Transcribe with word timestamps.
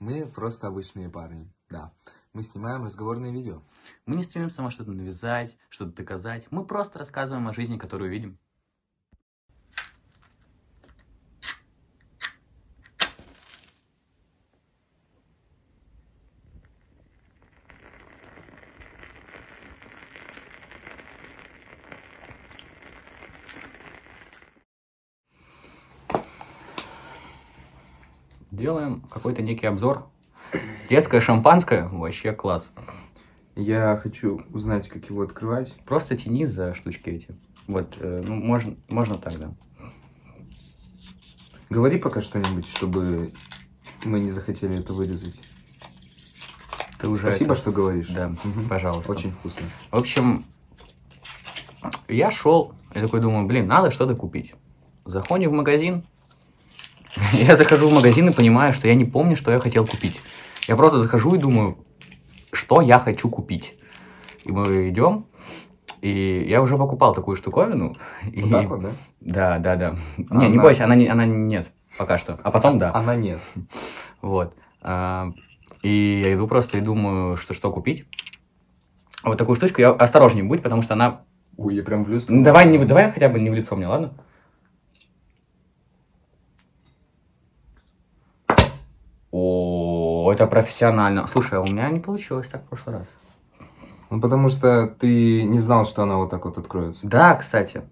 Мы 0.00 0.24
просто 0.24 0.66
обычные 0.66 1.10
парни, 1.10 1.52
да. 1.68 1.92
Мы 2.32 2.42
снимаем 2.42 2.84
разговорные 2.84 3.34
видео. 3.34 3.62
Мы 4.06 4.16
не 4.16 4.22
стремимся 4.22 4.62
вам 4.62 4.70
что-то 4.70 4.92
навязать, 4.92 5.58
что-то 5.68 5.92
доказать. 5.92 6.46
Мы 6.50 6.64
просто 6.64 6.98
рассказываем 6.98 7.46
о 7.46 7.52
жизни, 7.52 7.76
которую 7.76 8.10
видим. 8.10 8.38
Делаем 28.50 28.99
какой-то 29.10 29.42
некий 29.42 29.66
обзор. 29.66 30.06
Детское 30.88 31.20
шампанское, 31.20 31.88
вообще 31.88 32.32
класс. 32.32 32.72
Я 33.56 33.96
хочу 34.02 34.42
узнать, 34.50 34.88
как 34.88 35.10
его 35.10 35.22
открывать. 35.22 35.72
Просто 35.84 36.16
тяни 36.16 36.46
за 36.46 36.74
штучки 36.74 37.10
эти. 37.10 37.28
Вот, 37.66 37.96
э, 38.00 38.22
ну, 38.26 38.34
можно, 38.36 38.74
можно 38.88 39.16
так, 39.16 39.38
да. 39.38 39.52
Говори 41.68 41.98
пока 41.98 42.20
что-нибудь, 42.20 42.66
чтобы 42.66 43.32
мы 44.04 44.18
не 44.18 44.30
захотели 44.30 44.78
это 44.78 44.92
вырезать. 44.92 45.40
Ты 46.98 47.08
уже 47.08 47.22
Спасибо, 47.22 47.52
это- 47.52 47.60
что 47.60 47.72
говоришь. 47.72 48.08
Да, 48.08 48.28
Мгм. 48.44 48.68
пожалуйста. 48.68 49.12
Очень 49.12 49.32
вкусно. 49.32 49.62
В 49.90 49.96
общем, 49.96 50.44
я 52.08 52.30
шел, 52.30 52.74
я 52.94 53.02
такой 53.02 53.20
думаю, 53.20 53.46
блин, 53.46 53.66
надо 53.68 53.90
что-то 53.90 54.14
купить. 54.14 54.54
Заходим 55.04 55.50
в 55.50 55.54
магазин, 55.54 56.04
я 57.48 57.56
захожу 57.56 57.88
в 57.88 57.92
магазин 57.92 58.28
и 58.28 58.32
понимаю, 58.32 58.72
что 58.72 58.88
я 58.88 58.94
не 58.94 59.04
помню, 59.04 59.36
что 59.36 59.50
я 59.50 59.58
хотел 59.58 59.86
купить. 59.86 60.20
Я 60.68 60.76
просто 60.76 60.98
захожу 60.98 61.34
и 61.34 61.38
думаю, 61.38 61.78
что 62.52 62.80
я 62.80 62.98
хочу 62.98 63.28
купить. 63.28 63.74
И 64.44 64.52
мы 64.52 64.88
идем, 64.88 65.26
и 66.00 66.46
я 66.48 66.62
уже 66.62 66.76
покупал 66.76 67.14
такую 67.14 67.36
штуковину. 67.36 67.96
И... 68.32 68.42
Вот 68.42 68.50
так 68.50 68.68
вот, 68.68 68.80
да? 68.80 68.90
Да, 69.20 69.58
да, 69.58 69.76
да. 69.76 69.96
А 70.30 70.36
не, 70.36 70.48
не 70.48 70.54
она- 70.54 70.62
бойся, 70.62 70.84
она, 70.84 70.94
не, 70.94 71.06
она 71.06 71.26
нет 71.26 71.68
пока 72.00 72.16
что. 72.16 72.38
А 72.42 72.50
потом 72.50 72.78
да. 72.78 72.90
Она 72.94 73.14
нет. 73.14 73.40
Вот. 74.22 74.54
А, 74.82 75.32
И 75.82 76.22
я 76.24 76.34
иду 76.34 76.46
просто 76.46 76.78
и 76.78 76.80
думаю, 76.80 77.36
что 77.36 77.54
что 77.54 77.70
купить. 77.70 78.06
Вот 79.22 79.38
такую 79.38 79.56
штучку. 79.56 79.80
Я 79.80 79.90
осторожней 79.90 80.42
будь, 80.42 80.62
потому 80.62 80.82
что 80.82 80.94
она... 80.94 81.22
Ой, 81.56 81.74
я 81.74 81.82
прям 81.82 82.04
в 82.04 82.08
люстру. 82.08 82.34
Ну, 82.34 82.42
давай, 82.42 82.66
не, 82.66 82.78
давай 82.78 83.12
хотя 83.12 83.28
бы 83.28 83.38
не 83.38 83.50
в 83.50 83.54
лицо 83.54 83.76
мне, 83.76 83.86
ладно? 83.86 84.12
О, 90.30 90.32
это 90.32 90.46
профессионально. 90.46 91.26
Слушай, 91.26 91.58
а 91.58 91.60
у 91.60 91.66
меня 91.66 91.90
не 91.90 91.98
получилось 91.98 92.46
так 92.46 92.62
в 92.62 92.66
прошлый 92.66 92.98
раз. 92.98 93.06
Ну, 94.10 94.20
потому 94.20 94.48
что 94.48 94.86
ты 94.86 95.42
не 95.42 95.58
знал, 95.58 95.84
что 95.84 96.04
она 96.04 96.18
вот 96.18 96.30
так 96.30 96.44
вот 96.44 96.56
откроется. 96.56 97.04
Да, 97.04 97.34
кстати. 97.34 97.82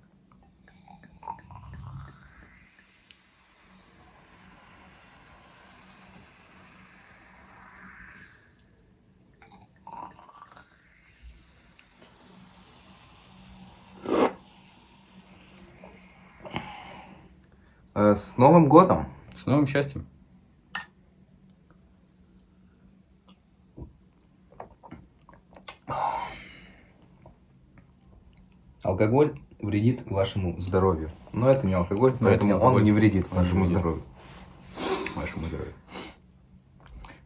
Э, 17.94 18.14
с 18.14 18.36
Новым 18.36 18.68
годом! 18.68 19.06
С 19.36 19.46
новым 19.46 19.66
счастьем. 19.66 20.06
Алкоголь 28.82 29.38
вредит 29.60 30.08
вашему 30.10 30.60
здоровью. 30.60 31.10
Но 31.32 31.50
это 31.50 31.66
не 31.66 31.74
алкоголь, 31.74 32.12
Но 32.20 32.28
это 32.30 32.44
не 32.44 32.52
поэтому 32.52 32.54
алкоголь. 32.54 32.76
он 32.76 32.84
не 32.84 32.92
вредит 32.92 33.30
вашему 33.30 33.64
вредит. 33.64 33.78
здоровью. 33.78 34.02
Вашему 35.16 35.46
здоровью. 35.46 35.72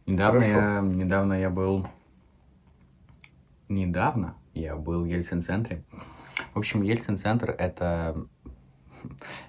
Недавно 0.05 0.41
Хорошо. 0.41 0.59
я, 0.59 0.81
недавно 0.81 1.33
я 1.33 1.49
был... 1.49 1.87
Недавно 3.69 4.35
я 4.53 4.75
был 4.75 5.03
в 5.03 5.05
Ельцин-центре. 5.05 5.83
В 6.53 6.59
общем, 6.59 6.81
Ельцин-центр— 6.81 7.51
это... 7.57 8.25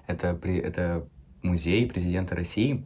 Это, 0.07 0.33
при, 0.35 0.57
это 0.57 1.07
музей 1.41 1.87
президента 1.87 2.35
России. 2.35 2.83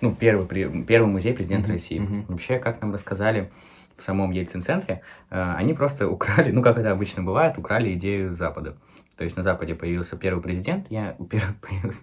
Ну, 0.00 0.12
первый, 0.14 0.46
при- 0.46 0.82
первый 0.82 1.06
музей 1.10 1.32
президента 1.32 1.64
Мгм, 1.68 1.72
России. 1.72 1.98
мгм. 2.00 2.24
Вообще, 2.28 2.58
как 2.58 2.80
нам 2.82 2.92
рассказали 2.92 3.52
в 3.96 4.02
самом 4.02 4.30
Ельцин-центре, 4.30 5.02
э, 5.30 5.54
они 5.56 5.74
просто 5.74 6.08
украли, 6.08 6.50
ну, 6.50 6.62
как 6.62 6.78
это 6.78 6.90
обычно 6.90 7.22
бывает, 7.22 7.58
украли 7.58 7.92
идею 7.94 8.32
Запада. 8.32 8.76
То 9.16 9.24
есть 9.24 9.36
на 9.36 9.42
Западе 9.42 9.74
появился 9.74 10.16
первый 10.16 10.42
президент, 10.42 10.86
я 10.90 11.16
пер- 11.18 11.54
появился, 11.60 12.00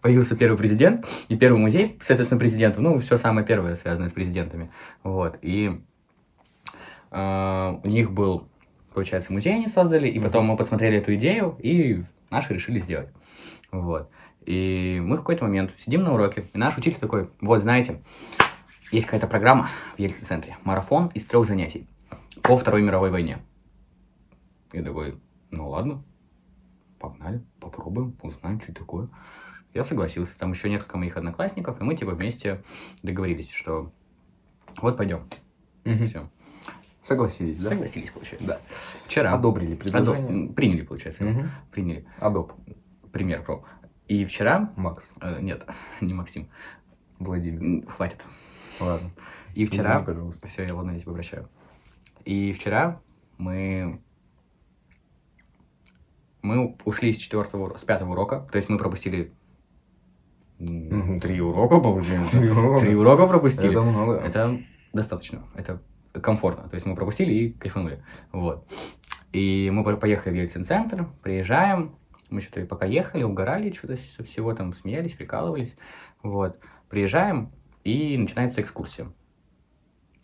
появился 0.00 0.36
первый 0.36 0.56
президент 0.56 1.06
и 1.28 1.36
первый 1.36 1.58
музей, 1.58 1.98
соответственно, 2.00 2.38
президентом. 2.38 2.84
Ну, 2.84 2.98
все 3.00 3.16
самое 3.16 3.46
первое 3.46 3.76
связанное 3.76 4.08
с 4.08 4.12
президентами. 4.12 4.70
Вот. 5.02 5.38
И 5.42 5.80
э, 7.10 7.74
у 7.82 7.88
них 7.88 8.12
был, 8.12 8.48
получается, 8.94 9.32
музей 9.32 9.54
они 9.54 9.68
создали, 9.68 10.08
и 10.08 10.20
потом 10.20 10.46
мы 10.46 10.56
подсмотрели 10.56 10.98
эту 10.98 11.14
идею, 11.14 11.56
и 11.60 12.04
наши 12.30 12.54
решили 12.54 12.78
сделать. 12.78 13.08
Вот. 13.70 14.10
И 14.44 15.00
мы 15.04 15.16
в 15.16 15.20
какой-то 15.20 15.44
момент 15.44 15.72
сидим 15.78 16.02
на 16.02 16.14
уроке, 16.14 16.44
и 16.52 16.58
наш 16.58 16.76
учитель 16.76 16.98
такой, 16.98 17.28
вот, 17.40 17.62
знаете, 17.62 18.02
есть 18.92 19.06
какая-то 19.06 19.26
программа 19.26 19.68
в 19.96 19.98
Ельцин-центре, 19.98 20.56
марафон 20.64 21.08
из 21.14 21.24
трех 21.24 21.46
занятий 21.46 21.88
по 22.42 22.56
Второй 22.56 22.82
мировой 22.82 23.10
войне. 23.10 23.38
Я 24.72 24.82
такой, 24.82 25.18
ну 25.50 25.68
ладно, 25.68 26.02
погнали, 26.98 27.42
попробуем, 27.60 28.16
узнаем, 28.22 28.60
что 28.60 28.72
это 28.72 28.80
такое. 28.80 29.08
Я 29.74 29.84
согласился, 29.84 30.38
там 30.38 30.52
еще 30.52 30.68
несколько 30.70 30.98
моих 30.98 31.16
одноклассников, 31.16 31.80
и 31.80 31.84
мы 31.84 31.96
типа 31.96 32.12
вместе 32.12 32.62
договорились, 33.02 33.50
что 33.50 33.90
вот 34.80 34.96
пойдем. 34.96 35.26
Мгм. 35.84 36.06
Все. 36.06 36.28
Согласились, 37.00 37.56
да? 37.56 37.70
Согласились, 37.70 38.10
получается. 38.10 38.46
Да. 38.46 38.60
Вчера. 39.06 39.32
Одобрили 39.34 39.74
Адо- 39.74 39.78
предложение. 39.78 40.30
м, 40.30 40.54
Приняли, 40.54 40.82
получается. 40.82 41.24
Мгм. 41.24 41.48
Приняли. 41.72 42.06
Адоп. 42.20 42.52
Пример 43.10 43.42
про. 43.42 43.64
И 44.08 44.24
вчера... 44.24 44.72
Макс. 44.76 45.10
э, 45.20 45.40
нет, 45.40 45.66
не 46.00 46.14
Максим. 46.14 46.48
Владимир. 47.18 47.86
Хватит. 47.88 48.22
Ладно. 48.80 49.10
И 49.54 49.64
вчера... 49.66 49.92
Извини, 49.92 50.06
пожалуйста. 50.06 50.46
Все, 50.48 50.64
я 50.64 50.74
ладно, 50.74 50.92
я 50.92 50.98
тебя 51.00 51.10
обращаю. 51.12 51.48
И 52.24 52.52
вчера 52.52 53.00
мы... 53.38 54.00
Мы 56.42 56.76
ушли 56.84 57.12
с 57.12 57.18
четвертого, 57.18 57.76
с 57.76 57.84
пятого 57.84 58.12
урока. 58.12 58.48
То 58.50 58.56
есть 58.56 58.68
мы 58.68 58.76
пропустили 58.78 59.32
три 60.58 61.40
урока, 61.40 61.78
получается. 61.80 62.38
Три 62.38 62.50
урока. 62.50 62.84
Три 62.84 62.94
урока 62.94 63.26
пропустили. 63.26 63.70
Это 63.70 63.82
много. 63.82 64.14
Это 64.16 64.60
достаточно. 64.92 65.44
Это 65.54 65.80
комфортно. 66.20 66.68
То 66.68 66.74
есть 66.74 66.86
мы 66.86 66.94
пропустили 66.96 67.32
и 67.32 67.52
кайфанули. 67.52 68.02
Вот. 68.32 68.66
И 69.32 69.70
мы 69.72 69.84
по- 69.84 69.96
поехали 69.96 70.34
в 70.34 70.36
Ельцин-центр, 70.40 71.08
приезжаем. 71.22 71.96
Мы 72.28 72.40
что-то 72.40 72.66
пока 72.66 72.86
ехали, 72.86 73.22
угорали 73.22 73.70
что-то 73.70 73.96
со 73.96 74.24
всего 74.24 74.54
там, 74.54 74.72
смеялись, 74.72 75.12
прикалывались. 75.12 75.74
Вот. 76.22 76.58
Приезжаем, 76.88 77.52
и 77.84 78.16
начинается 78.16 78.60
экскурсия. 78.60 79.06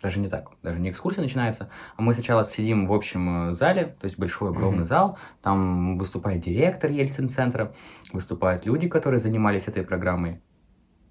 Даже 0.00 0.20
не 0.20 0.28
так, 0.28 0.52
даже 0.62 0.78
не 0.78 0.90
экскурсия 0.90 1.22
начинается, 1.22 1.70
а 1.96 2.02
мы 2.02 2.14
сначала 2.14 2.44
сидим 2.44 2.86
в 2.86 2.92
общем 2.92 3.48
э, 3.48 3.52
зале, 3.52 3.96
то 4.00 4.04
есть 4.04 4.16
большой 4.16 4.50
огромный 4.50 4.80
Мгм. 4.80 4.86
зал, 4.86 5.18
там 5.42 5.98
выступает 5.98 6.40
директор 6.40 6.88
Ельцин-центра, 6.90 7.72
выступают 8.12 8.64
люди, 8.64 8.88
которые 8.88 9.18
занимались 9.18 9.66
этой 9.66 9.82
программой. 9.82 10.40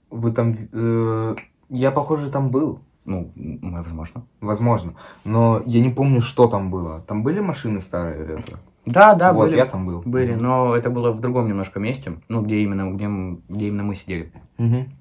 Вы 0.09 0.31
там... 0.31 0.55
э, 0.71 1.35
я, 1.69 1.91
похоже, 1.91 2.31
там 2.31 2.50
был. 2.50 2.79
Ну, 3.03 3.31
возможно. 3.35 4.25
Возможно. 4.39 4.95
Но 5.25 5.61
я 5.65 5.81
не 5.81 5.89
помню, 5.89 6.21
что 6.21 6.47
там 6.47 6.71
было. 6.71 7.01
Там 7.01 7.23
были 7.23 7.41
машины 7.41 7.81
старые 7.81 8.25
ретро? 8.25 8.57
Да, 8.88 9.16
да, 9.16 9.34
вот, 9.34 9.48
были. 9.48 9.57
я 9.57 9.66
там 9.66 9.86
был. 9.86 10.01
Были, 10.06 10.34
но 10.34 10.74
это 10.74 10.89
было 10.89 11.12
в 11.12 11.19
другом 11.19 11.48
немножко 11.48 11.78
месте, 11.78 12.13
ну, 12.30 12.42
где 12.42 12.62
именно, 12.62 12.89
где, 12.92 13.07
где 13.50 13.68
именно 13.68 13.84
мы 13.84 13.95
сидели. 13.95 14.31
Мгм. 14.57 14.94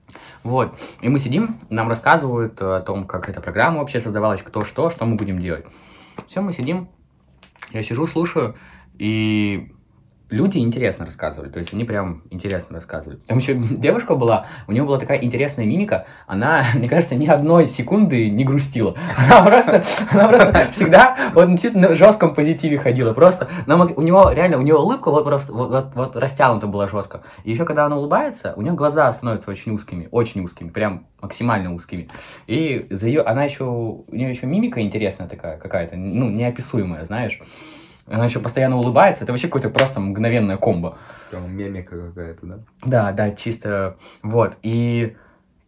Вот. 0.43 0.77
И 1.01 1.09
мы 1.09 1.21
сидим, 1.21 1.59
нам 1.71 1.89
рассказывают 1.89 2.61
о 2.61 2.81
том, 2.81 3.07
как 3.07 3.29
эта 3.29 3.41
программа 3.41 3.79
вообще 3.79 4.01
создавалась, 4.01 4.43
кто 4.43 4.65
что, 4.65 4.91
что 4.91 5.07
мы 5.07 5.15
будем 5.15 5.39
делать. 5.39 5.65
Все, 6.27 6.41
мы 6.41 6.53
сидим, 6.53 6.89
я 7.71 7.85
сижу, 7.85 8.09
слушаю, 8.09 8.57
и 8.99 9.73
люди 10.31 10.59
интересно 10.59 11.07
рассказывали, 11.07 11.51
то 11.51 11.59
есть 11.59 11.73
они 11.73 11.85
прям 11.85 12.23
интересно 12.31 12.75
рассказывали. 12.75 13.19
Там 13.27 13.39
еще 13.39 13.55
девушка 13.71 14.15
была, 14.15 14.47
у 14.67 14.73
нее 14.73 14.85
была 14.85 14.99
такая 14.99 15.19
интересная 15.19 15.65
мимика, 15.65 16.07
она, 16.27 16.65
мне 16.75 16.89
кажется, 16.89 17.15
ни 17.15 17.27
одной 17.27 17.67
секунды 17.67 18.31
не 18.31 18.45
грустила. 18.45 18.97
Она 19.17 19.43
просто, 19.43 19.85
она 20.11 20.29
просто 20.29 20.69
всегда 20.73 21.17
вот 21.35 21.49
на 21.75 21.95
жестком 21.95 22.35
позитиве 22.35 22.79
ходила, 22.79 23.13
просто. 23.13 23.49
Нам, 23.67 23.93
у 23.97 24.03
него 24.03 24.31
реально, 24.31 24.59
у 24.59 24.63
нее 24.63 24.77
улыбка 24.77 25.11
вот 25.11 25.25
просто 25.25 25.53
вот, 25.53 25.71
вот, 25.71 25.95
вот 25.95 26.17
растянута 26.17 26.67
была 26.67 26.89
жестко. 26.89 27.23
И 27.45 27.51
еще 27.51 27.65
когда 27.65 27.87
она 27.87 27.97
улыбается, 27.97 28.55
у 28.57 28.63
нее 28.63 28.73
глаза 28.73 29.13
становятся 29.13 29.51
очень 29.51 29.73
узкими, 29.73 30.09
очень 30.11 30.43
узкими, 30.43 30.69
прям 30.69 31.07
максимально 31.21 31.75
узкими. 31.75 32.09
И 32.47 32.87
за 32.91 33.07
ее, 33.09 33.23
она 33.23 33.45
еще, 33.45 33.65
у 33.65 34.05
нее 34.11 34.31
еще 34.31 34.47
мимика 34.47 34.81
интересная 34.81 35.29
такая 35.29 35.59
какая-то, 35.59 35.97
ну, 35.97 36.29
неописуемая, 36.31 37.05
знаешь. 37.05 37.41
Она 38.09 38.25
еще 38.25 38.41
постоянно 38.41 38.77
улыбается. 38.77 39.25
Это 39.25 39.33
вообще 39.33 39.49
какое-то 39.49 39.71
просто 39.71 40.01
мгновенное 40.01 40.57
комбо. 40.57 40.99
Там 41.31 41.57
мемика 41.57 42.09
какая-то, 42.09 42.47
да? 42.47 42.59
Да, 42.85 43.13
да, 43.13 43.31
чисто 43.33 43.97
вот. 44.23 44.57
И, 44.63 45.17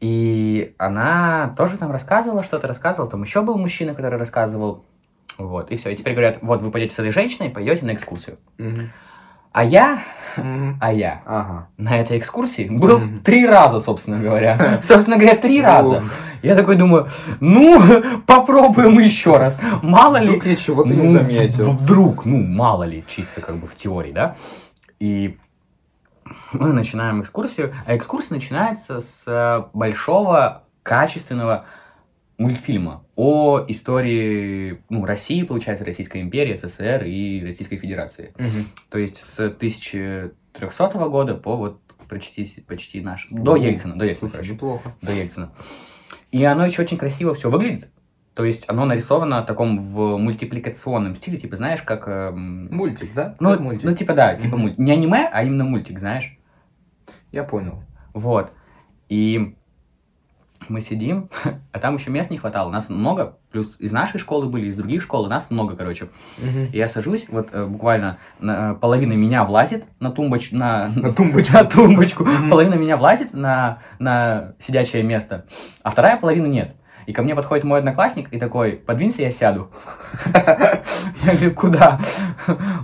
и 0.00 0.74
она 0.78 1.54
тоже 1.56 1.78
там 1.78 1.90
рассказывала 1.90 2.42
что-то, 2.42 2.68
рассказывала. 2.68 3.10
Там 3.10 3.22
еще 3.22 3.42
был 3.42 3.58
мужчина, 3.58 3.94
который 3.94 4.18
рассказывал. 4.18 4.84
Вот, 5.36 5.70
и 5.70 5.76
все. 5.76 5.90
И 5.90 5.96
теперь 5.96 6.14
говорят, 6.14 6.38
вот 6.42 6.62
вы 6.62 6.70
пойдете 6.70 6.94
с 6.94 6.98
этой 6.98 7.12
женщиной, 7.12 7.50
пойдете 7.50 7.84
на 7.84 7.94
экскурсию. 7.94 8.38
Угу. 8.58 8.88
А 9.52 9.64
я, 9.64 10.00
а 10.80 10.92
я 10.92 11.22
Ага. 11.26 11.68
на 11.78 11.98
этой 11.98 12.18
экскурсии 12.18 12.68
был 12.68 13.00
три 13.24 13.46
раза, 13.46 13.80
собственно 13.80 14.18
говоря. 14.20 14.80
Собственно 14.82 15.16
говоря, 15.16 15.36
три 15.36 15.60
Ну. 15.60 15.66
раза. 15.66 16.04
Я 16.42 16.54
такой 16.54 16.76
думаю, 16.76 17.08
ну, 17.40 17.80
попробуем 18.26 18.98
еще 19.00 19.36
раз. 19.36 19.58
Мало 19.82 20.18
ли... 20.18 20.26
Вдруг 20.28 20.46
я 20.46 20.54
чего-то 20.56 20.90
не 20.90 20.96
Ну, 21.02 21.04
заметил. 21.06 21.70
в- 21.72 21.82
Вдруг, 21.82 22.24
ну, 22.24 22.36
мало 22.46 22.84
ли, 22.84 23.04
чисто 23.08 23.40
как 23.40 23.56
бы 23.56 23.66
в 23.66 23.74
теории, 23.74 24.12
да? 24.12 24.36
И 25.00 25.36
мы 26.52 26.72
начинаем 26.72 27.22
экскурсию, 27.22 27.72
а 27.86 27.96
экскурсия 27.96 28.34
начинается 28.34 29.00
с 29.00 29.24
э, 29.26 29.64
большого, 29.72 30.62
качественного 30.84 31.64
мультфильма 32.36 33.02
о 33.20 33.64
истории 33.66 34.80
ну, 34.90 35.04
России, 35.04 35.42
получается, 35.42 35.84
Российской 35.84 36.22
империи, 36.22 36.54
СССР 36.54 37.02
и 37.04 37.44
Российской 37.44 37.76
Федерации. 37.76 38.32
Мгм. 38.38 38.66
То 38.90 38.98
есть 38.98 39.16
с 39.16 39.40
1300 39.40 41.08
года 41.08 41.34
по 41.34 41.56
вот 41.56 41.80
почти, 42.08 42.46
почти 42.68 43.00
наш... 43.00 43.26
До 43.28 43.56
Ельцина, 43.56 43.98
до 43.98 44.04
Ельцина, 44.04 44.30
Слушай, 44.30 44.52
неплохо. 44.52 44.92
до 45.02 45.12
Ельцина. 45.12 45.50
И 46.30 46.44
оно 46.44 46.64
еще 46.64 46.82
очень 46.82 46.96
красиво 46.96 47.34
все 47.34 47.50
выглядит. 47.50 47.88
То 48.34 48.44
есть 48.44 48.64
оно 48.68 48.84
нарисовано 48.84 49.42
в 49.42 49.46
таком 49.46 49.80
в 49.80 50.16
мультипликационном 50.16 51.16
стиле, 51.16 51.38
типа, 51.38 51.56
знаешь, 51.56 51.82
как... 51.82 52.06
эм, 52.06 52.68
Мультик, 52.72 53.12
да? 53.14 53.34
ну, 53.40 53.50
Как 53.50 53.60
мультик. 53.60 53.82
ну, 53.84 53.96
типа, 53.96 54.14
да, 54.14 54.36
типа 54.36 54.54
Мгм. 54.54 54.60
мульт. 54.60 54.78
Не 54.78 54.92
аниме, 54.92 55.28
а 55.32 55.42
именно 55.42 55.64
мультик, 55.64 55.98
знаешь. 55.98 56.38
Я 57.32 57.42
понял. 57.42 57.82
Вот. 58.14 58.52
И 59.08 59.56
мы 60.68 60.80
сидим, 60.80 61.28
а 61.72 61.78
там 61.78 61.96
еще 61.96 62.10
мест 62.10 62.30
не 62.30 62.38
хватало. 62.38 62.70
Нас 62.70 62.88
много, 62.88 63.36
плюс 63.50 63.76
из 63.78 63.92
нашей 63.92 64.18
школы 64.18 64.46
были, 64.46 64.66
из 64.66 64.76
других 64.76 65.02
школ, 65.02 65.26
нас 65.28 65.50
много, 65.50 65.76
короче. 65.76 66.08
И 66.72 66.76
я 66.76 66.88
сажусь, 66.88 67.26
вот 67.28 67.48
э, 67.52 67.64
буквально 67.66 68.18
на- 68.40 68.74
половина 68.74 69.12
меня 69.14 69.44
влазит 69.44 69.84
на 70.00 70.10
тумбоч... 70.10 70.52
на, 70.52 70.88
На 70.88 71.12
тумбочку. 71.14 71.52
на 71.54 71.64
тумбочку. 71.64 72.26
Половина 72.50 72.74
меня 72.74 72.96
влазит 72.96 73.32
на, 73.34 73.78
на 73.98 74.54
сидячее 74.58 75.02
место, 75.02 75.44
а 75.82 75.90
вторая 75.90 76.16
половина 76.18 76.46
нет. 76.46 76.74
И 77.08 77.12
ко 77.14 77.22
мне 77.22 77.34
подходит 77.34 77.64
мой 77.64 77.78
одноклассник 77.78 78.28
и 78.32 78.38
такой, 78.38 78.72
подвинься, 78.72 79.22
я 79.22 79.30
сяду. 79.30 79.70
Я 81.24 81.32
говорю, 81.32 81.54
куда? 81.54 81.98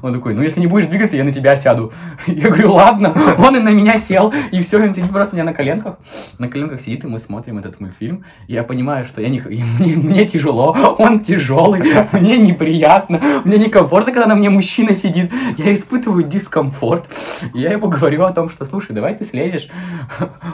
Он 0.03 0.15
такой, 0.15 0.33
ну 0.33 0.41
если 0.41 0.61
не 0.61 0.67
будешь 0.67 0.87
двигаться, 0.87 1.17
я 1.17 1.25
на 1.25 1.33
тебя 1.33 1.57
сяду. 1.57 1.93
Я 2.27 2.49
говорю, 2.49 2.73
ладно. 2.73 3.13
Он 3.39 3.57
и 3.57 3.61
на 3.61 3.69
меня 3.69 3.99
сел, 3.99 4.33
и 4.51 4.63
все, 4.63 4.83
он 4.83 4.95
сидит 4.95 5.11
просто 5.11 5.35
у 5.35 5.37
меня 5.37 5.45
на 5.45 5.53
коленках. 5.53 5.99
На 6.39 6.49
коленках 6.49 6.81
сидит, 6.81 7.05
и 7.05 7.07
мы 7.07 7.19
смотрим 7.19 7.59
этот 7.59 7.81
мультфильм. 7.81 8.25
Я 8.49 8.65
понимаю, 8.65 9.05
что 9.05 9.21
я 9.21 9.29
не, 9.29 9.41
мне, 9.41 9.97
мне 9.97 10.27
тяжело, 10.27 10.73
он 10.99 11.21
тяжелый, 11.21 11.83
мне 12.13 12.39
неприятно, 12.39 13.21
мне 13.45 13.59
некомфортно, 13.59 14.13
когда 14.13 14.27
на 14.27 14.35
мне 14.35 14.49
мужчина 14.49 14.95
сидит. 14.95 15.31
Я 15.59 15.73
испытываю 15.73 16.25
дискомфорт. 16.25 17.05
Я 17.53 17.73
ему 17.73 17.89
говорю 17.89 18.25
о 18.25 18.33
том, 18.33 18.49
что, 18.49 18.65
слушай, 18.65 18.93
давай 18.93 19.15
ты 19.15 19.25
слезешь. 19.25 19.69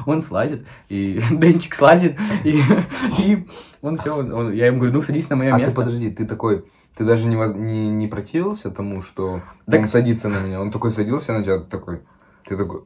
Он 0.06 0.22
слазит, 0.22 0.66
и 0.88 1.20
Денчик 1.30 1.74
слазит, 1.74 2.18
и, 2.44 2.60
и 3.18 3.46
он 3.82 3.96
все, 3.98 4.50
я 4.50 4.66
ему 4.66 4.78
говорю, 4.78 4.94
ну 4.94 5.02
садись 5.02 5.28
на 5.30 5.36
мое 5.36 5.52
А 5.52 5.56
ты 5.56 5.62
место. 5.62 5.76
подожди, 5.76 6.10
ты 6.10 6.26
такой, 6.26 6.64
ты 6.96 7.04
даже 7.04 7.26
не, 7.26 7.36
воз- 7.36 7.54
не, 7.54 7.88
не 7.88 8.06
противился 8.08 8.70
тому, 8.70 9.02
что 9.02 9.42
Так- 9.66 9.80
он 9.80 9.88
садится 9.88 10.28
на 10.28 10.38
меня? 10.40 10.60
Он 10.60 10.70
такой 10.70 10.90
садился 10.90 11.32
на 11.32 11.42
тебя, 11.44 11.58
ты 11.58 11.64
такой, 11.64 12.00
ты 12.46 12.56
такой, 12.56 12.82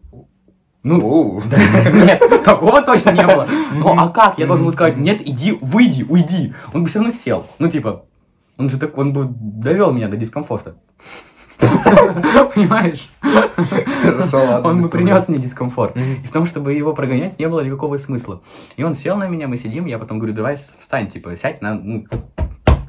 Ну. 0.82 1.40
Да, 1.50 1.56
Нет, 1.92 2.22
такого 2.44 2.82
точно 2.82 3.10
не 3.10 3.24
было. 3.26 3.48
Ну 3.72 3.88
а 3.98 4.08
как? 4.10 4.38
Я 4.38 4.46
должен 4.46 4.66
был 4.66 4.72
сказать, 4.72 4.96
нет, 4.98 5.20
иди, 5.26 5.58
выйди, 5.62 6.04
уйди. 6.08 6.52
Он 6.74 6.82
бы 6.82 6.88
все 6.88 6.98
равно 6.98 7.10
сел. 7.12 7.46
Ну 7.58 7.68
типа, 7.68 8.04
он 8.58 8.68
же 8.70 8.78
так, 8.78 8.96
он 8.98 9.12
бы 9.12 9.26
довел 9.30 9.92
меня 9.92 10.08
до 10.08 10.16
дискомфорта. 10.16 10.76
Понимаешь? 12.54 13.08
Хорошо, 14.02 14.38
ладно. 14.38 14.68
Он 14.70 14.82
бы 14.82 14.88
принес 14.88 15.28
мне 15.28 15.38
дискомфорт. 15.38 15.96
И 15.96 16.26
в 16.26 16.30
том, 16.30 16.46
чтобы 16.46 16.72
его 16.74 16.92
прогонять, 16.92 17.38
не 17.38 17.48
было 17.48 17.60
никакого 17.60 17.96
смысла. 17.98 18.40
И 18.76 18.82
он 18.82 18.94
сел 18.94 19.16
на 19.16 19.28
меня, 19.28 19.48
мы 19.48 19.56
сидим, 19.56 19.86
я 19.86 19.98
потом 19.98 20.18
говорю, 20.18 20.34
давай 20.34 20.56
встань, 20.78 21.08
типа, 21.08 21.36
сядь 21.36 21.62
на, 21.62 21.74
ну, 21.74 22.04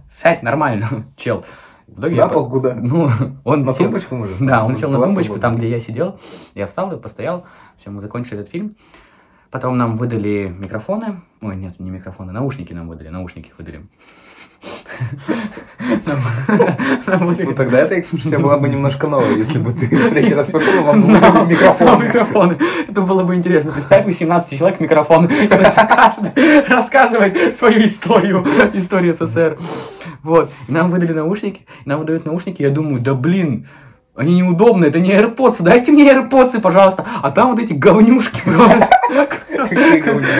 сядь 0.09 0.43
нормально, 0.43 1.05
чел. 1.17 1.43
В 1.87 1.99
итоге 1.99 2.15
На 2.15 2.27
по- 2.27 2.33
пол 2.35 2.49
куда? 2.49 2.73
Ну, 2.75 3.09
он 3.43 3.61
На 3.63 3.73
сел, 3.73 3.85
тумбочку, 3.85 4.15
может? 4.15 4.37
да, 4.39 4.65
он 4.65 4.75
сел 4.75 4.89
на 4.89 4.99
тумбочку, 4.99 5.37
там, 5.39 5.55
где 5.55 5.69
я 5.69 5.79
сидел. 5.79 6.19
Я 6.55 6.65
встал 6.67 6.91
и 6.91 6.99
постоял. 6.99 7.45
Все, 7.77 7.91
мы 7.91 8.01
закончили 8.01 8.39
этот 8.39 8.49
фильм. 8.51 8.75
Потом 9.51 9.77
нам 9.77 9.95
выдали 9.95 10.47
микрофоны. 10.57 11.21
Ой, 11.41 11.55
нет, 11.55 11.79
не 11.79 11.91
микрофоны, 11.91 12.31
наушники 12.33 12.73
нам 12.73 12.87
выдали, 12.89 13.09
наушники 13.09 13.51
выдали. 13.57 13.85
Ну 17.07 17.53
тогда 17.55 17.79
эта 17.79 17.99
экскурсия 17.99 18.39
была 18.39 18.57
бы 18.57 18.69
немножко 18.69 19.07
новая, 19.07 19.35
если 19.35 19.59
бы 19.59 19.71
ты 19.73 19.87
третий 19.87 20.33
раз 20.33 20.49
пошел, 20.51 20.83
вам 20.83 21.01
бы 21.01 21.19
Да, 21.19 21.31
выдали 21.31 21.53
микрофон. 21.53 22.03
микрофоны. 22.03 22.57
Это 22.87 23.01
было 23.01 23.23
бы 23.23 23.35
интересно. 23.35 23.71
Представь, 23.71 24.05
у 24.07 24.11
17 24.11 24.57
человек 24.57 24.79
микрофон. 24.79 25.27
Каждый 25.49 26.63
рассказывает 26.67 27.55
свою 27.55 27.85
историю. 27.85 28.45
Историю 28.73 29.13
СССР. 29.13 29.57
Вот. 30.23 30.51
Нам 30.67 30.89
выдали 30.89 31.13
наушники. 31.13 31.65
Нам 31.85 31.99
выдают 31.99 32.25
наушники. 32.25 32.61
Я 32.61 32.69
думаю, 32.71 33.01
да 33.01 33.13
блин, 33.13 33.67
они 34.15 34.35
неудобные, 34.35 34.89
это 34.89 34.99
не 34.99 35.11
AirPods, 35.11 35.57
дайте 35.59 35.91
мне 35.91 36.09
AirPods, 36.09 36.61
пожалуйста. 36.61 37.05
А 37.21 37.31
там 37.31 37.49
вот 37.49 37.59
эти 37.59 37.73
говнюшки 37.73 38.41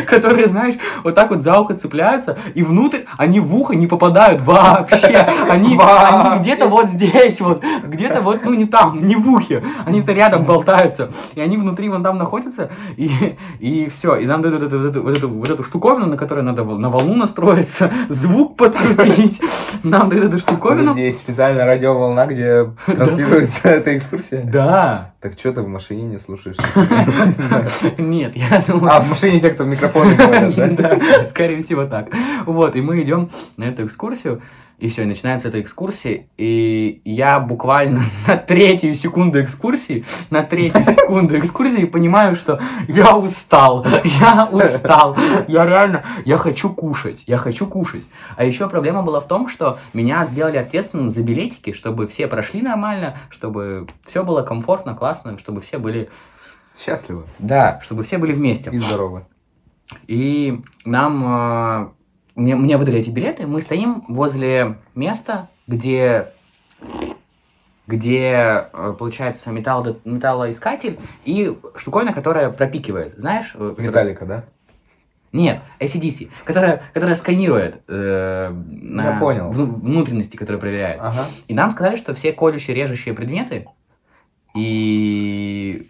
которые, 0.08 0.48
знаешь, 0.48 0.76
вот 1.04 1.16
так 1.16 1.30
вот 1.30 1.44
за 1.44 1.60
ухо 1.60 1.76
цепляются, 1.76 2.38
и 2.54 2.64
внутрь 2.64 3.02
они 3.18 3.40
в 3.40 3.56
ухо 3.56 3.76
не 3.76 3.88
попадают 3.88 4.42
вообще. 4.42 5.28
Они, 5.50 5.78
где-то 6.40 6.68
вот 6.68 6.88
здесь 6.90 7.40
вот, 7.42 7.64
где-то 7.84 8.22
вот, 8.22 8.44
ну 8.44 8.54
не 8.54 8.66
там, 8.66 9.06
не 9.06 9.16
в 9.16 9.30
ухе. 9.30 9.64
Они-то 9.86 10.14
рядом 10.14 10.46
болтаются. 10.46 11.12
И 11.36 11.42
они 11.42 11.58
внутри 11.58 11.90
вон 11.90 12.04
там 12.04 12.18
находятся, 12.18 12.70
и, 12.98 13.38
и 13.60 13.90
все. 13.90 14.16
И 14.16 14.26
нам 14.26 14.42
дают 14.42 14.62
вот 14.62 14.74
эту, 14.74 15.02
вот, 15.02 15.18
эту, 15.18 15.30
вот, 15.30 15.66
штуковину, 15.66 16.08
на 16.08 16.18
которой 16.18 16.44
надо 16.44 16.64
на 16.64 16.90
волну 16.90 17.16
настроиться, 17.16 17.92
звук 18.10 18.58
подкрутить. 18.58 19.42
Нам 19.84 20.10
дают 20.10 20.26
эту 20.26 20.40
штуковину. 20.40 20.96
Есть 20.96 21.20
специальная 21.20 21.66
радиоволна, 21.66 22.26
где 22.26 22.72
транслируется 22.86 23.65
эта 23.70 23.98
экскурсия? 23.98 24.44
Да. 24.44 25.14
Так 25.20 25.34
что 25.34 25.52
ты 25.52 25.62
в 25.62 25.68
машине 25.68 26.04
не 26.04 26.18
слушаешь? 26.18 26.58
Нет, 27.98 28.36
я 28.36 28.62
думаю... 28.68 28.94
А, 28.94 29.00
в 29.02 29.10
машине 29.10 29.40
те, 29.40 29.50
кто 29.50 29.64
в 29.64 29.68
микрофоны 29.68 30.16
говорят? 30.16 30.56
Да, 30.76 31.26
скорее 31.28 31.62
всего 31.62 31.86
так. 31.86 32.10
Вот, 32.46 32.76
и 32.76 32.82
мы 32.82 33.02
идем 33.02 33.30
на 33.58 33.66
эту 33.66 33.86
экскурсию, 33.86 34.42
и 34.78 34.88
все, 34.88 35.04
и 35.04 35.06
начинается 35.06 35.48
эта 35.48 35.62
экскурсия, 35.62 36.28
и 36.38 37.02
я 37.06 37.40
буквально 37.40 38.04
на 38.28 38.38
третью 38.38 38.94
секунду 38.94 39.42
экскурсии, 39.42 40.06
на 40.30 40.44
третью 40.44 40.84
секунду 40.86 41.38
экскурсии 41.38 41.86
понимаю, 41.86 42.36
что 42.36 42.60
я 42.88 43.16
устал, 43.16 43.86
я 44.04 44.48
устал, 44.52 45.16
я 45.48 45.66
реально, 45.66 46.04
я 46.26 46.38
хочу 46.38 46.74
кушать, 46.74 47.24
я 47.28 47.38
хочу 47.38 47.68
кушать. 47.68 48.04
А 48.36 48.44
еще 48.44 48.70
проблема 48.70 49.04
была 49.04 49.22
в 49.22 49.28
том, 49.28 49.50
что 49.50 49.80
меня 49.94 50.26
сделали 50.26 50.58
ответственным 50.58 51.12
за 51.12 51.24
билетики, 51.24 51.72
чтобы 51.72 52.08
все 52.08 52.28
прошли 52.28 52.62
нормально, 52.62 53.18
чтобы 53.30 53.88
все 54.06 54.24
было 54.24 54.42
комфортно, 54.42 54.94
классно, 54.94 55.38
чтобы 55.38 55.62
все 55.62 55.78
были, 55.80 56.10
Счастливо 56.78 57.26
да, 57.40 57.80
чтобы 57.84 58.04
все 58.04 58.18
были 58.18 58.34
вместе. 58.34 58.70
и 58.70 58.78
здорово. 58.78 59.28
И 60.08 60.62
нам... 60.84 61.94
мне, 62.36 62.56
мне 62.56 62.78
выдали 62.78 63.00
эти 63.00 63.10
билеты, 63.10 63.48
мы 63.48 63.62
стоим 63.62 64.04
возле 64.08 64.78
места, 64.94 65.50
где 65.68 66.28
где, 67.88 68.68
э, 68.74 68.96
получается, 68.98 69.52
металло, 69.52 69.98
металлоискатель 70.06 70.98
и 71.24 71.56
штуковина, 71.76 72.14
которая 72.14 72.50
пропикивает. 72.50 73.14
Знаешь? 73.18 73.52
э, 73.54 73.58
которая- 73.70 73.88
Металлика, 73.90 74.26
да? 74.26 74.44
Нет, 75.32 75.60
ACDC, 75.80 76.30
которая, 76.46 76.82
которая 76.94 77.16
сканирует 77.16 77.84
э, 77.88 78.50
на 78.50 79.12
Я 79.14 79.20
понял. 79.20 79.52
вну- 79.52 79.66
внутренности, 79.76 80.36
которые 80.36 80.60
проверяет. 80.60 80.98
Ага. 81.00 81.26
И 81.48 81.54
нам 81.54 81.70
сказали, 81.72 81.96
что 81.98 82.16
все 82.16 82.32
колющие, 82.34 82.76
режущие 82.76 83.14
предметы 83.14 83.68
и 84.56 85.88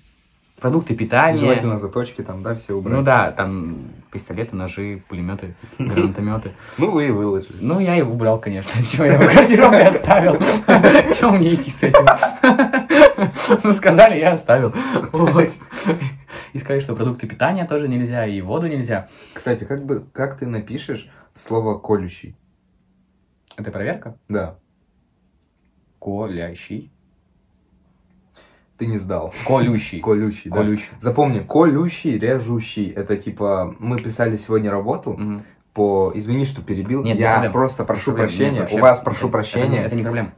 продукты 0.59 0.95
питания. 0.95 1.37
Желательно 1.37 1.77
заточки 1.77 2.21
там, 2.23 2.43
да, 2.43 2.55
все 2.55 2.73
убрать. 2.73 2.93
Ну 2.97 3.03
да, 3.03 3.31
там 3.31 3.77
пистолеты, 4.15 4.55
ножи, 4.55 5.03
пулеметы, 5.09 5.55
гранатометы. 5.77 6.53
Ну, 6.77 6.89
вы 6.91 7.07
и 7.07 7.11
выложили. 7.11 7.57
Ну, 7.59 7.81
я 7.81 7.97
и 7.97 8.01
убрал, 8.01 8.39
конечно. 8.39 8.71
Чего 8.91 9.03
я 9.03 9.17
в 9.17 9.25
гардеробе 9.25 9.83
оставил? 9.83 10.39
Чего 11.15 11.31
мне 11.31 11.53
идти 11.53 11.69
с 11.69 11.83
этим? 11.83 12.05
Ну, 13.61 13.73
сказали, 13.73 14.17
я 14.17 14.31
оставил. 14.31 14.73
И 16.53 16.59
сказали, 16.59 16.79
что 16.79 16.95
продукты 16.95 17.27
питания 17.27 17.65
тоже 17.65 17.89
нельзя, 17.89 18.25
и 18.25 18.39
воду 18.39 18.67
нельзя. 18.67 19.09
Кстати, 19.33 19.65
как 19.65 19.85
бы, 19.85 20.05
как 20.13 20.37
ты 20.37 20.47
напишешь 20.47 21.09
слово 21.33 21.77
колющий? 21.77 22.37
Это 23.57 23.69
проверка? 23.69 24.17
Да. 24.29 24.57
Колящий. 25.99 26.94
Ты 28.77 28.87
не 28.87 28.97
сдал. 28.97 29.33
Колющий. 29.47 29.99
Колющий, 30.01 30.49
да. 30.51 30.57
Колющий. 30.57 30.89
Запомни, 30.99 31.39
колющий, 31.39 32.17
режущий. 32.19 32.89
Это 32.89 33.15
типа, 33.15 33.73
мы 33.79 33.97
писали 34.01 34.35
сегодня 34.37 34.69
работу 34.69 35.13
Мгм. 35.13 35.43
по... 35.73 36.11
Извини, 36.13 36.43
что 36.45 36.61
перебил. 36.61 37.01
Нет, 37.03 37.15
не 37.15 37.21
Я 37.21 37.33
проблема. 37.33 37.53
просто 37.53 37.85
прошу 37.85 38.11
Проблем 38.11 38.25
нет 38.27 38.35
прощения. 38.37 38.59
вообще. 38.61 38.77
У 38.77 38.81
вас 38.81 38.99
прошу 39.01 39.27
Это- 39.27 39.31
прощения. 39.31 39.77
Это, 39.77 39.87
это 39.87 39.95
не 39.95 40.03
проблема. 40.03 40.33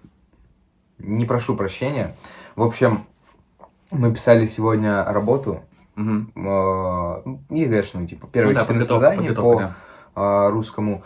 Не 1.00 1.26
прошу 1.26 1.56
прощения. 1.56 2.14
В 2.56 2.62
общем, 2.62 3.06
мы 3.92 4.14
писали 4.14 4.46
сегодня 4.46 5.04
работу 5.06 5.62
э, 5.96 6.02
ЕГЭшную, 7.50 8.08
типа, 8.08 8.28
первое 8.32 8.54
Ну 8.54 8.60
да, 8.60 8.66
14 8.66 8.68
подготовка, 8.68 9.00
задание 9.00 9.30
подготовка, 9.30 9.76
по 10.14 10.22
да. 10.22 10.48
э, 10.48 10.50
русскому. 10.52 11.04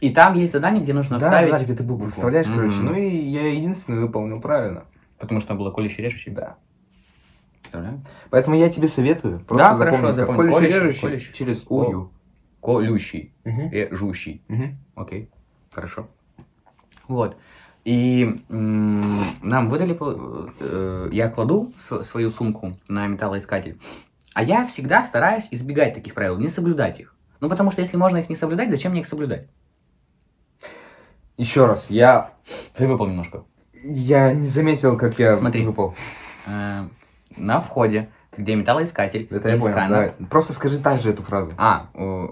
И 0.00 0.10
там 0.10 0.34
есть 0.34 0.52
задание, 0.52 0.82
где 0.82 0.92
нужно 0.94 1.18
Да, 1.18 1.26
вставить... 1.26 1.50
да, 1.50 1.62
где 1.62 1.74
ты 1.74 1.82
буквы 1.82 2.10
вставляешь, 2.10 2.46
короче. 2.46 2.76
Мгм. 2.78 2.86
Ну 2.86 2.94
и 2.94 3.06
я 3.06 3.50
единственный 3.52 4.00
выполнил 4.00 4.40
правильно. 4.40 4.84
Потому 5.18 5.40
что 5.40 5.48
там 5.48 5.58
было 5.58 5.70
колющий, 5.70 6.04
режущий. 6.04 6.30
Да. 6.32 6.56
Представляю. 7.62 8.02
Поэтому 8.30 8.56
я 8.56 8.68
тебе 8.68 8.86
советую. 8.88 9.40
Просто 9.40 9.56
Да, 9.70 9.76
запомни, 9.76 9.96
хорошо, 9.96 10.06
как 10.06 10.14
запомню. 10.16 10.36
колющий, 10.38 10.58
Колющий, 10.58 10.78
режущий 10.80 11.00
колющий. 11.00 11.32
через 11.34 11.64
ую. 11.68 12.10
Колющий. 12.60 13.34
Мгм. 13.44 13.70
Режущий. 13.70 14.42
Мгм. 14.48 14.78
Окей, 14.94 15.30
хорошо. 15.72 16.08
Вот. 17.08 17.36
И 17.84 18.40
нам 18.48 19.68
выдали, 19.70 19.96
э, 20.60 21.08
я 21.12 21.28
кладу 21.30 21.72
св- 21.78 22.04
свою 22.04 22.30
сумку 22.30 22.76
на 22.88 23.06
металлоискатель, 23.06 23.78
а 24.34 24.42
я 24.42 24.66
всегда 24.66 25.04
стараюсь 25.04 25.46
избегать 25.52 25.94
таких 25.94 26.14
правил, 26.14 26.36
не 26.38 26.48
соблюдать 26.48 26.98
их. 26.98 27.14
Ну, 27.40 27.48
потому 27.48 27.70
что 27.70 27.82
если 27.82 27.96
можно 27.96 28.16
их 28.16 28.28
не 28.28 28.34
соблюдать, 28.36 28.70
зачем 28.70 28.90
мне 28.92 29.02
их 29.02 29.06
соблюдать? 29.06 29.46
Еще 31.36 31.66
раз, 31.66 31.90
я, 31.90 32.32
Ты 32.74 32.88
выпал 32.88 33.06
немножко. 33.06 33.44
Я 33.82 34.32
не 34.32 34.46
заметил, 34.46 34.96
как 34.96 35.18
я 35.18 35.34
Смотри. 35.34 35.64
выпал. 35.64 35.94
Э, 36.46 36.88
на 37.36 37.60
входе, 37.60 38.08
где 38.36 38.54
металлоискатель 38.54 39.26
Это 39.30 39.48
я 39.50 39.58
понял. 39.58 39.74
Давай. 39.74 40.12
Просто 40.30 40.52
скажи 40.52 40.78
так 40.80 41.00
же 41.00 41.10
эту 41.10 41.22
фразу. 41.22 41.52
А, 41.56 41.88
э, 41.94 42.28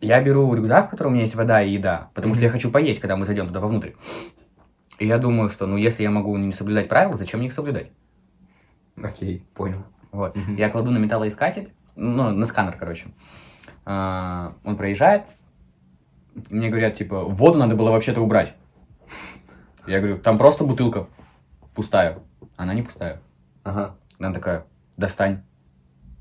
я 0.00 0.22
беру 0.22 0.52
рюкзак, 0.54 0.88
в 0.88 0.90
котором 0.90 1.12
у 1.12 1.14
меня 1.14 1.22
есть 1.22 1.34
вода 1.34 1.62
и 1.62 1.70
еда, 1.70 2.10
потому 2.14 2.34
что 2.34 2.44
я 2.44 2.50
хочу 2.50 2.70
поесть, 2.70 3.00
когда 3.00 3.16
мы 3.16 3.24
зайдем 3.24 3.46
туда 3.46 3.60
вовнутрь. 3.60 3.92
И 4.98 5.06
я 5.06 5.18
думаю, 5.18 5.48
что, 5.48 5.66
ну, 5.66 5.76
если 5.76 6.02
я 6.02 6.10
могу 6.10 6.36
не 6.36 6.52
соблюдать 6.52 6.88
правила, 6.88 7.16
зачем 7.16 7.40
мне 7.40 7.48
их 7.48 7.54
соблюдать? 7.54 7.90
Окей, 9.00 9.44
понял. 9.54 9.84
Вот. 10.10 10.34
Мгм. 10.36 10.56
Я 10.56 10.70
кладу 10.70 10.90
на 10.90 10.98
металлоискатель, 10.98 11.70
ну, 11.94 12.30
на 12.30 12.46
сканер, 12.46 12.76
короче. 12.78 13.06
А, 13.84 14.54
он 14.64 14.76
проезжает, 14.76 15.24
мне 16.50 16.68
говорят, 16.68 16.96
типа, 16.96 17.24
воду 17.24 17.58
надо 17.58 17.74
было 17.74 17.90
вообще-то 17.90 18.20
убрать. 18.20 18.54
Я 19.88 19.98
говорю, 20.00 20.18
там 20.18 20.36
просто 20.38 20.64
бутылка 20.64 21.06
пустая. 21.74 22.18
Она 22.56 22.74
не 22.74 22.82
пустая. 22.82 23.20
Ага. 23.64 23.96
Она 24.18 24.32
такая, 24.34 24.66
достань. 24.96 25.42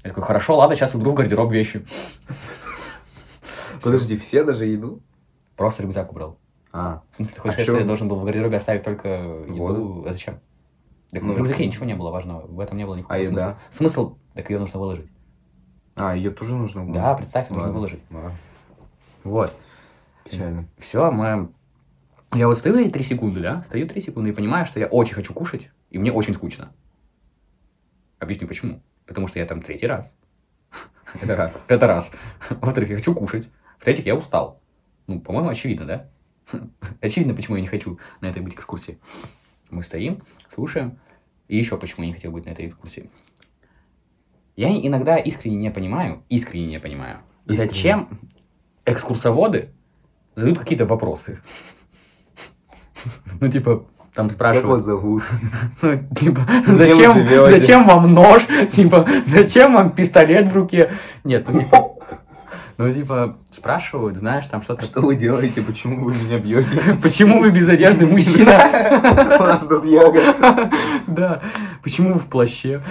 Я 0.03 0.12
такой, 0.12 0.24
хорошо, 0.24 0.57
ладно, 0.57 0.75
сейчас 0.75 0.95
уберу 0.95 1.12
в 1.12 1.15
гардероб 1.15 1.51
вещи. 1.51 1.86
Подожди, 3.81 4.17
все 4.17 4.43
даже 4.43 4.65
еду? 4.65 5.01
Просто 5.55 5.83
рюкзак 5.83 6.12
убрал. 6.12 6.38
А, 6.71 7.01
В 7.12 7.15
смысле, 7.15 7.36
ты 7.36 7.41
хочешь 7.41 7.53
А 7.55 7.57
сказать, 7.63 7.69
что 7.75 7.79
я 7.79 7.86
должен 7.88 8.07
был 8.07 8.17
в 8.17 8.24
гардеробе 8.24 8.57
оставить 8.57 8.83
только 8.83 9.07
еду? 9.09 9.55
Воду? 9.55 10.03
А 10.07 10.12
зачем? 10.12 10.39
Так 11.12 11.24
Ну, 11.24 11.33
в 11.33 11.38
рюкзаке 11.38 11.63
это- 11.63 11.67
ничего 11.71 11.86
не 11.86 11.95
было 11.95 12.12
важного, 12.12 12.45
в 12.47 12.59
этом 12.59 12.77
не 12.77 12.86
было 12.86 12.95
никакого 12.95 13.19
А 13.19 13.24
смысла. 13.24 13.45
еда? 13.45 13.57
Смысл, 13.71 14.17
так 14.33 14.50
ее 14.50 14.59
нужно 14.59 14.79
выложить. 14.79 15.09
а 15.95 16.15
ее 16.15 16.31
тоже 16.31 16.55
нужно 16.55 16.83
было? 16.83 16.93
Да, 16.93 17.13
представь, 17.15 17.50
нужно 17.50 17.63
Ладно. 17.63 17.75
выложить. 17.75 18.01
Ладно. 18.12 18.31
Вот. 19.24 19.53
Печально. 20.25 20.67
Все, 20.77 21.09
мы... 21.12 21.50
Я 22.34 22.48
вот 22.48 22.57
стою 22.57 22.77
эти 22.77 22.89
три 22.89 23.03
секунды, 23.03 23.41
да? 23.41 23.63
Стою 23.63 23.88
три 23.88 24.01
секунды 24.01 24.29
и 24.29 24.34
понимаю, 24.34 24.65
что 24.65 24.79
я 24.79 24.88
очень 24.88 25.15
хочу 25.15 25.34
кушать, 25.34 25.69
и 25.89 25.98
мне 25.98 26.12
очень 26.12 26.34
скучно. 26.34 26.74
Объясню 28.19 28.48
почему. 28.48 28.81
Потому 29.05 29.27
что 29.27 29.39
я 29.39 29.46
там 29.46 29.62
третий 29.62 29.88
раз. 29.88 30.13
Это 31.22 31.36
раз. 31.36 31.60
Это 31.67 31.88
раз. 31.88 32.12
Во-вторых, 32.50 32.89
я 32.89 32.96
хочу 32.98 33.13
кушать. 33.15 33.50
В-третьих, 33.79 34.05
я 34.05 34.15
устал. 34.15 34.62
Ну, 35.07 35.22
по-моему, 35.22 35.50
очевидно, 35.50 35.86
да? 35.86 36.10
Очевидно, 37.01 37.34
почему 37.34 37.55
я 37.55 37.62
не 37.62 37.67
хочу 37.67 38.00
на 38.19 38.27
этой 38.27 38.41
быть 38.41 38.55
экскурсии. 38.55 39.00
Мы 39.69 39.84
стоим, 39.84 40.22
слушаем. 40.53 41.00
И 41.48 41.57
еще 41.57 41.77
почему 41.77 42.03
я 42.03 42.10
не 42.10 42.13
хотел 42.13 42.31
быть 42.31 42.46
на 42.46 42.50
этой 42.50 42.67
экскурсии. 42.67 43.10
Я 44.57 44.75
иногда 44.75 45.17
искренне 45.17 45.57
не 45.57 45.72
понимаю, 45.72 46.24
искренне 46.29 46.67
не 46.67 46.79
понимаю, 46.79 47.19
Искренне. 47.46 47.72
зачем 47.72 48.19
экскурсоводы 48.86 49.69
задают 50.36 50.57
какие-то 50.57 50.86
вопросы. 50.86 51.41
Ну, 53.39 53.49
типа, 53.49 53.85
там 54.13 54.29
Как 54.29 54.31
вас 54.31 54.33
спрашивают, 54.33 54.83
зовут? 54.83 55.23
ну, 55.81 55.95
типа, 56.15 56.41
зачем, 56.67 57.27
зачем 57.49 57.85
вам 57.85 58.13
нож? 58.13 58.43
Типа, 58.71 59.07
зачем 59.25 59.73
вам 59.73 59.91
пистолет 59.91 60.49
в 60.49 60.55
руке? 60.55 60.91
Нет, 61.23 61.45
ну, 61.47 61.59
типа, 61.59 61.97
ну, 62.77 62.93
типа, 62.93 63.37
спрашивают, 63.51 64.17
знаешь, 64.17 64.45
там 64.45 64.61
что-то. 64.61 64.85
Что 64.85 65.01
вы 65.01 65.15
делаете? 65.15 65.61
Почему 65.61 66.05
вы 66.05 66.13
меня 66.13 66.39
бьете? 66.39 66.97
Почему 67.01 67.39
вы 67.39 67.51
без 67.51 67.67
одежды 67.69 68.05
мужчина? 68.05 68.59
У 69.39 69.43
нас 69.43 69.65
тут 69.67 69.83
йога. 69.85 70.69
Да. 71.07 71.41
Почему 71.83 72.13
вы 72.13 72.19
в 72.19 72.25
плаще? 72.25 72.83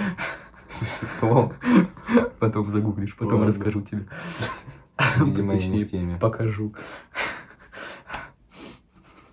Потом 2.39 2.69
загуглишь, 2.69 3.15
потом 3.15 3.47
расскажу 3.47 3.81
тебе. 3.81 4.05
Видимо, 5.17 5.55
я 5.55 5.67
не 5.67 5.83
в 5.83 5.91
теме. 5.91 6.17
Покажу. 6.17 6.73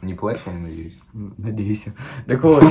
Не 0.04 0.12
плачь, 0.12 0.36
я 0.44 0.52
надеюсь. 0.52 0.98
Надеюсь. 1.14 1.86
Так 2.26 2.42
вот, 2.44 2.62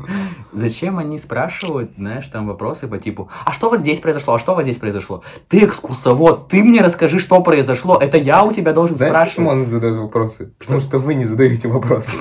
зачем 0.52 0.98
они 0.98 1.18
спрашивают, 1.18 1.90
знаешь, 1.98 2.26
там 2.28 2.46
вопросы 2.46 2.88
по 2.88 2.96
типу, 2.96 3.28
а 3.44 3.52
что 3.52 3.68
вот 3.68 3.80
здесь 3.80 3.98
произошло, 3.98 4.34
а 4.34 4.38
что 4.38 4.54
вот 4.54 4.62
здесь 4.62 4.76
произошло? 4.76 5.22
Ты 5.48 5.66
экскурсовод, 5.66 6.48
ты 6.48 6.64
мне 6.64 6.80
расскажи, 6.80 7.18
что 7.18 7.42
произошло, 7.42 7.98
это 7.98 8.16
я 8.16 8.42
у 8.42 8.52
тебя 8.52 8.72
должен 8.72 8.96
Знаешь, 8.96 9.12
почему 9.12 9.50
спрашивать. 9.50 9.66
он 9.66 9.70
задает 9.70 9.96
вопросы? 9.98 10.52
Потому 10.58 10.80
что 10.80 10.98
вы 10.98 11.14
не 11.14 11.26
задаете 11.26 11.68
вопросы. 11.68 12.12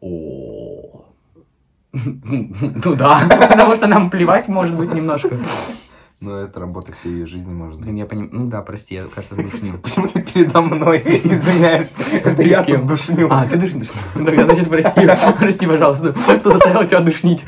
О. 0.00 1.04
Ну 1.92 2.94
да, 2.94 3.20
потому 3.50 3.76
что 3.76 3.86
нам 3.86 4.08
плевать 4.08 4.48
может 4.48 4.74
быть 4.74 4.94
немножко. 4.94 5.36
Но 6.22 6.38
это 6.38 6.60
работа 6.60 6.92
всей 6.92 7.12
ее 7.14 7.26
жизни 7.26 7.52
может 7.52 7.80
Блин, 7.80 7.94
быть. 7.94 7.98
я 7.98 8.06
понимаю, 8.06 8.30
ну 8.32 8.46
да, 8.46 8.62
прости, 8.62 8.94
я, 8.94 9.06
кажется, 9.06 9.34
задушнил. 9.34 9.76
Почему 9.82 10.06
ты 10.06 10.22
передо 10.22 10.62
мной 10.62 10.98
извиняешься? 11.02 12.02
Это 12.12 12.42
я 12.42 12.62
тут 12.62 12.86
душню. 12.86 13.26
А, 13.28 13.44
ты 13.44 13.56
душнишь? 13.58 13.88
Тогда, 14.14 14.44
значит, 14.44 14.68
прости, 14.68 15.00
прости, 15.38 15.66
пожалуйста, 15.66 16.12
кто 16.12 16.52
заставил 16.52 16.86
тебя 16.86 17.00
душнить. 17.00 17.44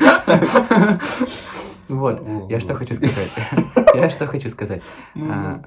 Вот, 1.87 2.19
О, 2.19 2.47
я 2.49 2.59
что 2.59 2.75
хочу 2.75 2.95
сказать. 2.95 3.31
Я 3.95 4.09
что 4.09 4.27
хочу 4.27 4.49
сказать. 4.49 4.81
А, 5.15 5.61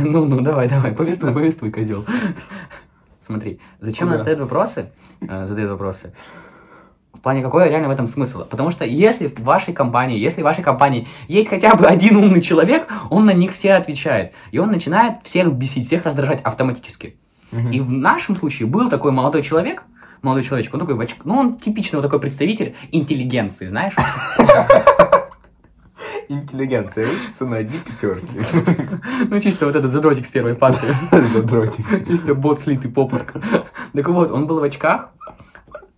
Ну, 0.00 0.26
ну, 0.26 0.40
давай, 0.42 0.68
давай, 0.68 0.92
повествуй, 0.92 1.32
повествуй, 1.32 1.70
козел. 1.70 2.04
Смотри, 3.18 3.60
зачем 3.80 4.08
нас 4.10 4.18
задают 4.18 4.40
вопросы? 4.40 4.90
э, 5.20 5.46
Задают 5.46 5.70
вопросы. 5.70 6.12
В 7.22 7.24
плане, 7.24 7.40
какой 7.40 7.68
реально 7.68 7.86
в 7.86 7.92
этом 7.92 8.08
смысл? 8.08 8.44
Потому 8.44 8.72
что 8.72 8.84
если 8.84 9.28
в 9.28 9.38
вашей 9.44 9.72
компании, 9.72 10.18
если 10.18 10.40
в 10.40 10.44
вашей 10.44 10.64
компании 10.64 11.06
есть 11.28 11.48
хотя 11.48 11.72
бы 11.76 11.86
один 11.86 12.16
умный 12.16 12.40
человек, 12.40 12.88
он 13.10 13.26
на 13.26 13.32
них 13.32 13.52
все 13.52 13.74
отвечает. 13.74 14.32
И 14.50 14.58
он 14.58 14.72
начинает 14.72 15.18
всех 15.22 15.52
бесить, 15.52 15.86
всех 15.86 16.04
раздражать 16.04 16.40
автоматически. 16.42 17.14
Мгм. 17.52 17.70
И 17.70 17.78
в 17.78 17.92
нашем 17.92 18.34
случае 18.34 18.66
был 18.66 18.90
такой 18.90 19.12
молодой 19.12 19.44
человек, 19.44 19.84
молодой 20.20 20.42
человечек, 20.42 20.74
он 20.74 20.80
такой 20.80 20.96
в 20.96 21.00
оч- 21.00 21.14
ну 21.22 21.36
он 21.36 21.58
типичный 21.58 21.98
вот 21.98 22.02
такой 22.02 22.18
представитель 22.18 22.74
интеллигенции, 22.90 23.68
знаешь? 23.68 23.94
Интеллигенция 26.28 27.06
учится 27.08 27.46
на 27.46 27.58
одни 27.58 27.78
пятерки. 27.78 28.26
Ну 29.28 29.38
чисто 29.38 29.66
вот 29.66 29.76
этот 29.76 29.92
задротик 29.92 30.26
с 30.26 30.30
первой 30.30 30.56
парты. 30.56 30.88
Задротик. 31.32 31.86
Чисто 32.08 32.34
бот 32.34 32.60
слитый 32.60 32.90
попуск. 32.90 33.32
Так 33.92 34.08
вот, 34.08 34.32
он 34.32 34.48
был 34.48 34.58
в 34.58 34.64
очках 34.64 35.10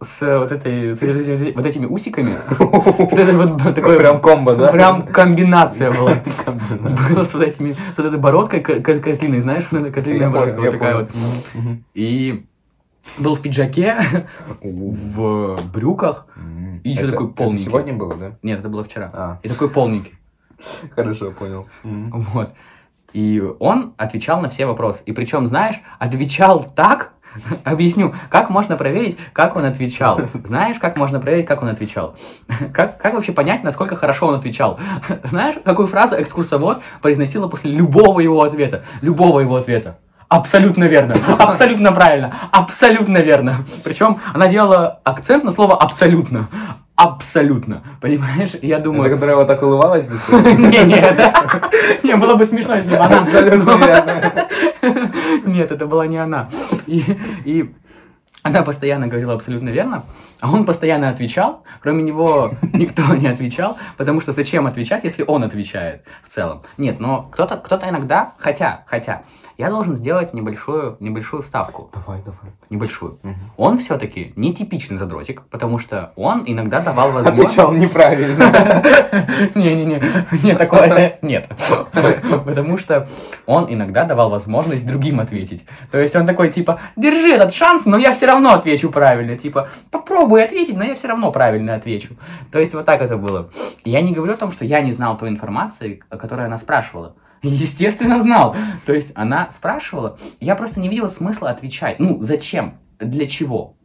с 0.00 0.20
вот 0.38 0.52
этой, 0.52 0.94
с 0.96 1.00
вот 1.54 1.66
этими 1.66 1.86
усиками. 1.86 2.32
Вот 2.58 3.12
это 3.12 3.32
вот 3.32 3.74
такое 3.74 3.98
Прям 3.98 4.20
комбо, 4.20 4.54
да? 4.56 4.68
Прям 4.72 5.06
комбинация 5.06 5.90
была. 5.90 6.12
Было 7.10 7.24
с 7.24 7.32
вот 7.34 7.42
этими, 7.42 7.72
с 7.72 7.78
вот 7.96 8.06
этой 8.06 8.18
бородкой 8.18 8.60
ко- 8.60 8.80
ко- 8.80 8.98
козлиной, 9.00 9.40
знаешь, 9.40 9.64
козлиная 9.92 10.30
бородка 10.30 10.60
вот 10.60 10.70
такая 10.72 10.96
вот. 10.96 11.10
И 11.94 12.44
был 13.18 13.34
в 13.34 13.40
пиджаке, 13.42 13.98
в 14.62 15.58
брюках. 15.72 16.26
И 16.82 16.94
Это- 16.96 17.12
такой 17.12 17.28
полненький. 17.28 17.64
сегодня 17.64 17.92
было, 17.94 18.14
да? 18.14 18.32
нет, 18.42 18.60
это 18.60 18.68
было 18.68 18.84
вчера, 18.84 19.10
А, 19.12 19.38
и 19.42 19.48
такой 19.48 19.70
полненький. 19.70 20.14
хорошо, 20.94 21.30
понял. 21.30 21.66
Вот. 21.82 22.50
И 23.14 23.42
он 23.60 23.94
отвечал 23.96 24.40
на 24.42 24.48
все 24.50 24.66
вопросы. 24.66 25.02
И 25.06 25.12
причем, 25.12 25.46
знаешь, 25.46 25.76
отвечал 25.98 26.62
так, 26.64 27.12
объясню, 27.64 28.14
как 28.28 28.50
можно 28.50 28.76
проверить, 28.76 29.18
как 29.32 29.56
он 29.56 29.64
отвечал. 29.64 30.20
Знаешь, 30.44 30.78
как 30.78 30.96
можно 30.96 31.20
проверить, 31.20 31.46
как 31.46 31.62
он 31.62 31.68
отвечал? 31.68 32.16
Как, 32.72 33.00
как 33.00 33.14
вообще 33.14 33.32
понять, 33.32 33.62
насколько 33.62 33.96
хорошо 33.96 34.26
он 34.26 34.34
отвечал? 34.34 34.78
Знаешь, 35.24 35.56
какую 35.64 35.86
фразу 35.86 36.20
экскурсовод 36.20 36.80
произносила 37.00 37.48
после 37.48 37.70
любого 37.70 38.20
его 38.20 38.42
ответа? 38.42 38.84
Любого 39.00 39.40
его 39.40 39.56
ответа. 39.56 39.98
Абсолютно 40.28 40.84
верно, 40.84 41.14
абсолютно 41.38 41.92
правильно, 41.92 42.34
абсолютно 42.50 43.18
верно. 43.18 43.56
Причем 43.84 44.20
она 44.32 44.48
делала 44.48 45.00
акцент 45.04 45.44
на 45.44 45.52
слово 45.52 45.76
абсолютно. 45.76 46.48
Абсолютно. 46.96 47.82
Понимаешь? 48.00 48.52
Я 48.62 48.76
Это 48.76 48.84
думаю... 48.84 49.12
которая 49.12 49.36
вот 49.36 49.48
так 49.48 49.62
улыбалась 49.62 50.06
быстро? 50.06 50.36
Не, 50.58 50.84
не, 50.84 50.94
это... 50.94 51.34
Не, 52.04 52.14
было 52.16 52.36
бы 52.36 52.44
смешно, 52.44 52.76
если 52.76 52.90
бы 52.90 52.98
она... 52.98 53.20
Абсолютно. 53.20 54.48
Нет, 55.44 55.72
это 55.72 55.86
была 55.86 56.06
не 56.06 56.18
она. 56.18 56.48
И, 56.86 57.02
и 57.44 57.74
она 58.44 58.62
постоянно 58.62 59.08
говорила 59.08 59.32
абсолютно 59.32 59.70
верно, 59.70 60.04
а 60.40 60.52
он 60.52 60.66
постоянно 60.66 61.08
отвечал. 61.08 61.64
Кроме 61.80 62.02
него 62.02 62.52
никто 62.74 63.02
не 63.14 63.26
отвечал, 63.26 63.78
потому 63.96 64.20
что 64.20 64.32
зачем 64.32 64.66
отвечать, 64.66 65.02
если 65.02 65.24
он 65.26 65.42
отвечает 65.42 66.04
в 66.22 66.28
целом? 66.28 66.62
Нет, 66.76 67.00
но 67.00 67.22
кто-то 67.32 67.56
кто 67.56 67.76
иногда, 67.76 68.34
хотя, 68.38 68.84
хотя, 68.86 69.22
я 69.56 69.70
должен 69.70 69.94
сделать 69.96 70.34
небольшую, 70.34 70.96
небольшую 71.00 71.42
вставку. 71.42 71.90
Давай, 71.94 72.20
давай. 72.22 72.52
Небольшую. 72.74 73.20
Мгм. 73.22 73.36
Он 73.56 73.78
все-таки 73.78 74.32
не 74.34 74.52
типичный 74.52 74.96
задротик, 74.96 75.42
потому 75.42 75.78
что 75.78 76.12
он 76.16 76.42
иногда 76.44 76.80
давал 76.80 77.12
возможность... 77.12 77.54
Отвечал 77.54 77.72
неправильно. 77.72 78.82
Не-не-не, 79.54 80.02
не 80.42 80.54
такое 80.56 81.18
нет. 81.22 81.48
Потому 82.44 82.76
что 82.78 83.06
он 83.46 83.72
иногда 83.72 84.02
давал 84.04 84.28
возможность 84.28 84.84
другим 84.84 85.20
ответить. 85.20 85.64
То 85.92 86.00
есть 86.00 86.16
он 86.16 86.26
такой, 86.26 86.50
типа, 86.50 86.80
держи 86.96 87.32
этот 87.32 87.54
шанс, 87.54 87.86
но 87.86 87.96
я 87.96 88.12
все 88.12 88.26
равно 88.26 88.54
отвечу 88.54 88.90
правильно. 88.90 89.36
Типа, 89.36 89.68
попробуй 89.92 90.42
ответить, 90.42 90.76
но 90.76 90.82
я 90.82 90.96
все 90.96 91.06
равно 91.06 91.30
правильно 91.30 91.76
отвечу. 91.76 92.16
То 92.50 92.58
есть 92.58 92.74
вот 92.74 92.86
так 92.86 93.02
это 93.02 93.16
было. 93.16 93.50
Я 93.84 94.00
не 94.00 94.12
говорю 94.12 94.34
о 94.34 94.36
том, 94.36 94.50
что 94.50 94.64
я 94.64 94.80
не 94.80 94.90
знал 94.90 95.16
той 95.16 95.28
информации, 95.28 96.02
о 96.10 96.16
которой 96.16 96.46
она 96.46 96.58
спрашивала. 96.58 97.14
Естественно, 97.50 98.20
знал. 98.20 98.56
То 98.86 98.92
есть 98.92 99.12
она 99.14 99.50
спрашивала, 99.50 100.18
я 100.40 100.56
просто 100.56 100.80
не 100.80 100.88
видела 100.88 101.08
смысла 101.08 101.50
отвечать. 101.50 101.98
Ну, 101.98 102.20
зачем? 102.20 102.78
Для 102.98 103.26
чего? 103.26 103.76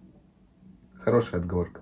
Хорошая 1.03 1.41
отговорка. 1.41 1.81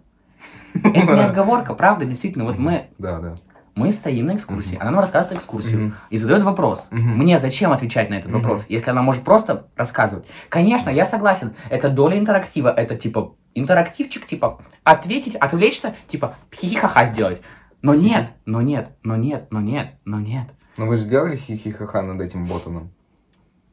Это 0.73 1.13
не 1.13 1.21
отговорка, 1.25 1.73
правда, 1.73 2.05
действительно. 2.05 2.45
Вот 2.45 2.57
мы 2.57 2.87
Да, 2.97 3.19
да. 3.19 3.35
Мы 3.75 3.91
стоим 3.91 4.25
на 4.25 4.35
экскурсии, 4.35 4.75
она 4.79 4.89
нам 4.89 5.01
рассказывает 5.01 5.37
экскурсию 5.37 5.93
и 6.09 6.17
задает 6.17 6.41
вопрос. 6.41 6.87
Мне 6.89 7.37
зачем 7.37 7.71
отвечать 7.71 8.09
на 8.09 8.15
этот 8.15 8.31
вопрос, 8.31 8.65
если 8.69 8.89
она 8.89 9.03
может 9.03 9.23
просто 9.23 9.67
рассказывать? 9.75 10.25
Конечно, 10.49 10.89
я 10.89 11.05
согласен, 11.05 11.53
это 11.69 11.89
доля 11.89 12.17
интерактива, 12.17 12.69
это 12.69 12.95
типа 12.95 13.35
интерактивчик, 13.53 14.25
типа 14.25 14.59
ответить, 14.83 15.35
отвлечься, 15.35 15.93
типа 16.07 16.33
хихихаха 16.51 17.05
сделать. 17.05 17.43
Но 17.83 17.93
нет, 17.93 18.31
но 18.45 18.63
нет, 18.63 18.97
но 19.03 19.15
нет, 19.15 19.47
но 19.51 19.61
нет, 19.61 19.93
но 20.05 20.19
нет. 20.19 20.47
Ну 20.77 20.85
вы 20.85 20.95
же 20.95 21.01
сделали 21.01 21.35
хихихаха 21.35 22.01
над 22.01 22.21
этим 22.21 22.45
ботаном? 22.45 22.91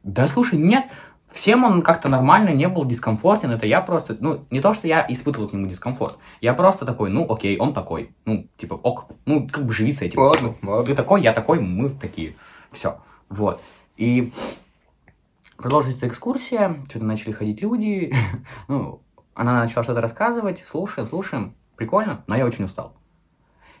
Да 0.03 0.27
слушай, 0.27 0.57
нет, 0.57 0.85
всем 1.29 1.63
он 1.63 1.81
как-то 1.81 2.09
нормально, 2.09 2.49
не 2.49 2.67
был 2.67 2.85
дискомфортен, 2.85 3.51
это 3.51 3.65
я 3.65 3.81
просто, 3.81 4.17
ну, 4.19 4.45
не 4.49 4.59
то, 4.61 4.73
что 4.73 4.87
я 4.87 5.05
испытывал 5.07 5.47
к 5.47 5.53
нему 5.53 5.67
дискомфорт, 5.67 6.17
я 6.41 6.53
просто 6.53 6.85
такой, 6.85 7.09
ну, 7.09 7.31
окей, 7.31 7.57
он 7.57 7.73
такой, 7.73 8.15
ну, 8.25 8.47
типа, 8.57 8.75
ок, 8.75 9.05
ну, 9.25 9.47
как 9.47 9.65
бы 9.65 9.73
живи 9.73 9.91
с 9.91 10.01
этим. 10.01 10.19
Ладно, 10.19 10.49
типа, 10.49 10.69
ладно. 10.69 10.85
Ты 10.85 10.95
такой, 10.95 11.21
я 11.21 11.33
такой, 11.33 11.59
мы 11.59 11.89
такие, 11.89 12.35
все, 12.71 12.99
вот. 13.29 13.61
И 13.97 14.31
продолжится 15.57 16.07
экскурсия, 16.07 16.77
что-то 16.89 17.05
начали 17.05 17.33
ходить 17.33 17.61
люди, 17.61 18.13
ну, 18.67 19.01
она 19.33 19.61
начала 19.61 19.83
что-то 19.83 20.01
рассказывать, 20.01 20.63
слушаем, 20.65 21.07
слушаем, 21.07 21.55
прикольно, 21.75 22.23
но 22.27 22.35
я 22.35 22.45
очень 22.45 22.65
устал. 22.65 22.93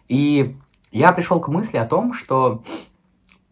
И 0.07 0.57
я 0.91 1.11
пришел 1.11 1.39
к 1.39 1.47
мысли 1.47 1.77
о 1.77 1.85
том, 1.85 2.13
что 2.13 2.63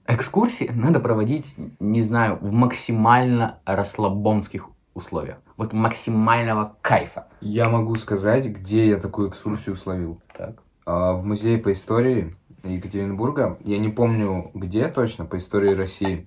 экскурсии 0.07 0.71
надо 0.73 0.99
проводить, 0.99 1.55
не 1.79 2.01
знаю, 2.01 2.37
в 2.41 2.51
максимально 2.51 3.59
расслабонских 3.65 4.69
условиях. 4.93 5.37
Вот 5.57 5.73
максимального 5.73 6.75
кайфа. 6.81 7.27
Я 7.41 7.69
могу 7.69 7.95
сказать, 7.95 8.45
где 8.45 8.89
я 8.89 8.97
такую 8.97 9.29
экскурсию 9.29 9.75
словил. 9.75 10.21
Так. 10.37 10.55
А, 10.85 11.13
В 11.13 11.25
музее 11.25 11.57
по 11.57 11.71
истории 11.71 12.35
Екатеринбурга, 12.63 13.57
я 13.63 13.77
не 13.77 13.89
помню 13.89 14.51
где 14.53 14.87
точно, 14.87 15.25
по 15.25 15.37
истории 15.37 15.73
России. 15.73 16.25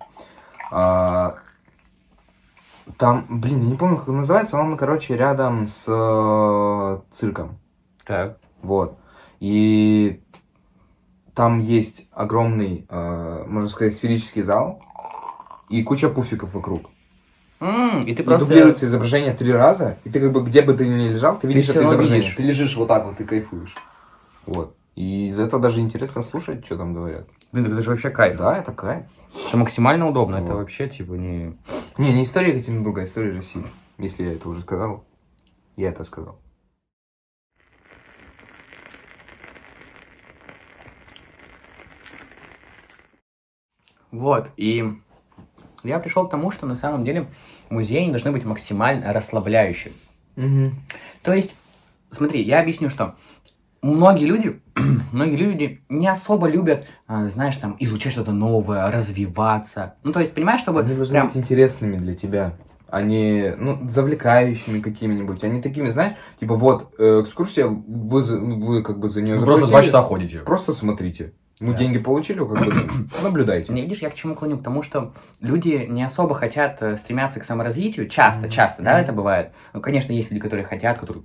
А, 0.71 1.35
Там, 2.97 3.25
блин, 3.29 3.61
я 3.61 3.67
не 3.69 3.75
помню, 3.75 3.97
как 3.97 4.07
он 4.09 4.17
называется, 4.17 4.57
он, 4.57 4.77
короче, 4.77 5.15
рядом 5.17 5.67
с 5.67 5.85
э, 5.87 6.99
цирком. 7.11 7.59
Так. 8.05 8.37
Вот. 8.61 8.97
И 9.39 10.23
там 11.37 11.59
есть 11.59 12.07
огромный, 12.11 12.87
э, 12.89 13.43
можно 13.47 13.69
сказать, 13.69 13.93
сферический 13.95 14.41
зал 14.41 14.81
и 15.69 15.83
куча 15.83 16.09
пуфиков 16.09 16.51
вокруг. 16.55 16.89
М, 17.59 18.03
и 18.05 18.15
ты 18.15 18.23
И 18.23 18.25
просто... 18.25 18.45
дублируется 18.47 18.87
изображение 18.87 19.35
три 19.35 19.51
раза, 19.51 19.97
и 20.03 20.09
ты 20.09 20.19
как 20.19 20.31
бы 20.31 20.41
где 20.43 20.63
бы 20.63 20.73
ты 20.73 20.87
ни 20.87 21.09
лежал, 21.09 21.37
ты 21.37 21.45
видишь 21.47 21.65
всё 21.65 21.73
это 21.73 21.85
изображение. 21.89 22.21
видишь. 22.21 22.35
Ты 22.35 22.41
лежишь 22.43 22.75
вот 22.75 22.87
так 22.87 23.05
вот 23.05 23.21
и 23.21 23.23
кайфуешь. 23.23 23.75
Вот. 24.47 24.75
И 24.95 25.27
из 25.27 25.39
этого 25.39 25.61
даже 25.61 25.79
интересно 25.79 26.23
слушать, 26.23 26.65
что 26.65 26.75
там 26.75 26.93
говорят. 26.93 27.27
Блин, 27.51 27.65
так 27.65 27.73
это 27.73 27.81
же 27.83 27.91
вообще 27.91 28.09
кайф. 28.09 28.35
Да, 28.37 28.57
это 28.57 28.71
кайф. 28.71 29.05
Это 29.47 29.57
максимально 29.57 30.07
удобно. 30.09 30.37
Это 30.37 30.53
Вот. 30.53 30.57
вообще, 30.61 30.87
типа, 30.89 31.13
не... 31.13 31.55
Не, 31.99 32.13
не 32.13 32.23
история 32.23 32.55
Екатеринбурга, 32.55 33.01
а 33.01 33.03
история 33.03 33.31
России. 33.31 33.63
Если 33.99 34.23
я 34.23 34.33
это 34.33 34.49
уже 34.49 34.61
сказал, 34.61 35.03
я 35.75 35.89
это 35.89 36.03
сказал. 36.03 36.39
Вот, 44.11 44.49
и 44.57 44.93
я 45.83 45.99
пришел 45.99 46.27
к 46.27 46.31
тому, 46.31 46.51
что 46.51 46.65
на 46.65 46.75
самом 46.75 47.05
деле 47.05 47.27
музеи 47.69 48.05
не 48.05 48.11
должны 48.11 48.31
быть 48.31 48.45
максимально 48.45 49.13
расслабляющими. 49.13 49.93
То 51.23 51.33
есть, 51.33 51.55
смотри, 52.11 52.41
я 52.41 52.61
объясню, 52.61 52.89
что 52.89 53.15
многие 53.81 54.25
люди, 54.25 54.61
многие 55.11 55.35
люди 55.35 55.81
не 55.89 56.07
особо 56.07 56.47
любят, 56.47 56.87
а, 57.07 57.27
знаешь, 57.29 57.55
там, 57.57 57.75
изучать 57.79 58.13
что-то 58.13 58.31
новое, 58.31 58.91
развиваться. 58.91 59.95
Ну, 60.03 60.11
то 60.11 60.19
есть, 60.19 60.33
понимаешь, 60.33 60.61
чтобы 60.61 60.81
Они 60.81 60.93
должны 60.93 61.13
прям... 61.13 61.27
быть 61.27 61.37
интересными 61.37 61.97
для 61.97 62.15
тебя. 62.15 62.53
Они, 62.89 63.51
ну, 63.57 63.89
завлекающими 63.89 64.79
какими-нибудь. 64.79 65.43
Они 65.43 65.61
такими, 65.61 65.89
знаешь, 65.89 66.13
типа 66.39 66.55
вот, 66.55 66.93
э, 66.97 67.21
экскурсия, 67.21 67.65
вы, 67.65 68.21
вы 68.23 68.81
как 68.83 68.99
бы 68.99 69.09
за 69.09 69.21
нее 69.21 69.35
Вы 69.35 69.45
просто 69.45 69.67
два 69.67 69.83
часа 69.83 70.01
ходите. 70.01 70.39
Просто 70.39 70.71
смотрите. 70.71 71.33
Ну, 71.59 71.71
Да. 71.71 71.77
деньги 71.77 71.97
получили, 71.97 72.37
как 72.39 72.49
бы, 72.49 72.73
наблюдайте. 73.23 73.73
Не 73.73 73.81
видишь, 73.81 73.99
я 73.99 74.09
к 74.09 74.13
чему 74.15 74.35
клоню? 74.35 74.57
К 74.59 74.63
тому, 74.63 74.83
что 74.83 75.13
люди 75.41 75.85
не 75.89 76.03
особо 76.03 76.35
хотят 76.35 76.81
э, 76.81 76.97
стремятся 76.97 77.39
к 77.39 77.43
саморазвитию. 77.43 78.07
Часто, 78.07 78.41
Мгм. 78.41 78.49
часто, 78.51 78.83
да, 78.83 78.91
Мгм. 78.93 79.01
это 79.01 79.13
бывает. 79.13 79.51
Ну, 79.73 79.81
конечно, 79.81 80.11
есть 80.13 80.29
люди, 80.29 80.39
которые 80.41 80.65
хотят, 80.65 80.99
которые... 80.99 81.23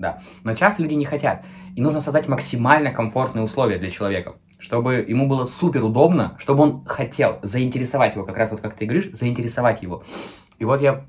Да. 0.00 0.20
Но 0.44 0.54
часто 0.54 0.82
люди 0.82 0.94
не 0.94 1.04
хотят. 1.04 1.44
И 1.76 1.80
нужно 1.80 2.00
создать 2.00 2.26
максимально 2.28 2.90
комфортные 2.92 3.44
условия 3.44 3.78
для 3.78 3.90
человека. 3.90 4.34
Чтобы 4.58 4.94
ему 5.06 5.28
было 5.28 5.44
супер 5.46 5.84
удобно, 5.84 6.36
чтобы 6.40 6.62
он 6.64 6.84
хотел 6.84 7.38
заинтересовать 7.42 8.16
его, 8.16 8.24
как 8.24 8.36
раз 8.36 8.50
вот 8.50 8.60
как 8.60 8.74
ты 8.74 8.84
говоришь, 8.84 9.10
заинтересовать 9.12 9.82
его. 9.82 10.02
И 10.58 10.64
вот 10.64 10.80
я 10.80 11.04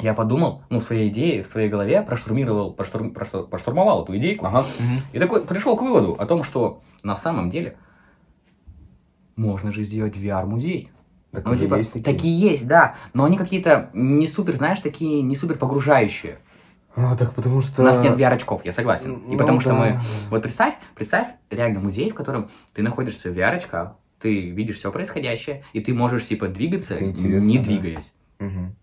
я 0.00 0.12
подумал, 0.14 0.64
ну, 0.70 0.80
в 0.80 0.82
своей 0.84 1.08
идее, 1.08 1.44
в 1.44 1.46
своей 1.46 1.68
голове 1.68 2.02
проштурмировал, 2.02 2.72
проштурм, 2.74 3.12
прошто- 3.14 3.46
проштурмовал 3.46 4.02
эту 4.02 4.16
идейку. 4.16 4.44
Ага. 4.46 4.64
И 5.12 5.20
такой 5.20 5.44
пришел 5.44 5.76
к 5.76 5.82
выводу 5.82 6.14
о 6.18 6.26
том, 6.26 6.42
что 6.42 6.82
на 7.04 7.14
самом 7.16 7.50
деле 7.50 7.76
можно 9.36 9.72
же 9.72 9.84
сделать 9.84 10.16
VR-музей. 10.16 10.90
Так 11.30 11.44
Ну, 11.46 11.54
типа, 11.56 11.74
есть 11.76 11.92
такие. 11.92 12.04
такие 12.14 12.38
есть, 12.38 12.66
да. 12.66 12.94
Но 13.12 13.24
они 13.24 13.36
какие-то 13.36 13.90
не 13.92 14.26
супер, 14.26 14.54
знаешь, 14.54 14.78
такие 14.80 15.22
не 15.22 15.36
супер 15.36 15.58
погружающие. 15.58 16.38
А, 16.96 17.16
так 17.16 17.34
потому 17.34 17.60
что... 17.60 17.82
У 17.82 17.84
нас 17.84 18.00
нет 18.00 18.16
VR-очков, 18.16 18.64
я 18.64 18.70
согласен. 18.70 19.14
И 19.28 19.32
Ну 19.32 19.38
потому 19.38 19.60
что 19.60 19.70
да. 19.70 19.76
мы... 19.76 20.00
Вот 20.30 20.42
представь, 20.42 20.74
представь 20.94 21.28
реально 21.50 21.80
музей, 21.80 22.10
в 22.10 22.14
котором 22.14 22.50
ты 22.72 22.82
находишься 22.82 23.30
в 23.30 23.36
VR-очках, 23.36 23.96
ты 24.20 24.50
видишь 24.50 24.76
все 24.76 24.92
происходящее, 24.92 25.64
и 25.72 25.80
ты 25.80 25.92
можешь, 25.92 26.24
типа, 26.26 26.46
двигаться, 26.46 26.98
не 27.02 27.58
да. 27.58 27.64
двигаясь. 27.64 28.12
Мгм. 28.38 28.76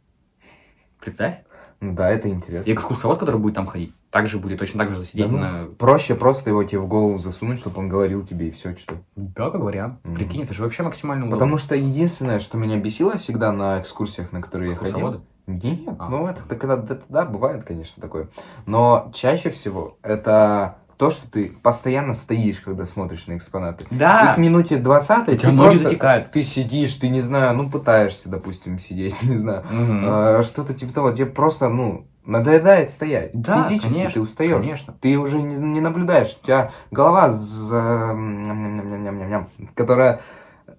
Представь. 0.99 1.35
Ну 1.79 1.93
да, 1.93 2.09
это 2.11 2.29
интересно. 2.29 2.69
И 2.69 2.73
экскурсовод, 2.73 3.17
который 3.17 3.39
будет 3.39 3.55
там 3.55 3.65
ходить, 3.65 3.93
также 4.11 4.37
будет 4.39 4.59
точно 4.59 4.79
так 4.79 4.89
же 4.93 4.99
Да 4.99 5.05
сидеть 5.05 5.31
ну, 5.31 5.37
на... 5.37 5.65
Проще 5.77 6.15
просто 6.15 6.49
его 6.49 6.63
тебе 6.63 6.79
в 6.79 6.87
голову 6.87 7.17
засунуть, 7.17 7.59
чтобы 7.59 7.79
он 7.79 7.89
говорил 7.89 8.21
тебе 8.23 8.49
и 8.49 8.51
все 8.51 8.75
что. 8.75 8.95
Да, 9.15 9.49
как 9.49 9.61
вариант. 9.61 9.99
Мгм. 10.03 10.15
Прикинь, 10.15 10.43
это 10.43 10.53
же 10.53 10.63
вообще 10.63 10.83
максимально 10.83 11.23
удобно. 11.25 11.37
Потому 11.37 11.57
что 11.57 11.75
единственное, 11.75 12.39
что 12.39 12.57
меня 12.57 12.77
бесило 12.77 13.17
всегда 13.17 13.51
на 13.53 13.79
экскурсиях, 13.79 14.31
на 14.31 14.41
которые 14.41 14.71
я 14.71 14.77
ходил? 14.77 15.21
Нет, 15.47 15.79
А. 15.97 16.07
ну 16.09 16.27
это, 16.27 16.41
это 16.45 16.55
когда 16.55 16.75
это, 16.75 17.01
да, 17.09 17.25
бывает, 17.25 17.63
конечно, 17.63 18.01
такое. 18.01 18.27
Но 18.65 19.09
чаще 19.13 19.49
всего 19.49 19.97
это 20.03 20.75
то, 20.97 21.09
что 21.09 21.29
ты 21.29 21.51
постоянно 21.63 22.13
стоишь, 22.13 22.59
когда 22.59 22.85
смотришь 22.85 23.25
на 23.25 23.35
экспонаты. 23.35 23.85
И 23.89 23.95
Да, 23.95 24.35
к 24.35 24.37
минуте 24.37 24.77
20 24.77 25.29
у 25.29 25.35
ты 25.35 25.51
ноги 25.51 25.65
просто... 25.69 25.83
затекают. 25.85 26.31
Ты 26.31 26.43
сидишь, 26.43 26.93
ты 26.93 27.09
не 27.09 27.21
знаю, 27.21 27.55
ну 27.55 27.69
пытаешься, 27.71 28.29
допустим, 28.29 28.77
сидеть, 28.77 29.23
не 29.23 29.35
знаю. 29.35 29.63
Мгм. 29.71 30.03
А, 30.05 30.43
Что-то 30.43 30.75
типа 30.75 30.93
того, 30.93 31.11
тебе 31.11 31.25
просто, 31.25 31.69
ну, 31.69 32.05
надоедает 32.25 32.89
стоять. 32.91 33.31
Да, 33.33 33.61
Физически 33.61 33.93
конечно, 33.93 34.13
ты 34.13 34.21
устаешь. 34.21 34.63
конечно. 34.63 34.93
Ты 35.01 35.17
уже 35.17 35.41
не, 35.41 35.55
не 35.57 35.81
наблюдаешь. 35.81 36.37
У 36.41 36.45
тебя 36.45 36.71
голова, 36.91 37.29
за... 37.29 38.13
ням-ням-ням-ням-ням, 38.15 39.49
которая 39.75 40.21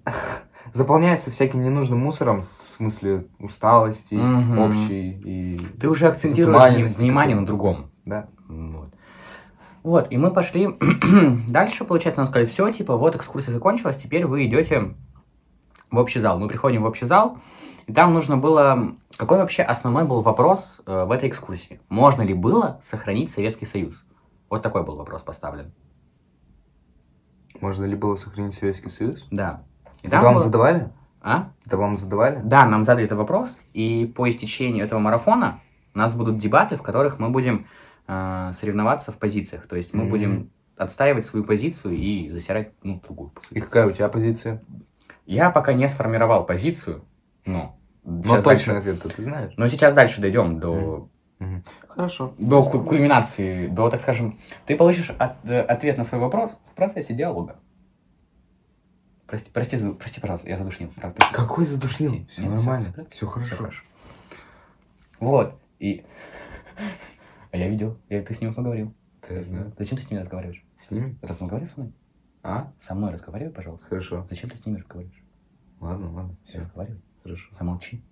заполняется 0.72 1.30
всяким 1.30 1.62
ненужным 1.62 1.98
мусором, 1.98 2.42
в 2.42 2.62
смысле 2.62 3.26
усталости 3.38 4.14
Мгм. 4.14 4.58
общей 4.58 5.10
и... 5.10 5.58
Ты 5.80 5.88
уже 5.88 6.08
акцентируешь 6.08 6.96
внимание 6.96 7.36
на 7.36 7.46
другом. 7.46 7.90
Да. 8.04 8.28
Вот. 8.48 8.88
Вот, 9.82 10.06
и 10.12 10.16
мы 10.16 10.30
пошли 10.30 10.68
дальше, 11.48 11.84
получается, 11.84 12.20
нам 12.20 12.28
сказали, 12.28 12.46
все, 12.46 12.70
типа, 12.70 12.96
вот 12.96 13.16
экскурсия 13.16 13.52
закончилась, 13.52 13.96
теперь 13.96 14.26
вы 14.26 14.46
идете 14.46 14.94
в 15.90 15.98
общий 15.98 16.20
зал. 16.20 16.38
Мы 16.38 16.46
приходим 16.48 16.84
в 16.84 16.86
общий 16.86 17.04
зал, 17.04 17.38
и 17.86 17.92
там 17.92 18.14
нужно 18.14 18.36
было... 18.36 18.96
Какой 19.16 19.38
вообще 19.38 19.62
основной 19.62 20.04
был 20.04 20.20
вопрос 20.22 20.80
э, 20.86 21.04
в 21.04 21.10
этой 21.10 21.28
экскурсии? 21.28 21.80
Можно 21.88 22.22
ли 22.22 22.34
было 22.34 22.78
сохранить 22.82 23.30
Советский 23.30 23.66
Союз? 23.66 24.04
Вот 24.48 24.62
такой 24.62 24.84
был 24.84 24.96
вопрос 24.96 25.22
поставлен. 25.22 25.72
Можно 27.60 27.84
ли 27.84 27.94
было 27.94 28.16
сохранить 28.16 28.54
Советский 28.54 28.88
Союз? 28.90 29.26
Да. 29.30 29.62
И 30.02 30.08
Это 30.08 30.20
вам 30.20 30.34
было- 30.34 30.42
задавали? 30.42 30.88
А? 31.20 31.50
Это 31.66 31.76
вам 31.76 31.96
задавали? 31.96 32.40
Да, 32.42 32.66
нам 32.66 32.82
задали 32.82 33.04
этот 33.06 33.18
вопрос, 33.18 33.60
и 33.74 34.12
по 34.16 34.28
истечению 34.28 34.84
этого 34.84 34.98
марафона 34.98 35.60
у 35.94 35.98
нас 35.98 36.14
будут 36.16 36.38
дебаты, 36.38 36.76
в 36.76 36.82
которых 36.82 37.18
мы 37.20 37.30
будем 37.30 37.66
э, 38.08 38.50
соревноваться 38.54 39.12
в 39.12 39.18
позициях. 39.18 39.68
То 39.68 39.76
есть 39.76 39.94
мы 39.94 40.02
Мгм. 40.02 40.10
будем 40.10 40.50
отстаивать 40.76 41.24
свою 41.24 41.44
позицию 41.44 41.94
и 41.94 42.30
засирать, 42.32 42.72
ну, 42.82 43.00
другую, 43.00 43.30
И 43.50 43.60
какая 43.60 43.86
у 43.86 43.92
тебя 43.92 44.08
позиция? 44.08 44.60
Я 45.26 45.50
пока 45.50 45.72
не 45.72 45.88
сформировал 45.88 46.44
позицию. 46.44 47.04
Ну, 47.44 47.74
сейчас 48.24 48.42
точный 48.44 48.74
дальше- 48.74 48.90
ответ 48.90 49.14
ты 49.16 49.22
знаешь. 49.22 49.52
Но 49.56 49.68
сейчас 49.68 49.94
дальше 49.94 50.20
дойдем 50.20 50.58
до. 50.60 51.08
Хорошо. 51.88 52.34
до 52.38 52.62
ку- 52.62 52.84
кульминации, 52.84 53.66
до, 53.66 53.90
так 53.90 54.00
скажем... 54.00 54.38
Ты 54.64 54.76
получишь 54.76 55.10
от- 55.10 55.44
э, 55.44 55.60
ответ 55.60 55.98
на 55.98 56.04
свой 56.04 56.20
вопрос 56.20 56.60
в 56.70 56.74
процессе 56.74 57.14
диалога. 57.14 57.56
Прости, 59.26 59.50
прости, 59.50 59.76
прости, 59.98 60.20
пожалуйста, 60.20 60.48
я 60.48 60.56
задушнил. 60.56 60.90
правда, 60.94 61.16
прости. 61.16 61.34
Какой 61.34 61.66
задушнил? 61.66 62.10
Прости. 62.12 62.26
Все 62.28 62.42
Нет, 62.42 62.50
нормально. 62.52 62.92
всё- 62.92 63.06
Все 63.06 63.42
Всё 63.44 63.56
хорошо. 63.56 63.82
Вот, 65.18 65.58
и... 65.80 66.04
А 67.50 67.56
я 67.56 67.68
видел, 67.68 67.98
я, 68.08 68.22
ты 68.22 68.34
с 68.34 68.40
ним 68.40 68.54
поговорил. 68.54 68.94
Да, 69.28 69.34
я 69.34 69.42
знаю. 69.42 69.72
Зачем 69.78 69.98
ты 69.98 70.04
с 70.04 70.10
ними 70.10 70.20
разговариваешь? 70.20 70.64
С 70.78 70.90
ними? 70.92 71.16
Раз 71.22 71.40
разговаривай 71.40 71.70
со 71.72 71.80
мной. 71.80 71.92
А? 72.44 72.72
Со 72.80 72.94
мной 72.94 73.10
разговаривай, 73.12 73.52
пожалуйста. 73.52 73.86
Хорошо. 73.86 74.26
Зачем 74.30 74.48
ты 74.50 74.56
с 74.56 74.64
ними 74.66 74.78
разговариваешь? 74.78 75.22
Ладно, 75.80 76.12
ладно. 76.12 76.36
Все. 76.44 76.58
Разговаривай. 76.58 77.00
Хорошо. 77.22 77.48
Замолчи. 77.52 78.02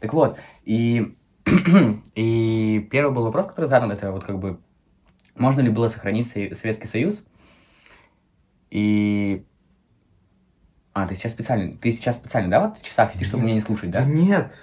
Так 0.00 0.12
вот, 0.12 0.38
и, 0.64 1.14
и 2.14 2.88
первый 2.90 3.14
был 3.14 3.24
вопрос, 3.24 3.46
который 3.46 3.66
задан, 3.66 3.90
это 3.92 4.12
вот 4.12 4.24
как 4.24 4.38
бы, 4.38 4.60
можно 5.34 5.60
ли 5.60 5.70
было 5.70 5.88
сохранить 5.88 6.28
Со- 6.28 6.54
Советский 6.54 6.86
Союз? 6.86 7.24
И... 8.70 9.44
А, 10.92 11.06
ты 11.06 11.14
сейчас 11.16 11.32
специально, 11.32 11.76
ты 11.76 11.90
сейчас 11.90 12.16
специально, 12.16 12.50
да, 12.50 12.60
вот 12.60 12.78
в 12.78 12.86
часах 12.86 13.12
сидишь, 13.12 13.28
чтобы 13.28 13.44
меня 13.44 13.54
не 13.54 13.60
слушать, 13.60 13.90
да? 13.90 14.00
Да 14.00 14.04
нет. 14.04 14.54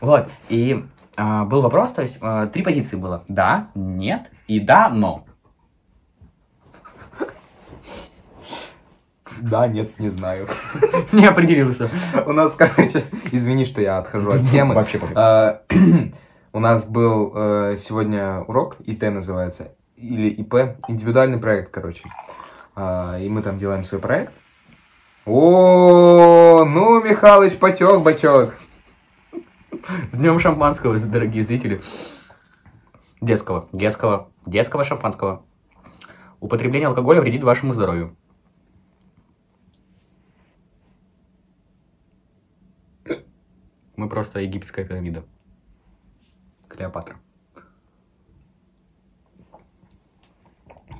Вот, 0.00 0.30
и 0.48 0.84
а, 1.16 1.44
был 1.44 1.60
вопрос, 1.62 1.92
то 1.92 2.02
есть 2.02 2.18
а, 2.20 2.46
три 2.46 2.62
позиции 2.62 2.96
было. 2.96 3.24
Да, 3.28 3.70
нет 3.74 4.30
и 4.46 4.60
да, 4.60 4.88
но. 4.90 5.26
Да, 9.42 9.66
нет, 9.66 9.98
не 9.98 10.08
знаю. 10.08 10.46
Не 11.12 11.26
определился. 11.26 11.90
У 12.26 12.32
нас, 12.32 12.54
короче, 12.54 13.04
извини, 13.32 13.64
что 13.64 13.80
я 13.80 13.98
отхожу 13.98 14.30
от 14.30 14.48
темы. 14.48 14.74
Вообще. 14.74 15.00
А, 15.16 15.62
У 16.54 16.60
нас 16.60 16.84
был 16.84 17.32
э, 17.34 17.76
сегодня 17.76 18.40
урок, 18.42 18.76
ИТ 18.80 19.02
называется, 19.02 19.72
или 19.96 20.28
ИП, 20.28 20.76
индивидуальный 20.86 21.38
проект, 21.38 21.72
короче. 21.72 22.04
А, 22.76 23.18
И 23.18 23.28
мы 23.28 23.42
там 23.42 23.58
делаем 23.58 23.84
свой 23.84 24.00
проект. 24.00 24.32
О, 25.26 26.64
ну, 26.64 27.02
Михалыч, 27.02 27.56
потек, 27.56 28.00
бачок. 28.02 28.54
С 30.12 30.16
днем 30.16 30.38
шампанского, 30.38 30.96
дорогие 30.98 31.42
зрители. 31.42 31.80
Детского, 33.20 33.68
детского, 33.72 34.28
детского 34.46 34.84
шампанского. 34.84 35.42
Употребление 36.38 36.88
алкоголя 36.88 37.20
вредит 37.20 37.42
вашему 37.44 37.72
здоровью. 37.72 38.16
Мы 44.02 44.08
просто 44.08 44.40
египетская 44.40 44.84
пирамида. 44.84 45.22
Клеопатра. 46.66 47.14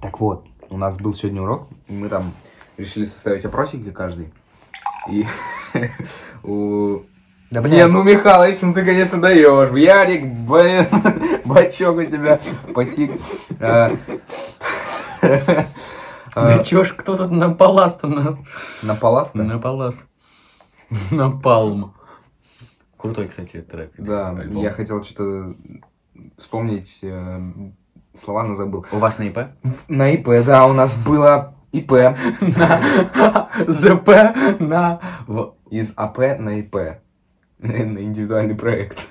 Так 0.01 0.21
вот, 0.21 0.47
у 0.71 0.77
нас 0.77 0.99
был 0.99 1.13
сегодня 1.13 1.43
урок, 1.43 1.67
и 1.89 1.95
мы 1.95 2.09
там 2.09 2.33
решили 2.77 3.05
составить 3.05 3.45
опросики 3.45 3.91
каждый. 3.91 4.33
И 5.11 5.27
у... 6.45 7.01
Да 7.51 7.61
Не, 7.63 7.89
ну, 7.89 8.05
Михалыч, 8.05 8.61
ну 8.61 8.73
ты, 8.73 8.85
конечно, 8.85 9.21
даешь. 9.21 9.77
Ярик, 9.77 10.25
блин, 10.25 10.87
бачок 11.45 11.97
у 11.97 12.05
тебя 12.05 12.39
потик. 12.73 13.21
А, 13.59 13.97
Да 16.35 16.55
а, 16.61 16.63
чё 16.63 16.85
ж, 16.85 16.95
кто 16.97 17.17
тут 17.17 17.33
напалас-то 17.33 18.07
на... 18.07 18.39
Напалас-то? 18.83 19.43
Напалас. 19.43 20.07
Напалм. 21.11 21.95
Крутой, 23.03 23.27
кстати, 23.27 23.61
трек. 23.63 23.93
Да, 23.99 24.29
альбом. 24.29 24.63
я 24.63 24.71
хотел 24.71 25.03
что-то 25.03 25.57
вспомнить 26.39 27.01
э, 27.03 27.41
слова, 28.15 28.45
но 28.45 28.55
забыл. 28.55 28.87
У 28.93 28.99
вас 28.99 29.19
на 29.19 29.25
ИП? 29.25 29.39
На 29.89 30.11
ИП, 30.11 30.29
да, 30.47 30.67
у 30.67 30.73
нас 30.73 30.95
было 30.95 31.55
ИП. 31.73 31.91
На 32.41 33.49
ЗП 33.67 34.09
на... 34.61 35.01
Из 35.69 35.93
АП 35.97 36.19
на 36.39 36.61
ИП. 36.61 36.77
На 37.59 38.03
индивидуальный 38.03 38.55
проект. 38.55 39.09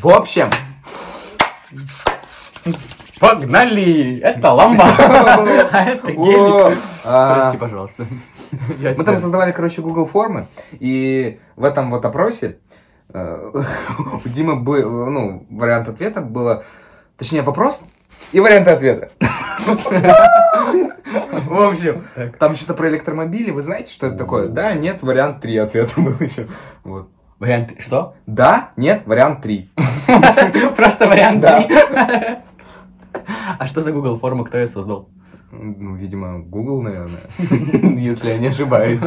В 0.00 0.08
общем, 0.08 0.50
Погнали! 3.18 4.18
Это 4.20 4.52
ламба! 4.52 4.84
А 5.72 5.84
это 5.84 6.12
гелик. 6.12 6.78
а, 7.04 7.34
Прости, 7.40 7.58
пожалуйста. 7.58 8.06
Мы 8.96 9.04
там 9.04 9.16
создавали, 9.16 9.52
короче, 9.52 9.82
Google 9.82 10.06
формы, 10.06 10.46
и 10.72 11.40
в 11.56 11.64
этом 11.64 11.90
вот 11.90 12.04
опросе 12.04 12.58
э, 13.12 13.52
у 14.24 14.28
Димы 14.28 14.56
был, 14.56 15.10
ну, 15.10 15.46
вариант 15.50 15.88
ответа 15.88 16.20
было, 16.20 16.64
точнее, 17.16 17.42
вопрос 17.42 17.84
и 18.32 18.40
варианты 18.40 18.70
ответа. 18.70 19.10
В 21.46 21.68
общем, 21.68 22.04
там 22.38 22.56
что-то 22.56 22.74
про 22.74 22.88
электромобили, 22.88 23.50
вы 23.50 23.62
знаете, 23.62 23.92
что 23.92 24.08
это 24.08 24.16
такое? 24.16 24.48
Да, 24.48 24.72
нет, 24.74 25.02
вариант 25.02 25.40
3 25.40 25.56
ответа 25.58 26.00
был 26.00 26.16
еще. 26.20 26.48
Вот. 26.82 27.08
Вариант... 27.38 27.72
Что? 27.78 28.14
Да, 28.26 28.70
нет, 28.76 29.02
вариант 29.06 29.42
3. 29.42 29.70
Просто 30.76 31.08
вариант 31.08 31.44
три. 31.44 31.76
А 33.58 33.66
что 33.66 33.80
за 33.80 33.92
Google 33.92 34.18
форма, 34.18 34.44
кто 34.44 34.58
ее 34.58 34.66
создал? 34.66 35.08
Ну, 35.60 35.94
видимо, 35.94 36.40
Google, 36.40 36.82
наверное, 36.82 37.22
если 37.98 38.28
я 38.30 38.38
не 38.38 38.48
ошибаюсь. 38.48 39.02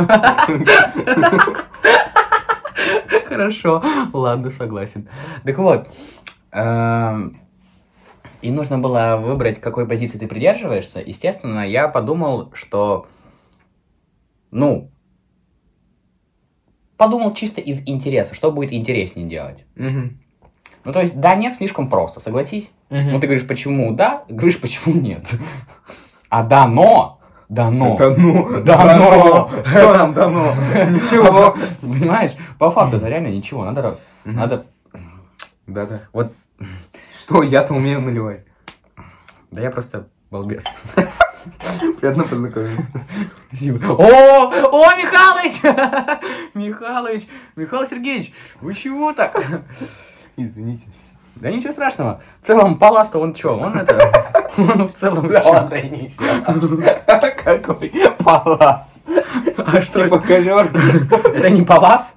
Хорошо, 3.26 3.84
ладно, 4.14 4.50
согласен. 4.50 5.08
Так 5.44 5.58
вот, 5.58 5.88
эм, 6.52 7.38
и 8.42 8.52
нужно 8.52 8.80
было 8.80 9.22
выбрать, 9.22 9.60
какой 9.60 9.88
позиции 9.88 10.18
ты 10.18 10.28
придерживаешься. 10.28 11.02
Естественно, 11.06 11.68
я 11.68 11.88
подумал, 11.88 12.52
что, 12.54 13.08
ну, 14.52 14.90
подумал 16.98 17.34
чисто 17.34 17.62
из 17.62 17.82
интереса, 17.86 18.34
что 18.36 18.52
будет 18.52 18.74
интереснее 18.74 19.28
делать. 19.28 19.66
Ну, 20.84 20.94
то 20.94 21.02
есть, 21.02 21.20
да, 21.20 21.36
нет, 21.36 21.56
слишком 21.56 21.90
просто, 21.90 22.20
согласись. 22.22 22.72
Ну, 23.12 23.20
ты 23.20 23.28
говоришь, 23.28 23.46
почему 23.48 23.94
да, 23.94 24.24
говоришь, 24.30 24.62
почему 24.62 24.96
нет. 24.96 25.30
А 26.30 26.44
да, 26.44 26.68
но, 26.68 27.20
да, 27.50 27.70
но. 27.72 27.96
Да 27.98 28.14
ну, 28.18 28.62
Да 28.62 28.98
ну. 28.98 29.64
Что 29.64 29.98
нам 29.98 30.14
дано? 30.14 30.54
Ничего. 30.74 31.56
Понимаешь, 31.82 32.32
по 32.60 32.70
факту 32.70 32.98
это 32.98 33.08
реально 33.08 33.28
ничего, 33.28 33.64
надо, 33.66 33.98
надо, 34.26 34.66
Да-да. 35.68 36.02
вот, 36.12 36.34
Что, 37.18 37.44
я-то 37.44 37.74
умею 37.74 38.02
наливать. 38.02 38.46
да 39.52 39.62
я 39.62 39.72
просто 39.72 40.08
балбес. 40.30 40.64
Приятно 42.02 42.26
познакомиться. 42.26 42.90
Спасибо. 43.48 43.94
О, 43.94 44.52
о, 44.52 44.96
Михалыч! 44.96 45.62
Михалыч, 46.54 47.28
Михаил 47.56 47.86
Сергеевич, 47.88 48.34
вы 48.60 48.74
чего 48.74 49.14
так? 49.14 49.42
Извините. 50.36 50.88
Да 51.42 51.52
ничего 51.52 51.72
страшного. 51.72 52.22
В 52.42 52.46
целом, 52.46 52.78
Палас-то 52.78 53.20
он 53.20 53.36
что? 53.36 53.58
Он 53.58 53.78
это... 53.78 54.12
Он 54.58 54.88
в 54.88 54.94
целом... 54.94 55.28
Да 55.28 55.42
чё? 55.42 55.68
не 55.72 56.10
Какой 57.44 57.92
палац. 58.24 58.96
А 59.58 59.82
что 59.82 60.04
Типа 60.04 60.16
это? 60.16 60.20
ковер. 60.20 60.72
Это 61.36 61.50
не 61.52 61.62
Палас? 61.62 62.16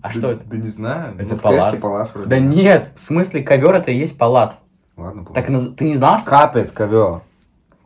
А 0.00 0.10
что 0.10 0.30
это? 0.32 0.44
Да 0.44 0.56
не 0.56 0.68
знаю. 0.68 1.14
Это 1.18 1.30
Ну, 1.30 1.36
в 1.36 1.42
кэшке 1.42 1.60
палац. 1.60 1.80
палац 1.80 2.10
вроде. 2.14 2.28
Да 2.28 2.38
нет, 2.38 2.92
в 2.94 3.00
смысле 3.00 3.42
ковер 3.42 3.74
это 3.74 3.90
и 3.90 3.96
есть 3.96 4.16
палац. 4.16 4.52
Ладно, 4.96 5.24
Так 5.34 5.48
и 5.48 5.52
наз- 5.52 5.74
ты 5.74 5.84
не 5.84 5.96
знал, 5.96 6.18
что... 6.20 6.30
Капет 6.30 6.70
ковер. 6.70 7.22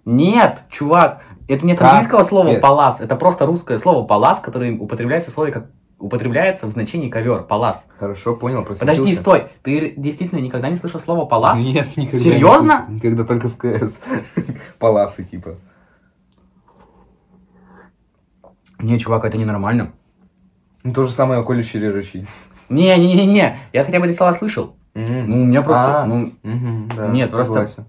Нет, 0.05 0.63
чувак, 0.69 1.21
это 1.49 1.65
нет 1.67 1.79
Как? 1.79 1.89
английского 1.89 2.23
слова 2.23 2.49
Нет. 2.49 2.61
палас, 2.61 3.01
это 3.01 3.17
просто 3.17 3.47
русское 3.47 3.79
слово 3.79 4.07
палас, 4.07 4.41
которое 4.41 4.77
употребляется 4.79 5.31
в 5.31 5.35
слове 5.35 5.53
как 5.53 5.67
употребляется 5.99 6.67
в 6.67 6.73
значении 6.73 7.09
ковер, 7.09 7.43
палас. 7.45 7.87
Хорошо, 7.99 8.35
понял, 8.37 8.65
Подожди, 8.65 8.85
просветился. 8.85 9.21
стой, 9.21 9.45
ты 9.63 9.95
действительно 9.97 10.41
никогда 10.41 10.69
не 10.69 10.77
слышал 10.77 11.01
слово 11.01 11.25
палас? 11.25 11.59
Нет, 11.59 11.97
никогда. 11.97 12.19
не 12.19 12.25
Серьезно? 12.25 12.77
слышал. 12.79 12.95
Никогда 12.95 13.25
только 13.25 13.49
в 13.49 13.57
КС. 13.57 14.01
Паласы, 14.79 15.25
типа. 15.25 15.57
Не, 18.79 18.99
чувак, 18.99 19.25
это 19.25 19.39
ненормально. 19.39 19.93
Ну, 20.85 20.93
то 20.93 21.05
же 21.05 21.11
самое 21.11 21.43
колющие 21.43 21.83
режущий. 21.83 22.27
Не-не-не-не, 22.69 23.59
я 23.73 23.85
хотя 23.85 23.99
бы 24.01 24.07
эти 24.07 24.15
слова 24.17 24.35
слышал. 24.35 24.77
Ну, 24.95 25.43
у 25.43 25.45
меня 25.45 25.63
просто, 25.63 26.03
А. 26.03 26.07
ну, 26.07 26.33
да, 26.43 27.09
Нет, 27.09 27.31
просто- 27.31 27.53
согласен. 27.55 27.87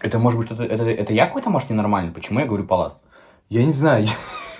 это 0.00 0.18
может 0.18 0.38
быть, 0.38 0.50
это, 0.50 0.62
это, 0.62 0.84
это 0.84 1.12
я 1.12 1.26
какой-то, 1.26 1.50
может, 1.50 1.70
ненормальный? 1.70 2.12
Почему 2.12 2.40
я 2.40 2.46
говорю 2.46 2.64
палас? 2.64 3.00
Я 3.48 3.64
не 3.64 3.72
знаю, 3.72 4.06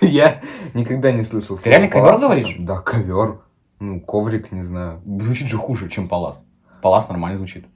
я 0.10 0.40
никогда 0.74 1.12
не 1.12 1.22
слышал 1.22 1.56
Ты 1.56 1.70
реально 1.70 1.88
ковер 1.88 2.16
говоришь? 2.18 2.56
Да, 2.58 2.78
ковер. 2.78 3.40
Ну, 3.80 4.00
коврик, 4.00 4.52
не 4.52 4.62
знаю. 4.62 5.00
Звучит 5.20 5.48
же 5.48 5.56
хуже, 5.58 5.88
чем 5.88 6.08
палас. 6.08 6.42
Палас 6.82 7.08
нормально 7.08 7.38
звучит. 7.38 7.66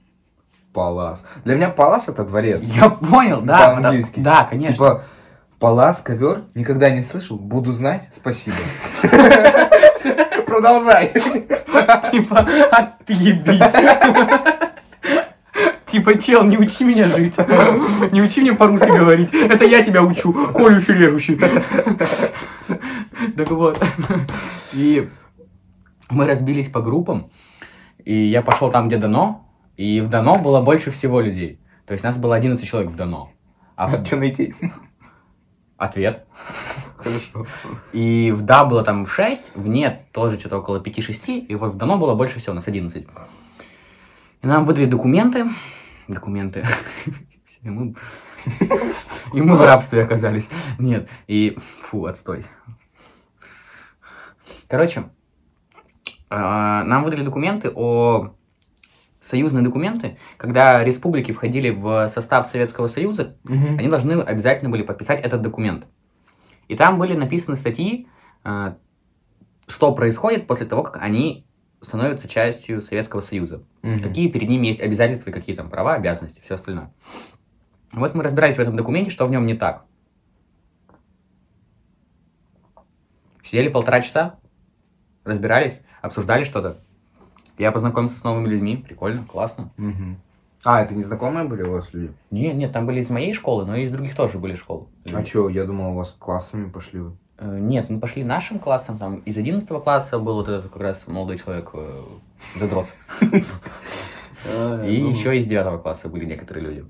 Палас. 0.73 1.25
Для 1.45 1.55
меня 1.55 1.69
палас 1.69 2.07
это 2.09 2.23
дворец. 2.23 2.61
Я 2.63 2.89
понял, 2.89 3.41
да. 3.41 3.57
По-английски. 3.57 4.19
потому- 4.19 4.23
Да, 4.25 4.43
конечно. 4.45 4.73
Типа, 4.73 5.03
палас, 5.59 6.01
ковер, 6.01 6.43
никогда 6.55 6.89
не 6.89 7.01
слышал, 7.01 7.37
буду 7.37 7.71
знать, 7.71 8.07
спасибо. 8.11 8.55
Продолжай. 10.45 11.07
Типа, 12.11 12.47
отъебись. 12.71 13.73
Типа, 15.89 16.17
чел, 16.19 16.43
не 16.43 16.57
учи 16.57 16.83
меня 16.83 17.07
жить. 17.07 17.37
Не 18.11 18.21
учи 18.21 18.41
меня 18.41 18.55
по-русски 18.55 18.85
говорить. 18.85 19.33
Это 19.33 19.65
я 19.65 19.83
тебя 19.83 20.03
учу. 20.03 20.33
Колющий 20.33 20.93
режущий. 20.93 21.39
Так 23.35 23.49
вот. 23.49 23.83
И 24.73 25.09
мы 26.09 26.27
разбились 26.27 26.67
по 26.67 26.81
группам. 26.81 27.31
И 28.05 28.13
я 28.15 28.41
пошел 28.41 28.71
там, 28.71 28.87
где 28.87 28.97
дано. 28.97 29.49
И 29.77 30.01
в 30.01 30.09
дано 30.09 30.35
было 30.35 30.61
больше 30.61 30.91
всего 30.91 31.21
людей. 31.21 31.59
То 31.85 31.93
есть 31.93 32.03
нас 32.03 32.17
было 32.17 32.35
11 32.35 32.67
человек 32.67 32.91
в 32.91 32.95
дано. 32.95 33.31
А 33.75 33.87
в... 33.87 34.05
Что 34.05 34.17
найти? 34.17 34.53
Ответ. 35.77 36.25
Хорошо. 36.97 37.47
И 37.93 38.31
в 38.31 38.41
да 38.41 38.65
было 38.65 38.83
там 38.83 39.07
6, 39.07 39.55
в 39.55 39.67
нет 39.67 40.11
тоже 40.11 40.37
что-то 40.37 40.57
около 40.57 40.81
5-6, 40.81 41.39
и 41.47 41.55
вот 41.55 41.73
в 41.73 41.77
дано 41.77 41.97
было 41.97 42.13
больше 42.13 42.39
всего, 42.39 42.51
у 42.51 42.55
нас 42.55 42.67
11. 42.67 43.07
И 44.41 44.47
нам 44.47 44.65
выдали 44.65 44.85
документы. 44.85 45.45
Документы. 46.09 46.65
И 47.61 47.69
мы, 47.69 47.93
и 49.33 49.41
мы 49.41 49.57
в 49.57 49.61
рабстве 49.61 50.01
оказались. 50.01 50.49
Нет, 50.77 51.09
и... 51.27 51.57
Фу, 51.81 52.05
отстой. 52.05 52.45
Короче, 54.69 55.09
а, 56.29 56.85
нам 56.85 57.03
выдали 57.03 57.25
документы 57.25 57.69
о... 57.75 58.33
Союзные 59.19 59.61
документы, 59.61 60.17
когда 60.37 60.81
республики 60.85 61.33
входили 61.33 61.69
в 61.69 62.07
состав 62.07 62.47
Советского 62.47 62.87
Союза, 62.87 63.35
они 63.43 63.89
должны 63.89 64.13
обязательно 64.13 64.69
были 64.69 64.83
подписать 64.83 65.19
этот 65.19 65.41
документ. 65.41 65.85
И 66.69 66.77
там 66.77 66.97
были 66.97 67.13
написаны 67.13 67.57
статьи, 67.57 68.07
э, 68.45 68.75
что 69.67 69.93
происходит 69.93 70.47
после 70.47 70.65
того, 70.65 70.83
как 70.83 71.03
они 71.03 71.45
становятся 71.81 72.27
частью 72.27 72.81
Советского 72.81 73.21
Союза. 73.21 73.63
Мгм. 73.81 74.01
Какие 74.01 74.29
перед 74.29 74.49
ними 74.49 74.67
есть 74.67 74.81
обязательства, 74.81 75.31
какие 75.31 75.55
там 75.55 75.69
права, 75.69 75.95
обязанности, 75.95 76.41
все 76.41 76.55
остальное. 76.55 76.91
Вот 77.91 78.13
мы 78.15 78.23
разбирались 78.23 78.57
в 78.57 78.59
этом 78.59 78.75
документе, 78.75 79.11
что 79.11 79.25
в 79.25 79.31
нем 79.31 79.45
не 79.45 79.55
так. 79.55 79.85
Сидели 83.43 83.69
полтора 83.69 84.01
часа, 84.01 84.35
разбирались, 85.23 85.81
обсуждали 86.01 86.43
что-то. 86.43 86.81
Я 87.57 87.71
познакомился 87.71 88.17
с 88.19 88.23
новыми 88.23 88.47
людьми, 88.47 88.77
прикольно, 88.77 89.25
классно. 89.25 89.71
Мгм. 89.77 90.21
А, 90.65 90.81
это 90.81 90.93
незнакомые 90.93 91.45
были 91.45 91.63
у 91.63 91.71
вас 91.71 91.93
люди? 91.93 92.13
Не, 92.31 92.53
нет, 92.53 92.73
там 92.73 92.85
были 92.85 92.99
из 92.99 93.09
моей 93.09 93.33
школы, 93.33 93.65
но 93.65 93.75
и 93.75 93.83
из 93.83 93.91
других 93.91 94.15
тоже 94.15 94.37
были 94.37 94.55
школы. 94.55 94.87
А 95.05 95.25
что, 95.25 95.49
я 95.49 95.65
думал, 95.65 95.91
у 95.91 95.95
вас 95.95 96.11
классами 96.11 96.69
пошли 96.69 96.99
вы. 96.99 97.17
Нет, 97.41 97.89
мы 97.89 97.99
пошли 97.99 98.23
нашим 98.23 98.59
классом, 98.59 98.97
там 98.97 99.17
из 99.19 99.37
11 99.37 99.67
класса 99.67 100.19
был 100.19 100.35
вот 100.35 100.49
этот 100.49 100.71
как 100.71 100.81
раз 100.81 101.07
молодой 101.07 101.37
человек, 101.37 101.69
э, 101.73 102.03
задрот. 102.55 102.87
И 104.85 104.95
еще 104.95 105.37
из 105.37 105.45
9 105.45 105.81
класса 105.81 106.09
были 106.09 106.25
некоторые 106.25 106.65
люди. 106.65 106.85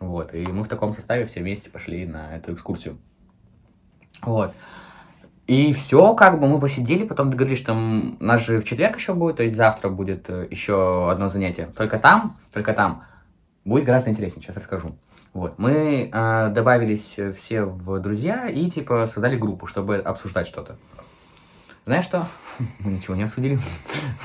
Вот, 0.00 0.34
и 0.34 0.46
мы 0.46 0.64
в 0.64 0.68
таком 0.68 0.92
составе 0.92 1.26
все 1.26 1.40
вместе 1.40 1.70
пошли 1.70 2.06
на 2.06 2.36
эту 2.36 2.52
экскурсию. 2.52 2.98
Вот. 4.22 4.52
И 5.46 5.72
все, 5.72 6.14
как 6.14 6.40
бы 6.40 6.46
мы 6.46 6.60
посидели, 6.60 7.04
потом 7.06 7.30
договорились, 7.30 7.60
что 7.60 7.74
нас 7.74 8.44
же 8.44 8.60
в 8.60 8.64
четверг 8.64 8.96
еще 8.96 9.14
будет, 9.14 9.36
то 9.36 9.42
есть 9.42 9.56
завтра 9.56 9.88
будет 9.88 10.28
э, 10.28 10.46
еще 10.50 11.10
одно 11.10 11.28
занятие. 11.28 11.70
Только 11.74 11.98
там, 11.98 12.36
только 12.52 12.74
там 12.74 13.04
будет 13.64 13.84
гораздо 13.84 14.10
интереснее, 14.10 14.42
сейчас 14.42 14.56
расскажу. 14.56 14.94
Вот, 15.38 15.56
мы 15.56 16.10
э, 16.12 16.50
добавились 16.50 17.16
все 17.36 17.62
в 17.62 18.00
друзья 18.00 18.48
и 18.48 18.68
типа 18.68 19.06
создали 19.06 19.36
группу, 19.36 19.68
чтобы 19.68 19.98
обсуждать 19.98 20.48
что-то. 20.48 20.76
Знаешь 21.84 22.06
что? 22.06 22.26
Мы 22.80 22.94
ничего 22.94 23.14
не 23.14 23.22
обсудили. 23.22 23.60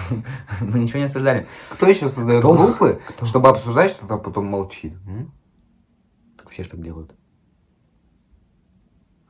Мы 0.59 0.79
ничего 0.79 0.97
не 0.97 1.05
обсуждали. 1.05 1.45
Кто 1.69 1.87
еще 1.87 2.07
создает 2.07 2.39
Кто? 2.39 2.55
группы, 2.55 2.99
Кто? 3.09 3.27
чтобы 3.27 3.49
обсуждать 3.49 3.91
что-то, 3.91 4.15
а 4.15 4.17
потом 4.17 4.47
молчит? 4.47 4.93
М? 5.05 5.31
Так 6.35 6.49
все 6.49 6.63
так 6.63 6.81
делают. 6.81 7.13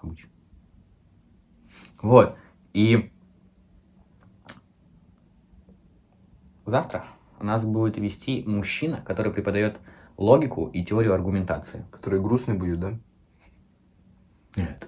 Обычно. 0.01 0.29
Вот. 2.01 2.37
И 2.71 3.11
завтра 6.65 7.03
нас 7.41 7.65
будет 7.65 7.97
вести 7.97 8.41
мужчина, 8.47 9.01
который 9.05 9.33
преподает 9.33 9.81
логику 10.17 10.67
и 10.67 10.83
теорию 10.83 11.13
аргументации. 11.13 11.85
Который 11.91 12.19
грустный 12.19 12.55
будет, 12.55 12.79
да? 12.79 12.93
Нет. 14.55 14.87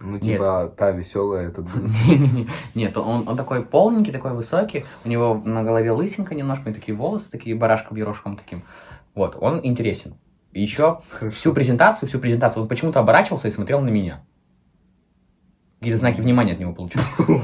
Ну, 0.00 0.18
типа, 0.18 0.72
та 0.76 0.92
веселая, 0.92 1.48
этот 1.48 1.68
грустный. 1.68 2.46
Нет, 2.74 2.96
он, 2.96 3.28
он 3.28 3.36
такой 3.36 3.64
полненький, 3.64 4.12
такой 4.12 4.32
высокий, 4.32 4.84
у 5.04 5.08
него 5.08 5.42
на 5.44 5.64
голове 5.64 5.90
лысинка 5.90 6.36
немножко, 6.36 6.70
и 6.70 6.72
такие 6.72 6.96
волосы, 6.96 7.30
такие 7.30 7.56
барашком-ерошком 7.56 8.36
таким. 8.36 8.62
Вот, 9.14 9.36
он 9.40 9.60
интересен. 9.64 10.14
И 10.52 10.62
еще 10.62 11.00
всю 11.32 11.52
презентацию, 11.52 12.08
всю 12.08 12.20
презентацию, 12.20 12.62
он 12.62 12.68
почему-то 12.68 13.00
оборачивался 13.00 13.48
и 13.48 13.50
смотрел 13.50 13.80
на 13.80 13.88
меня. 13.88 14.24
Какие-то 15.78 15.98
знаки 15.98 16.20
внимания 16.20 16.54
от 16.54 16.58
него 16.58 16.72
получил. 16.72 17.00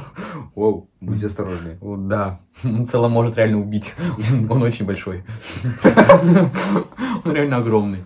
Воу, 0.55 0.88
будь 1.01 1.23
осторожнее. 1.23 1.79
Да, 2.09 2.40
он 2.64 2.85
в 2.85 2.90
целом 2.90 3.12
может 3.12 3.37
реально 3.37 3.61
убить. 3.61 3.94
Он 4.51 4.62
очень 4.62 4.87
большой. 4.87 5.25
Он 7.25 7.33
реально 7.33 7.59
огромный. 7.59 8.05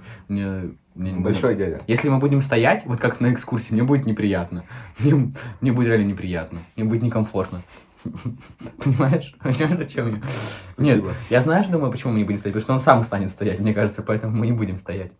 Большой 0.94 1.56
дядя. 1.56 1.80
Если 1.86 2.08
мы 2.08 2.18
будем 2.18 2.42
стоять, 2.42 2.84
вот 2.86 3.00
как 3.00 3.20
на 3.20 3.32
экскурсии, 3.32 3.72
мне 3.72 3.82
будет 3.84 4.06
неприятно. 4.06 4.64
Мне, 4.98 5.32
мне 5.60 5.72
будет 5.72 5.88
реально 5.88 6.06
неприятно. 6.06 6.60
Мне 6.76 6.84
будет 6.84 7.02
некомфортно. 7.02 7.62
Понимаешь? 8.82 9.34
Понимаешь, 9.40 9.80
о 9.80 9.84
чем 9.84 10.06
я? 10.08 10.12
Нет, 10.12 10.22
Спасибо. 10.64 11.12
я 11.30 11.42
знаешь, 11.42 11.66
думаю, 11.66 11.90
почему 11.90 12.12
мы 12.12 12.18
не 12.18 12.24
будем 12.24 12.38
стоять? 12.38 12.54
Потому 12.54 12.64
что 12.64 12.74
он 12.74 12.80
сам 12.80 13.04
станет 13.04 13.30
стоять, 13.30 13.60
мне 13.60 13.74
кажется, 13.74 14.02
поэтому 14.02 14.36
мы 14.36 14.46
не 14.46 14.52
будем 14.52 14.76
стоять. 14.76 15.12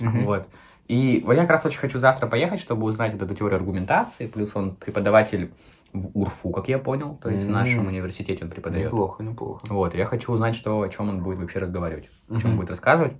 Вот. 0.00 0.48
И 0.88 1.24
я 1.26 1.36
как 1.36 1.50
раз 1.50 1.64
очень 1.64 1.78
хочу 1.78 1.98
завтра 1.98 2.26
поехать, 2.26 2.60
чтобы 2.60 2.84
узнать 2.84 3.12
вот 3.12 3.22
эту 3.22 3.34
теорию 3.34 3.56
аргументации. 3.56 4.26
Плюс 4.26 4.54
он 4.54 4.76
преподаватель 4.76 5.52
в 5.92 6.18
УРФУ, 6.18 6.50
как 6.50 6.68
я 6.68 6.78
понял. 6.78 7.16
То 7.22 7.30
есть 7.30 7.44
в 7.44 7.50
нашем 7.50 7.86
университете 7.86 8.44
он 8.44 8.50
преподает. 8.50 8.86
Неплохо, 8.86 9.22
неплохо. 9.22 9.66
Вот, 9.68 9.94
я 9.94 10.04
хочу 10.04 10.32
узнать, 10.32 10.54
что, 10.54 10.80
о 10.80 10.88
чем 10.88 11.08
он 11.08 11.22
будет 11.22 11.38
вообще 11.38 11.58
разговаривать, 11.58 12.10
о 12.28 12.40
чем 12.40 12.52
он 12.52 12.56
будет 12.56 12.70
рассказывать. 12.70 13.14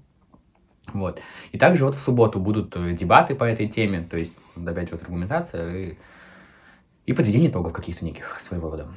Вот. 0.93 1.21
И 1.53 1.59
также 1.59 1.85
вот 1.85 1.95
в 1.95 2.01
субботу 2.01 2.41
будут 2.41 2.77
дебаты 2.97 3.35
по 3.35 3.45
этой 3.45 3.69
теме, 3.69 4.01
то 4.03 4.17
есть, 4.17 4.37
опять 4.57 4.89
же, 4.89 4.97
вот 4.97 5.03
аргументация 5.03 5.75
и, 5.75 5.99
и 7.07 7.13
подведение 7.13 7.51
итогов 7.51 7.73
каких-то 7.73 8.05
неких 8.05 8.41
своего 8.41 8.71
рода. 8.71 8.89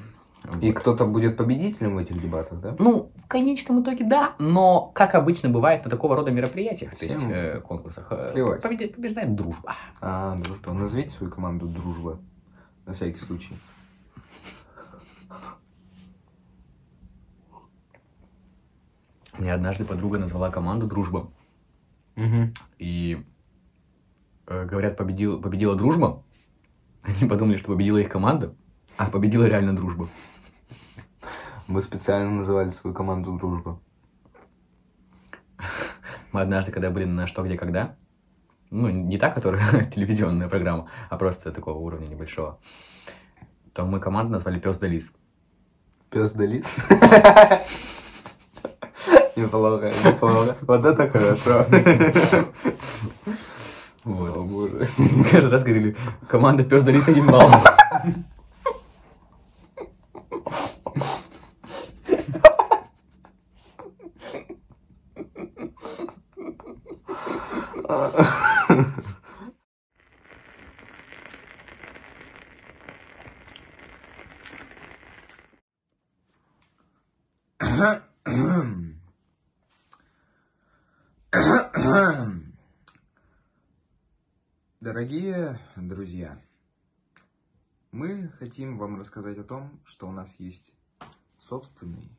И 0.62 0.68
Вот. 0.72 0.80
кто-то 0.80 1.06
будет 1.06 1.38
победителем 1.38 1.96
в 1.96 1.98
этих 1.98 2.22
дебатах, 2.22 2.60
да? 2.62 2.76
Ну, 2.80 3.12
в 3.16 3.28
конечном 3.28 3.82
итоге 3.82 4.06
да, 4.06 4.36
но, 4.40 4.92
как 4.94 5.16
обычно 5.16 5.50
бывает 5.50 5.84
на 5.86 5.90
такого 5.90 6.16
рода 6.16 6.32
мероприятиях, 6.32 6.96
то 6.96 7.06
есть 7.06 7.18
Всем 7.18 7.32
э, 7.32 7.60
конкурсах, 7.62 8.08
э, 8.12 8.32
плевать. 8.34 8.62
победи- 8.64 8.94
побеждает 8.94 9.36
дружба. 9.36 9.76
А, 10.02 10.36
дружба. 10.38 10.74
Назовите 10.74 11.10
свою 11.10 11.32
команду 11.32 11.68
дружба. 11.68 12.20
На 12.86 12.94
всякий 12.94 13.18
случай. 13.20 13.56
Мне 19.38 19.54
однажды 19.54 19.84
подруга 19.86 20.18
назвала 20.18 20.50
команду 20.50 20.88
«Дружба». 20.88 21.30
Угу. 22.16 22.54
И 22.80 23.26
э, 24.48 24.66
говорят, 24.66 24.96
победил, 24.96 25.42
победила 25.42 25.76
дружба. 25.76 26.24
Они 27.04 27.28
подумали, 27.30 27.58
что 27.58 27.68
победила 27.74 27.98
их 27.98 28.10
команда, 28.10 28.56
а 28.98 29.10
победила 29.10 29.44
реально 29.46 29.76
дружба. 29.76 30.08
Мы 31.68 31.82
специально 31.82 32.30
называли 32.30 32.70
свою 32.70 32.94
команду 32.94 33.34
дружба. 33.34 33.80
Мы 36.32 36.42
однажды, 36.42 36.72
когда 36.72 36.92
были 36.92 37.06
на 37.06 37.26
«Что, 37.26 37.44
где, 37.44 37.58
когда», 37.58 37.96
ну, 38.70 38.90
не 38.90 39.18
та, 39.18 39.32
которая 39.32 39.86
телевизионная 39.96 40.48
программа, 40.48 40.90
а 41.10 41.18
просто 41.18 41.52
такого 41.52 41.80
уровня 41.80 42.08
небольшого, 42.08 42.60
то 43.74 43.86
мы 43.86 44.00
команду 44.00 44.34
назвали 44.34 44.60
«Пес 44.60 44.78
да 44.78 44.88
лис». 44.88 45.12
Пес 46.10 46.32
да 46.34 46.46
лис. 46.46 46.78
Неплохо, 49.36 49.92
неплохо. 50.04 50.56
Вот 50.62 50.86
это 50.86 51.10
хорошо. 51.10 51.66
Вот. 54.04 54.38
О, 54.38 54.44
боже. 54.44 54.88
Каждый 55.32 55.50
раз 55.50 55.64
говорили, 55.64 55.96
команда 56.28 56.64
«Пес 56.64 56.84
да 56.84 56.92
лис» 56.92 57.08
один 57.08 57.28
балл. 57.28 57.50
Дорогие 84.80 85.60
друзья, 85.76 86.42
мы 87.92 88.30
хотим 88.40 88.80
вам 88.80 89.00
рассказать 89.00 89.38
о 89.38 89.44
том, 89.44 89.80
что 89.86 90.08
у 90.08 90.12
нас 90.12 90.36
есть 90.40 90.74
собственный 91.38 92.10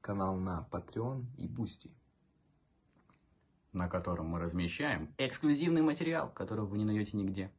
канал 0.00 0.36
на 0.36 0.66
Patreon 0.70 1.26
и 1.36 1.46
Boosty. 1.46 1.90
На 3.72 3.88
котором 3.88 4.26
мы 4.26 4.40
размещаем 4.40 5.08
эксклюзивный 5.18 5.82
материал, 5.82 6.30
которого 6.34 6.66
вы 6.66 6.78
не 6.78 6.84
найдете 6.84 7.16
нигде. 7.16 7.50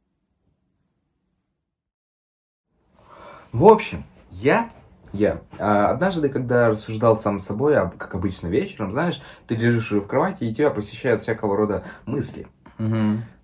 В 3.52 3.64
общем, 3.66 4.04
я, 4.30 4.68
я, 5.12 5.42
а, 5.58 5.90
однажды, 5.90 6.28
когда 6.28 6.70
рассуждал 6.70 7.16
сам 7.16 7.38
с 7.38 7.44
собой, 7.44 7.74
как 7.98 8.14
обычно 8.14 8.48
вечером, 8.48 8.90
знаешь, 8.90 9.22
ты 9.46 9.54
лежишь 9.54 9.92
в 9.92 10.06
кровати, 10.06 10.44
и 10.44 10.54
тебя 10.54 10.70
посещают 10.70 11.22
всякого 11.22 11.56
рода 11.56 11.84
мысли. 12.06 12.46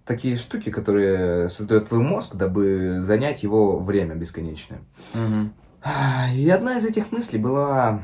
Такие 0.04 0.36
штуки, 0.36 0.72
которые 0.72 1.48
создает 1.48 1.88
твой 1.88 2.00
мозг, 2.00 2.34
дабы 2.34 3.00
занять 3.00 3.44
его 3.44 3.78
время 3.78 4.16
бесконечное. 4.16 4.80
А, 5.82 6.32
И 6.32 6.48
одна 6.48 6.78
из 6.78 6.84
этих 6.84 7.12
мыслей 7.12 7.38
была 7.38 8.02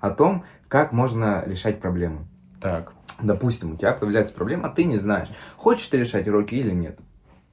о 0.00 0.10
том, 0.10 0.44
как 0.68 0.92
можно 0.92 1.44
решать 1.46 1.80
проблемы. 1.80 2.26
Так. 2.60 2.92
Допустим, 3.22 3.72
у 3.72 3.76
тебя 3.76 3.92
появляется 3.92 4.32
проблема, 4.34 4.68
а 4.68 4.70
ты 4.70 4.84
не 4.84 4.96
знаешь, 4.96 5.28
хочешь 5.56 5.86
ты 5.86 5.98
решать 5.98 6.26
уроки 6.28 6.54
или 6.54 6.70
нет. 6.72 6.98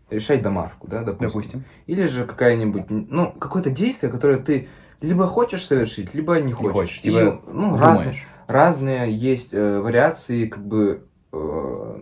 Решать 0.09 0.41
домашку, 0.41 0.87
да, 0.87 1.03
допустим. 1.03 1.27
Допустим. 1.27 1.63
Или 1.85 2.05
же 2.05 2.25
какая-нибудь, 2.25 2.85
ну, 2.89 3.31
какое-то 3.33 3.69
действие, 3.69 4.11
которое 4.11 4.37
ты 4.37 4.69
либо 5.01 5.27
хочешь 5.27 5.65
совершить, 5.65 6.13
либо 6.13 6.39
не 6.39 6.53
хочешь. 6.53 6.73
хочешь, 6.73 6.99
И, 6.99 7.03
типа, 7.03 7.41
ну, 7.47 7.71
Думаешь. 7.77 7.81
разные, 7.81 8.15
разные 8.47 9.11
есть 9.11 9.53
э, 9.53 9.79
вариации, 9.81 10.47
как 10.47 10.65
бы, 10.65 11.03
э, 11.33 12.01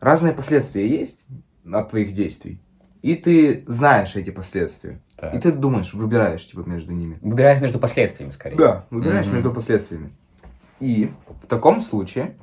разные 0.00 0.32
последствия 0.34 0.86
есть 0.86 1.24
от 1.72 1.88
твоих 1.90 2.12
действий. 2.12 2.60
И 3.00 3.14
ты 3.14 3.64
знаешь 3.66 4.14
эти 4.16 4.28
последствия. 4.28 5.00
Так. 5.16 5.34
И 5.34 5.40
ты 5.40 5.50
думаешь, 5.52 5.94
выбираешь, 5.94 6.46
типа, 6.46 6.60
между 6.68 6.92
ними. 6.92 7.18
Выбираешь 7.22 7.60
между 7.62 7.78
последствиями, 7.78 8.32
скорее. 8.32 8.56
Да, 8.56 8.86
выбираешь 8.90 9.24
Мгм. 9.24 9.34
между 9.36 9.52
последствиями. 9.52 10.12
И 10.80 11.10
в 11.42 11.46
таком 11.46 11.80
случае 11.80 12.36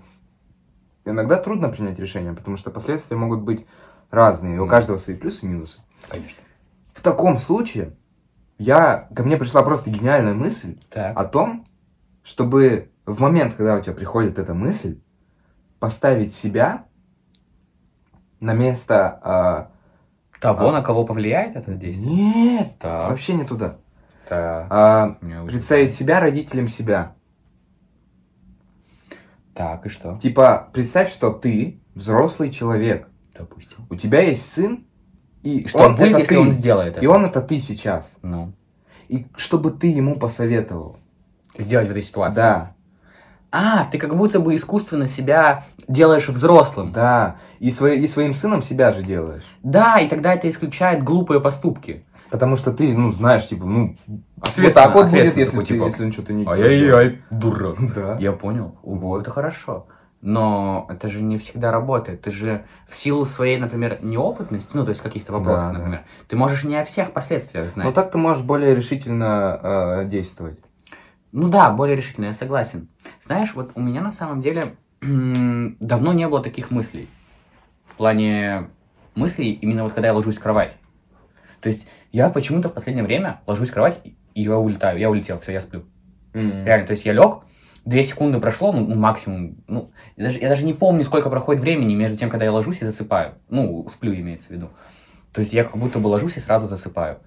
иногда 1.10 1.38
трудно 1.38 1.70
принять 1.70 2.00
решение, 2.00 2.34
потому 2.34 2.58
что 2.58 2.72
последствия 2.72 3.18
могут 3.18 3.42
быть 3.42 3.66
разные, 4.12 4.56
и 4.58 4.60
у 4.60 4.68
каждого 4.68 4.98
свои 4.98 5.16
плюсы 5.16 5.46
и 5.46 5.50
минусы. 5.50 5.80
Конечно. 6.08 6.38
В 6.94 7.02
таком 7.02 7.40
случае 7.40 7.96
я, 8.58 9.08
ко 9.16 9.24
мне 9.24 9.38
пришла 9.38 9.64
просто 9.64 9.90
гениальная 9.90 10.34
мысль 10.34 10.78
Так. 10.90 11.18
о 11.18 11.26
том, 11.26 11.66
чтобы 12.24 12.92
в 13.06 13.20
момент, 13.22 13.54
когда 13.54 13.76
у 13.76 13.82
тебя 13.82 13.94
приходит 13.94 14.38
эта 14.38 14.54
мысль, 14.54 15.00
поставить 15.80 16.34
себя 16.34 16.86
на 18.40 18.54
место... 18.54 19.20
а, 19.24 19.72
Того, 20.40 20.70
а- 20.70 20.72
на 20.72 20.82
кого 20.82 21.06
повлияет 21.06 21.56
это 21.56 21.74
действие? 21.74 22.10
Нет, 22.16 22.80
Так. 22.80 23.10
вообще 23.10 23.34
не 23.34 23.44
туда. 23.44 23.78
Так. 24.28 24.68
А, 24.70 25.18
представить 25.48 25.96
себя 25.96 26.20
родителем 26.20 26.68
себя. 26.68 27.14
Так, 29.58 29.86
и 29.88 29.90
что? 29.90 30.18
Типа, 30.22 30.70
представь, 30.72 31.12
что 31.12 31.32
ты 31.32 31.80
взрослый 31.96 32.52
человек. 32.52 33.08
Допустим. 33.38 33.88
У 33.90 33.96
тебя 33.96 34.22
есть 34.22 34.52
сын, 34.52 34.86
и, 35.44 35.68
что 35.68 35.80
он 35.80 35.96
будет, 35.96 36.10
это 36.10 36.20
если 36.20 36.36
ты. 36.36 36.40
он 36.40 36.52
сделает 36.52 36.94
это? 36.98 37.02
И 37.04 37.08
он 37.08 37.26
это 37.26 37.42
ты 37.42 37.60
сейчас. 37.60 38.18
Ну, 38.22 38.54
И 39.08 39.26
чтобы 39.36 39.72
ты 39.72 39.88
ему 39.88 40.18
посоветовал. 40.20 40.98
сделать 41.58 41.88
в 41.88 41.92
этой 41.92 42.04
ситуации. 42.04 42.36
Да, 42.36 42.74
А, 43.52 43.86
ты 43.86 43.98
как 43.98 44.16
будто 44.16 44.40
бы 44.40 44.56
искусственно 44.56 45.08
себя 45.08 45.66
делаешь 45.88 46.28
взрослым. 46.30 46.92
да. 46.92 47.38
И, 47.60 47.72
свои- 47.72 48.00
и 48.00 48.08
своим 48.08 48.34
сыном 48.36 48.62
себя 48.62 48.94
же 48.94 49.02
делаешь. 49.02 49.44
Да, 49.64 50.00
и 50.00 50.08
тогда 50.08 50.34
это 50.36 50.48
исключает 50.50 51.04
глупые 51.04 51.40
поступки. 51.42 52.06
Потому 52.30 52.58
что 52.58 52.72
ты, 52.74 52.94
ну, 52.96 53.10
знаешь, 53.10 53.48
типа, 53.48 53.66
ну, 53.66 53.96
вот 54.38 54.74
так 54.74 54.94
вот 54.94 55.10
будет, 55.10 55.36
если, 55.38 55.46
такой, 55.46 55.66
ты, 55.66 55.74
типа, 55.74 55.84
если 55.86 56.06
он 56.06 56.12
что-то 56.12 56.34
не 56.34 56.46
Ай-яй-яй, 56.46 57.22
дура. 57.30 57.76
Да. 57.96 58.18
Я 58.20 58.32
понял. 58.32 58.78
Вот. 58.84 59.22
Это 59.22 59.32
хорошо. 59.32 59.88
Но 60.22 60.88
это 60.90 61.10
же 61.10 61.22
не 61.22 61.38
всегда 61.38 61.72
работает. 61.72 62.22
Ты 62.22 62.32
же 62.32 62.66
в 62.88 62.96
силу 62.96 63.26
своей, 63.26 63.58
например, 63.58 64.00
неопытности, 64.02 64.70
ну, 64.74 64.84
то 64.84 64.90
есть 64.90 65.02
каких-то 65.02 65.32
вопросов, 65.32 65.68
Да, 65.68 65.72
да. 65.74 65.78
например, 65.78 66.02
ты 66.28 66.36
можешь 66.36 66.64
не 66.64 66.76
о 66.76 66.84
всех 66.84 67.12
последствиях 67.12 67.70
знать. 67.70 67.86
Но 67.86 67.92
так 67.92 68.12
ты 68.12 68.18
можешь 68.18 68.44
более 68.44 68.76
решительно 68.76 69.60
э, 69.62 70.06
действовать. 70.06 70.60
Ну 71.32 71.50
да, 71.50 71.70
более 71.72 71.96
решительно, 71.96 72.26
я 72.26 72.34
согласен. 72.34 72.88
Знаешь, 73.24 73.54
вот 73.54 73.72
у 73.76 73.82
меня 73.82 74.02
на 74.02 74.12
самом 74.12 74.42
деле 74.42 74.76
давно 75.02 76.14
не 76.14 76.28
было 76.28 76.42
таких 76.42 76.72
мыслей. 76.72 77.10
В 77.86 77.96
плане 77.96 78.70
мыслей, 79.14 79.52
именно 79.52 79.84
вот 79.84 79.94
когда 79.94 80.08
я 80.08 80.14
ложусь 80.14 80.38
в 80.38 80.42
кровать. 80.42 80.74
То 81.62 81.70
есть 81.70 81.88
я 82.12 82.30
почему-то 82.30 82.70
в 82.70 82.74
последнее 82.74 83.04
время 83.06 83.42
ложусь 83.46 83.70
в 83.70 83.74
кровать, 83.74 84.00
и 84.38 84.44
я 84.44 84.58
улетаю, 84.58 85.00
я 85.00 85.10
улетел, 85.10 85.40
все, 85.40 85.54
я 85.54 85.62
сплю. 85.62 85.84
М. 86.34 86.64
Реально, 86.64 86.86
то 86.86 86.92
есть 86.92 87.06
я 87.06 87.14
лег, 87.14 87.40
две 87.86 88.04
секунды 88.04 88.40
прошло, 88.40 88.72
ну, 88.72 88.94
максимум, 88.94 89.56
ну, 89.68 89.90
я 90.16 90.26
даже, 90.26 90.38
я 90.40 90.50
даже 90.50 90.64
не 90.64 90.74
помню, 90.74 91.04
сколько 91.06 91.32
проходит 91.32 91.60
времени 91.60 91.96
между 91.96 92.18
тем, 92.18 92.30
когда 92.30 92.46
я 92.46 92.52
ложусь 92.52 92.82
и 92.82 92.86
засыпаю. 92.86 93.34
Ну, 93.50 93.88
сплю, 93.90 94.14
имеется 94.14 94.50
в 94.50 94.52
виду. 94.52 94.70
То 95.34 95.42
есть 95.42 95.54
я 95.54 95.64
как 95.64 95.76
будто 95.78 95.98
бы 95.98 96.06
ложусь 96.08 96.38
и 96.38 96.40
сразу 96.40 96.68
засыпаю. 96.68 97.18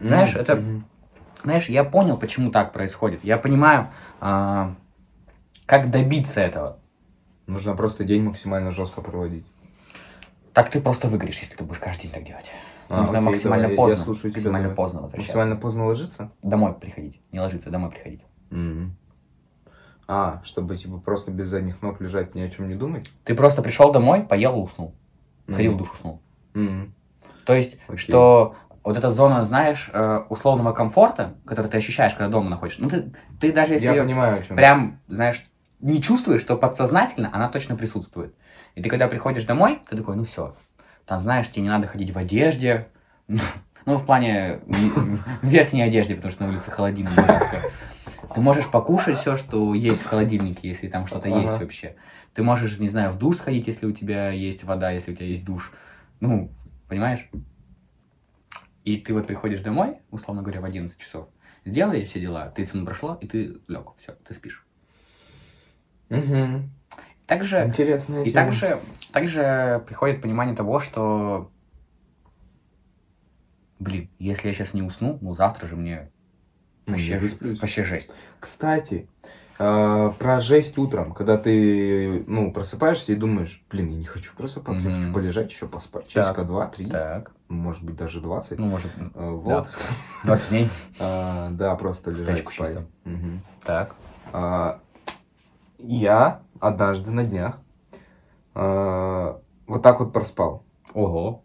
Знаешь, 0.00 0.34
М, 0.34 0.40
это-. 0.40 0.64
Знаешь, 1.42 1.68
я 1.68 1.84
понял, 1.84 2.16
почему 2.16 2.50
так 2.50 2.72
происходит. 2.72 3.20
Я 3.22 3.36
понимаю, 3.36 3.88
а, 4.18 4.74
как 5.66 5.90
добиться 5.90 6.40
этого. 6.40 6.78
Нужно 7.46 7.76
просто 7.76 8.04
день 8.04 8.22
максимально 8.22 8.70
жестко 8.70 9.02
проводить. 9.02 9.44
Так 10.54 10.70
ты 10.70 10.80
просто 10.80 11.08
выгоришь, 11.08 11.40
если 11.40 11.56
ты 11.56 11.64
будешь 11.64 11.80
каждый 11.80 12.04
день 12.04 12.12
так 12.12 12.24
делать. 12.24 12.50
А, 12.90 13.00
Нужно 13.00 13.18
окей, 13.18 13.26
максимально 13.30 13.62
давай, 13.64 13.76
я 13.76 13.82
поздно. 13.82 13.96
слушаю 14.04 14.30
тебя, 14.30 14.40
максимально 14.40 14.68
давай. 14.68 14.76
поздно 14.76 15.00
возвращаться. 15.02 15.36
Максимально 15.36 15.60
поздно 15.60 15.86
ложиться? 15.86 16.30
Домой 16.42 16.74
приходить. 16.74 17.20
Не 17.32 17.40
ложиться, 17.40 17.70
домой 17.70 17.90
приходить. 17.90 18.20
Мгм. 18.50 18.96
А, 20.06 20.40
чтобы 20.44 20.76
типа 20.76 20.98
просто 20.98 21.30
без 21.30 21.48
задних 21.48 21.80
ног 21.80 22.00
лежать, 22.00 22.34
ни 22.34 22.40
о 22.42 22.50
чем 22.50 22.68
не 22.68 22.74
думать? 22.74 23.10
Ты 23.24 23.34
просто 23.34 23.62
пришел 23.62 23.90
домой, 23.90 24.22
поел 24.22 24.56
и 24.58 24.60
уснул. 24.62 24.94
Сходил 25.50 25.72
в 25.72 25.74
Мгм. 25.74 25.78
душ, 25.84 25.92
уснул. 25.94 26.20
Мгм. 26.52 26.94
То 27.46 27.54
есть, 27.54 27.78
Окей. 27.88 27.98
что 27.98 28.54
вот 28.82 28.98
эта 28.98 29.10
зона, 29.10 29.44
знаешь, 29.46 29.88
э, 29.92 30.20
условного 30.28 30.72
комфорта, 30.72 31.34
который 31.46 31.70
ты 31.70 31.78
ощущаешь, 31.78 32.12
когда 32.12 32.28
дома 32.28 32.50
находишься, 32.50 32.82
ну 32.82 32.90
ты, 32.90 33.12
ты 33.40 33.50
даже 33.52 33.74
если 33.74 33.86
Я 33.86 33.94
понимаю, 33.94 34.42
прям, 34.50 35.00
знаешь, 35.08 35.44
не 35.80 36.02
чувствуешь, 36.02 36.40
что 36.42 36.56
подсознательно 36.56 37.30
она 37.32 37.48
точно 37.48 37.76
присутствует. 37.76 38.34
И 38.74 38.82
ты 38.82 38.90
когда 38.90 39.08
приходишь 39.08 39.44
домой, 39.44 39.80
ты 39.88 39.96
такой, 39.96 40.16
ну 40.16 40.24
все, 40.24 40.54
там, 41.06 41.20
знаешь, 41.20 41.48
тебе 41.50 41.62
не 41.62 41.68
надо 41.68 41.86
ходить 41.86 42.10
в 42.12 42.18
одежде, 42.18 42.88
Ну, 43.86 43.98
в 43.98 44.06
плане 44.06 44.60
в- 44.66 45.18
в 45.42 45.46
верхней 45.46 45.82
одежде, 45.82 46.14
потому 46.14 46.32
что 46.32 46.44
на 46.44 46.48
улице 46.50 46.70
холодина. 46.70 47.10
Ты 48.34 48.40
можешь 48.40 48.66
покушать 48.70 49.18
все, 49.18 49.36
что 49.36 49.74
есть 49.74 50.00
в 50.00 50.06
холодильнике, 50.06 50.68
если 50.68 50.88
там 50.88 51.06
что-то 51.06 51.28
Ага. 51.28 51.40
есть 51.42 51.60
вообще. 51.60 51.94
Ты 52.32 52.42
можешь, 52.42 52.78
не 52.78 52.88
знаю, 52.88 53.10
в 53.10 53.18
душ 53.18 53.36
сходить, 53.36 53.66
если 53.66 53.84
у 53.84 53.92
тебя 53.92 54.30
есть 54.30 54.64
вода, 54.64 54.90
если 54.90 55.12
у 55.12 55.14
тебя 55.14 55.26
есть 55.26 55.44
душ. 55.44 55.70
Ну, 56.20 56.50
понимаешь? 56.88 57.28
И 58.84 58.96
ты 58.96 59.12
вот 59.12 59.26
приходишь 59.26 59.60
домой, 59.60 59.98
условно 60.10 60.42
говоря, 60.42 60.62
в 60.62 60.64
11 60.64 60.98
часов, 60.98 61.28
сделаешь 61.66 62.08
все 62.08 62.20
дела, 62.20 62.48
30 62.48 62.74
минут 62.76 62.88
прошло, 62.88 63.18
и 63.20 63.26
ты 63.26 63.58
лег, 63.68 63.88
все, 63.98 64.12
ты 64.26 64.32
спишь. 64.32 64.64
Мгм. 66.08 66.70
Также 67.26 67.64
Интересная 67.66 68.24
И 68.24 68.30
тема. 68.30 68.44
также, 68.46 68.80
также 69.14 69.82
приходит 69.86 70.20
понимание 70.20 70.56
того, 70.56 70.80
что, 70.80 71.52
блин, 73.78 74.10
если 74.18 74.48
я 74.48 74.54
сейчас 74.54 74.74
не 74.74 74.82
усну, 74.82 75.18
ну 75.20 75.34
завтра 75.34 75.68
же 75.68 75.76
мне 75.76 76.10
Ну, 76.86 76.92
вообще, 76.94 77.12
я 77.42 77.54
вообще 77.60 77.84
жесть. 77.84 78.10
Кстати, 78.40 79.08
э, 79.60 80.10
про 80.18 80.40
жесть 80.40 80.76
утром, 80.78 81.14
когда 81.14 81.38
ты, 81.38 82.24
ну, 82.26 82.50
просыпаешься 82.52 83.12
и 83.12 83.14
думаешь, 83.14 83.62
блин, 83.70 83.88
я 83.90 83.96
не 83.98 84.04
хочу 84.04 84.34
просыпаться, 84.34 84.88
я 84.88 84.90
Мгм. 84.90 85.00
хочу 85.00 85.14
полежать, 85.14 85.52
еще 85.52 85.68
поспать. 85.68 86.06
Так. 86.06 86.10
Часика 86.24 86.44
два-три, 86.44 86.86
Так, 86.86 87.30
может 87.48 87.84
быть, 87.84 87.94
даже 87.96 88.20
двадцать. 88.20 88.58
ну 88.58 88.66
может, 88.66 88.90
Э, 89.14 89.30
Вот. 89.30 89.68
20 90.24 90.48
дней. 90.48 90.70
А, 90.98 91.50
Да, 91.50 91.76
просто 91.76 92.10
лежать 92.10 92.44
спать. 92.46 92.78
Так, 93.64 93.94
Я 95.78 96.40
однажды 96.60 97.10
на 97.12 97.24
днях 97.24 97.58
а, 98.54 99.40
вот 99.66 99.82
так 99.82 100.00
вот 100.00 100.12
проспал. 100.12 100.64
ого, 100.92 101.42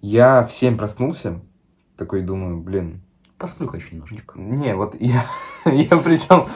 Я 0.00 0.44
в 0.44 0.52
7 0.52 0.76
проснулся, 0.76 1.40
такой 1.96 2.22
думаю, 2.22 2.58
блин, 2.58 3.02
посплю-ка 3.38 3.76
еще 3.76 3.94
немножечко. 3.94 4.38
Не, 4.38 4.74
вот 4.74 4.94
я, 5.00 5.24
я 5.64 5.96
причем 5.98 6.46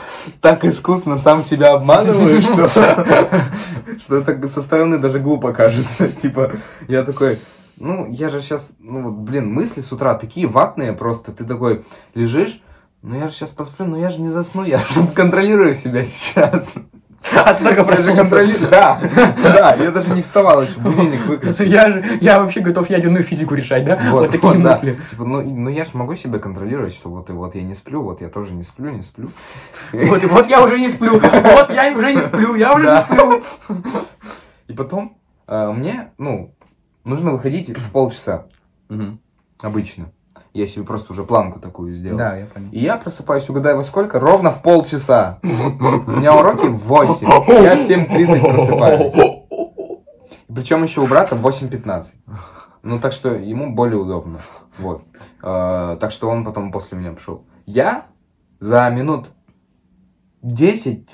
так 0.40 0.64
искусно 0.64 1.18
сам 1.18 1.42
себя 1.42 1.72
обманываю, 1.72 2.40
что, 2.40 2.68
что 3.98 4.16
это 4.16 4.48
со 4.48 4.62
стороны 4.62 4.98
даже 4.98 5.20
глупо 5.20 5.52
кажется. 5.52 6.08
Типа, 6.12 6.52
я 6.88 7.04
такой, 7.04 7.38
ну, 7.76 8.10
я 8.10 8.30
же 8.30 8.40
сейчас, 8.40 8.72
ну 8.78 9.02
вот, 9.02 9.14
блин, 9.14 9.52
мысли 9.52 9.80
с 9.80 9.92
утра 9.92 10.14
такие 10.14 10.46
ватные 10.46 10.92
просто. 10.92 11.32
Ты 11.32 11.44
такой 11.44 11.84
лежишь, 12.14 12.62
ну 13.02 13.18
я 13.18 13.28
же 13.28 13.34
сейчас 13.34 13.50
посплю, 13.50 13.86
но 13.86 13.96
я 13.98 14.10
же 14.10 14.20
не 14.20 14.30
засну, 14.30 14.64
я 14.64 14.78
же 14.78 15.06
контролирую 15.14 15.74
себя 15.74 16.04
сейчас. 16.04 16.76
А 17.32 17.54
ты 17.54 17.62
только 17.64 17.82
Я 17.90 17.96
же 17.96 18.14
контролирую, 18.14 18.70
да, 18.70 18.98
да, 19.42 19.74
я 19.74 19.90
даже 19.90 20.14
не 20.14 20.22
вставал 20.22 20.62
еще, 20.62 20.80
будильник 20.80 21.26
выключил. 21.26 21.64
Я 21.64 21.90
же, 21.90 22.18
я 22.20 22.40
вообще 22.40 22.60
готов 22.60 22.88
ядерную 22.90 23.22
физику 23.22 23.54
решать, 23.54 23.84
да? 23.84 23.96
Вот, 24.10 24.22
Вот, 24.22 24.30
такие 24.30 24.52
вот, 24.54 24.62
да. 24.62 24.70
мысли. 24.70 24.98
Типа, 25.10 25.24
ну, 25.24 25.42
ну 25.42 25.68
я 25.70 25.84
же 25.84 25.90
могу 25.94 26.16
себя 26.16 26.38
контролировать, 26.38 26.92
что 26.94 27.08
вот 27.10 27.28
и 27.30 27.32
вот 27.32 27.54
я 27.54 27.62
не 27.62 27.74
сплю, 27.74 28.02
вот 28.02 28.20
я 28.20 28.28
тоже 28.28 28.54
не 28.54 28.62
сплю, 28.62 28.90
не 28.90 29.02
сплю. 29.02 29.30
Вот, 29.92 30.22
и 30.22 30.26
вот 30.26 30.48
я 30.48 30.62
уже 30.64 30.78
не 30.80 30.88
сплю, 30.88 31.18
вот 31.18 31.70
я 31.70 31.92
уже 31.92 32.14
не 32.14 32.22
сплю, 32.22 32.54
я 32.54 32.74
уже 32.74 32.86
Да. 32.86 32.96
не 33.08 33.14
сплю. 33.14 33.42
И 34.66 34.72
потом 34.72 35.18
э, 35.46 35.70
мне, 35.72 36.10
ну, 36.18 36.54
нужно 37.04 37.32
выходить 37.32 37.76
в 37.76 37.90
полчаса 37.92 38.46
Мгм. 38.88 39.20
обычно. 39.60 40.10
Я 40.52 40.66
себе 40.66 40.84
просто 40.84 41.12
уже 41.12 41.24
планку 41.24 41.60
такую 41.60 41.94
сделал. 41.94 42.18
Да, 42.18 42.36
я 42.36 42.46
понял. 42.46 42.68
И 42.72 42.80
я 42.80 42.96
просыпаюсь, 42.96 43.48
угадай 43.48 43.74
во 43.74 43.84
сколько? 43.84 44.18
Ровно 44.18 44.50
в 44.50 44.62
полчаса. 44.62 45.38
У 45.42 45.46
меня 45.46 46.36
уроки 46.36 46.66
в 46.66 46.78
8. 46.78 47.28
Я 47.62 47.76
в 47.76 47.80
7.30 47.80 48.40
просыпаюсь. 48.40 49.14
Причем 50.52 50.82
еще 50.82 51.00
у 51.00 51.06
брата 51.06 51.36
в 51.36 51.46
8.15. 51.46 52.06
Ну, 52.82 52.98
так 52.98 53.12
что 53.12 53.34
ему 53.34 53.74
более 53.74 53.98
удобно. 53.98 54.40
Вот. 54.78 55.02
Э, 55.42 55.96
так 56.00 56.10
что 56.10 56.28
он 56.28 56.44
потом 56.44 56.72
после 56.72 56.98
меня 56.98 57.12
пошел. 57.12 57.44
Я 57.66 58.06
за 58.58 58.88
минут 58.90 59.28
10 60.42 61.06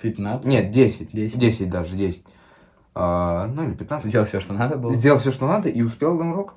15. 0.00 0.46
Нет, 0.46 0.70
10. 0.70 1.12
10. 1.12 1.38
10 1.38 1.70
даже, 1.70 1.96
10. 1.96 2.24
А, 2.94 3.46
ну 3.46 3.64
или 3.64 3.74
15. 3.74 4.08
Сделал 4.08 4.26
все, 4.26 4.40
что 4.40 4.52
надо 4.52 4.76
было. 4.76 4.92
Сделал 4.92 5.18
все, 5.18 5.30
что 5.30 5.46
надо, 5.46 5.68
и 5.68 5.82
успел 5.82 6.16
на 6.16 6.32
урок. 6.32 6.54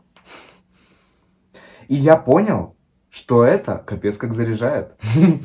И 1.93 1.95
я 1.95 2.15
понял, 2.15 2.75
что 3.11 3.43
это 3.43 3.83
капец 3.85 4.17
как 4.17 4.33
заряжает. 4.33 4.93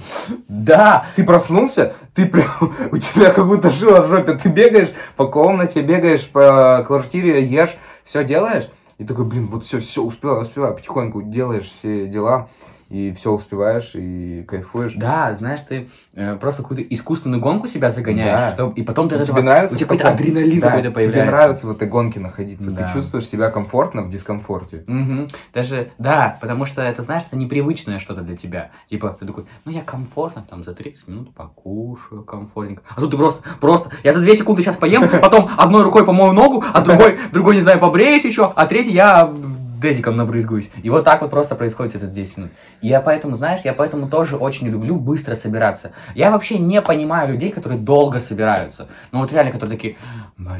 Да, 0.49 1.05
Ты 1.15 1.23
проснулся, 1.25 1.93
ты 2.15 2.25
прям, 2.25 2.49
у 2.91 2.97
тебя 2.97 3.35
как 3.35 3.47
будто 3.47 3.69
жила 3.69 4.01
в 4.01 4.09
жопе, 4.09 4.33
ты 4.33 4.49
бегаешь 4.49 4.95
по 5.17 5.27
комнате, 5.27 5.83
бегаешь 5.83 6.27
по 6.27 6.83
квартире, 6.87 7.45
ешь, 7.45 7.77
все 8.03 8.25
делаешь, 8.25 8.71
и 8.97 9.05
такой, 9.05 9.27
блин, 9.27 9.47
вот 9.49 9.63
все, 9.63 9.79
все, 9.79 10.03
успеваю, 10.03 10.41
успеваю, 10.41 10.75
потихоньку 10.75 11.21
делаешь 11.21 11.71
все 11.79 12.07
дела, 12.07 12.49
и 12.89 13.13
все 13.13 13.33
успеваешь, 13.33 13.91
и 13.95 14.45
кайфуешь. 14.49 14.95
Да, 14.95 15.35
знаешь, 15.39 15.61
ты 15.69 15.89
э, 16.15 16.37
просто 16.37 16.63
какую-то 16.63 16.83
искусственную 16.95 17.41
гонку 17.41 17.67
себя 17.67 17.91
загоняешь, 17.91 18.41
Да. 18.41 18.51
чтоб- 18.53 18.77
и 18.79 18.83
потом 18.83 19.09
ты 19.09 19.17
от 19.17 19.23
Тебе 19.25 19.33
этого- 19.33 19.45
нравится 19.45 19.75
у 19.75 19.79
тебя 19.79 19.87
какой-то 19.89 20.09
адреналин 20.11 20.61
Да, 20.61 20.67
какой-то 20.69 20.91
появляется. 20.91 21.21
Тебе 21.21 21.31
нравится 21.31 21.67
в 21.67 21.71
этой 21.71 21.89
гонке 21.89 22.21
находиться, 22.21 22.71
Да. 22.71 22.87
ты 22.87 22.93
чувствуешь 22.93 23.27
себя 23.27 23.51
комфортно 23.51 24.03
в 24.03 24.09
дискомфорте. 24.09 24.85
Мгм. 24.87 25.29
Даже, 25.53 25.91
да, 25.99 26.37
потому 26.41 26.65
что 26.67 26.81
это, 26.83 27.03
знаешь, 27.03 27.25
это 27.31 27.37
непривычное 27.37 27.99
что-то 27.99 28.23
для 28.23 28.37
тебя. 28.37 28.71
Типа, 28.89 29.17
ты 29.21 29.27
такой, 29.27 29.45
ну 29.65 29.73
я 29.73 29.83
комфортно 29.83 30.45
там 30.49 30.65
за 30.65 30.73
30 30.75 31.09
минут 31.09 31.35
покушаю 31.35 32.23
комфортненько. 32.23 32.83
А 32.97 33.01
тут 33.01 33.11
ты 33.11 33.17
просто, 33.17 33.43
просто, 33.61 33.91
я 34.03 34.13
за 34.13 34.21
2 34.21 34.35
секунды 34.35 34.63
сейчас 34.63 34.77
поем, 34.77 35.09
потом 35.21 35.51
одной 35.57 35.83
рукой 35.83 36.05
помою 36.07 36.33
ногу, 36.33 36.65
а 36.73 36.81
другой, 36.81 37.19
другой, 37.33 37.57
не 37.57 37.61
знаю, 37.61 37.79
побреюсь 37.81 38.25
еще, 38.25 38.51
а 38.57 38.67
третий 38.67 38.93
я 38.93 39.31
дезиком 39.79 40.17
набрызгаюсь. 40.17 40.71
И 40.83 40.91
вот 40.91 41.05
так 41.05 41.23
вот 41.23 41.31
просто 41.31 41.55
происходит 41.55 41.97
это 41.97 42.07
10 42.07 42.37
минут. 42.37 42.51
И 42.81 42.89
я 42.89 43.01
поэтому, 43.01 43.37
знаешь, 43.37 43.61
я 43.65 43.73
поэтому 43.73 44.09
тоже 44.09 44.37
очень 44.37 44.69
люблю 44.69 44.97
быстро 44.97 45.35
собираться. 45.35 45.93
Я 46.15 46.31
вообще 46.31 46.59
не 46.59 46.83
понимаю 46.83 47.33
людей, 47.33 47.51
которые 47.51 47.81
долго 47.81 48.21
собираются. 48.21 48.89
Ну 49.13 49.21
вот 49.21 49.33
реально, 49.33 49.53
которые 49.53 49.77
такие, 49.77 49.97
бля, 50.37 50.57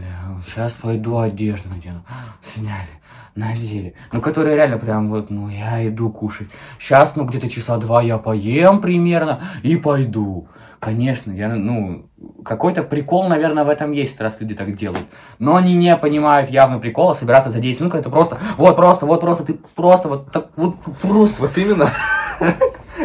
сейчас 0.47 0.73
пойду 0.73 1.19
одежду 1.19 1.69
надену. 1.69 2.05
Сняли, 2.43 2.89
надели. 3.35 3.95
Ну, 4.13 4.21
которые 4.21 4.57
реально 4.57 4.79
прям 4.79 5.09
вот, 5.09 5.31
ну, 5.31 5.49
я 5.49 5.87
иду 5.87 6.11
кушать. 6.11 6.49
Сейчас, 6.79 7.17
ну, 7.17 7.25
где-то 7.25 7.49
часа 7.49 7.77
два 7.79 8.03
я 8.03 8.19
поем 8.19 8.81
примерно 8.81 9.41
и 9.63 9.77
пойду. 9.77 10.49
Конечно, 10.81 11.33
я, 11.33 11.49
ну, 11.49 12.07
какой-то 12.45 12.85
прикол, 12.85 13.29
наверное, 13.29 13.65
в 13.65 13.69
этом 13.69 13.91
есть, 13.91 14.21
раз 14.21 14.37
люди 14.39 14.55
так 14.55 14.77
делают. 14.77 15.07
Но 15.41 15.57
они 15.57 15.75
не 15.75 15.97
понимают 15.97 16.51
явно 16.51 16.79
прикола 16.79 17.15
собираться 17.15 17.51
за 17.51 17.59
10 17.59 17.81
минут, 17.81 17.93
ты 17.95 18.03
просто, 18.03 18.39
вот 18.57 18.77
просто, 18.77 19.05
вот 19.05 19.21
просто, 19.21 19.45
ты 19.45 19.55
просто 19.75 20.09
вот 20.09 20.31
так, 20.31 20.49
вот 20.57 20.77
просто. 21.03 21.43
Вот 21.43 21.59
именно. 21.59 21.91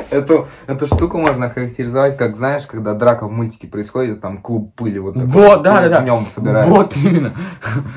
Эту, 0.09 0.47
эту 0.67 0.87
штуку 0.87 1.17
можно 1.17 1.49
характеризовать, 1.49 2.17
как, 2.17 2.35
знаешь, 2.35 2.65
когда 2.65 2.93
драка 2.93 3.27
в 3.27 3.31
мультике 3.31 3.67
происходит, 3.67 4.21
там 4.21 4.39
клуб 4.39 4.75
пыли 4.75 4.99
вот 4.99 5.13
такой. 5.13 5.29
Вот, 5.29 5.61
да, 5.61 5.81
да, 5.81 5.89
да. 5.89 5.99
В 6.01 6.03
нем 6.03 6.27
собирается. 6.29 6.69
Вот 6.71 6.95
именно. 6.97 7.33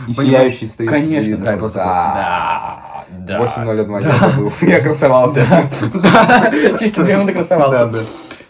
И 0.06 0.12
сияющий 0.12 0.66
стоишь. 0.66 0.90
Конечно, 0.90 1.36
да, 1.38 1.56
просто 1.56 1.78
да. 1.78 3.04
да, 3.08 3.38
да. 3.38 3.44
8-0 3.44 3.96
от 3.96 4.04
я 4.04 4.18
забыл. 4.18 4.52
Я 4.62 4.80
красовался. 4.80 5.46
Да, 5.94 6.52
чисто 6.78 7.04
две 7.04 7.16
минуты 7.16 7.34
красовался. 7.34 7.86
Да, 7.86 7.92
да. 7.92 7.98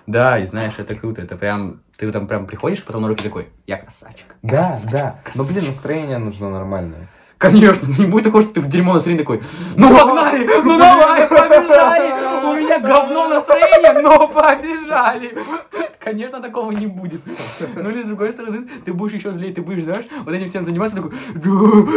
Да, 0.07 0.39
и 0.39 0.47
знаешь, 0.47 0.75
это 0.79 0.95
круто, 0.95 1.23
это 1.23 1.37
прям, 1.37 1.81
ты 1.97 2.11
там 2.13 2.27
прям 2.27 2.47
приходишь, 2.47 2.83
потом 2.85 3.03
на 3.03 3.09
руки 3.09 3.25
такой, 3.25 3.49
я 3.67 3.77
красавчик. 3.77 4.27
Да, 4.43 4.63
красавчик, 4.63 4.91
да. 4.91 5.21
Но, 5.35 5.43
блин, 5.43 5.55
красавчик». 5.55 5.69
настроение 5.69 6.19
нужно 6.19 6.51
нормальное. 6.51 7.09
Конечно, 7.39 7.87
не 7.99 8.07
будет 8.07 8.25
такого, 8.25 8.43
что 8.43 8.55
ты 8.55 8.61
в 8.61 8.69
дерьмо 8.69 8.95
настроение 8.95 9.25
такой, 9.25 9.43
ну 9.77 9.89
погнали, 9.89 10.47
ну 10.65 10.79
давай, 10.79 11.27
побежали, 11.29 12.16
у 12.53 12.57
меня 12.61 12.78
говно 12.78 13.28
настроение, 13.28 13.92
но 14.03 14.28
побежали. 14.28 15.34
Конечно, 15.99 16.40
такого 16.40 16.70
не 16.70 16.86
будет. 16.86 17.20
Ну 17.74 17.90
или 17.90 18.03
с 18.03 18.07
другой 18.07 18.30
стороны, 18.30 18.68
ты 18.84 18.92
будешь 18.92 19.14
еще 19.14 19.32
злее, 19.32 19.53
ты 19.53 19.61
будешь, 19.61 19.82
знаешь, 19.82 20.05
вот 20.24 20.32
этим 20.32 20.47
всем 20.49 20.62
заниматься, 20.62 20.97
такой, 20.97 21.11
да, 21.34 21.51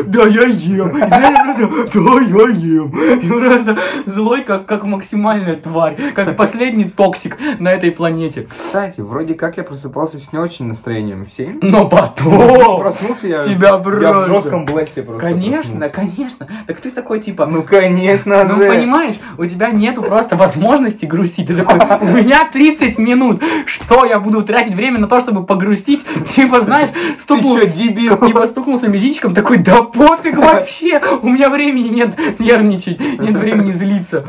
да, 0.06 0.24
я 0.28 0.44
ем. 0.46 0.98
И 0.98 1.08
знаешь, 1.08 1.58
просто, 1.60 2.00
да, 2.00 2.22
я 2.22 2.48
ем. 2.50 3.20
И 3.20 3.28
просто 3.30 3.78
злой, 4.08 4.44
как, 4.44 4.66
как 4.66 4.84
максимальная 4.86 5.58
тварь, 5.58 6.12
как 6.14 6.36
последний 6.38 6.86
токсик 6.86 7.38
на 7.60 7.72
этой 7.72 7.92
планете. 7.92 8.48
Кстати, 8.50 9.02
вроде 9.02 9.36
как 9.36 9.58
я 9.58 9.64
просыпался 9.64 10.18
с 10.18 10.34
не 10.34 10.40
очень 10.40 10.66
настроением 10.66 11.26
в 11.26 11.32
7. 11.32 11.60
Но 11.62 11.88
потом... 11.88 12.80
Проснулся 12.80 13.28
я... 13.28 13.44
Тебя 13.44 13.70
Я 13.70 13.78
в 13.78 13.84
просто- 13.84 14.26
жестком 14.34 14.66
блессе 14.66 15.04
просто 15.04 15.28
Конечно, 15.30 15.62
проснулся. 15.88 15.90
конечно. 15.90 16.48
Так 16.66 16.82
ты 16.82 16.90
такой, 16.90 17.20
типа, 17.20 17.46
Ну, 17.46 17.62
конечно 17.62 18.44
Ну, 18.44 18.56
же. 18.56 18.70
понимаешь, 18.70 19.16
у 19.38 19.46
тебя 19.46 19.70
нету 19.70 20.02
просто 20.02 20.36
возможности 20.40 21.06
грустить. 21.06 21.48
Ты 21.48 21.56
такой, 21.56 21.76
у 21.76 22.06
меня 22.06 22.50
30 22.52 22.98
минут, 22.98 23.42
что 23.66 24.06
я 24.06 24.20
буду 24.20 24.44
тратить 24.44 24.74
время 24.74 25.00
на 25.00 25.08
то, 25.08 25.20
чтобы 25.20 25.46
погрустить? 25.46 26.02
Типа, 26.36 26.62
знаешь, 26.62 26.90
Ты 26.92 27.22
стукнул, 27.22 27.58
чё, 27.58 27.68
дебил? 27.68 28.18
типа 28.18 28.48
стукнулся 28.48 28.88
мизинчиком, 28.88 29.34
такой, 29.34 29.58
да 29.58 29.84
пофиг 29.84 30.38
вообще, 30.40 31.02
у 31.22 31.30
меня 31.30 31.50
времени 31.50 31.90
нет 31.90 32.18
нервничать, 32.40 33.00
нет 33.20 33.36
времени 33.36 33.72
злиться. 33.72 34.26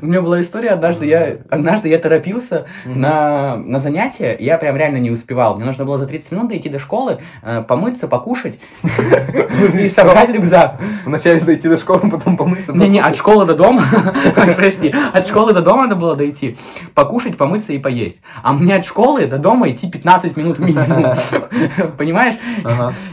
У 0.00 0.06
меня 0.06 0.22
была 0.22 0.40
история, 0.40 0.70
однажды 0.70 1.06
я, 1.06 1.36
однажды 1.50 1.88
я 1.88 1.98
торопился 1.98 2.66
на, 2.84 3.56
на 3.56 3.78
занятия, 3.80 4.36
я 4.40 4.56
прям 4.58 4.76
реально 4.76 4.98
не 4.98 5.10
успевал. 5.10 5.56
Мне 5.56 5.66
нужно 5.66 5.84
было 5.84 5.98
за 5.98 6.06
30 6.06 6.32
минут 6.32 6.48
дойти 6.48 6.68
до 6.68 6.78
школы, 6.78 7.18
э, 7.42 7.62
помыться, 7.66 8.08
покушать 8.08 8.58
и 9.78 9.88
собрать 9.88 10.30
рюкзак. 10.30 10.80
Вначале 11.04 11.40
дойти 11.40 11.68
до 11.68 11.76
школы, 11.76 12.08
потом 12.10 12.36
помыться. 12.36 12.72
Не-не, 12.72 13.00
от 13.00 13.16
школы 13.16 13.44
до 13.44 13.54
дома, 13.54 13.82
прости, 14.56 14.94
от 15.14 15.26
школы 15.26 15.52
до 15.52 15.62
дома 15.62 15.82
надо 15.82 15.96
было 15.96 16.16
дойти, 16.16 16.56
покушать, 16.94 17.36
помыться 17.36 17.72
и 17.72 17.78
поесть. 17.78 18.22
А 18.42 18.52
мне 18.52 18.76
от 18.76 18.84
школы 18.84 19.26
до 19.26 19.38
дома 19.38 19.70
идти 19.70 19.90
15 19.90 20.36
минут 20.36 20.58
минимум. 20.58 21.16
Понимаешь? 21.98 22.36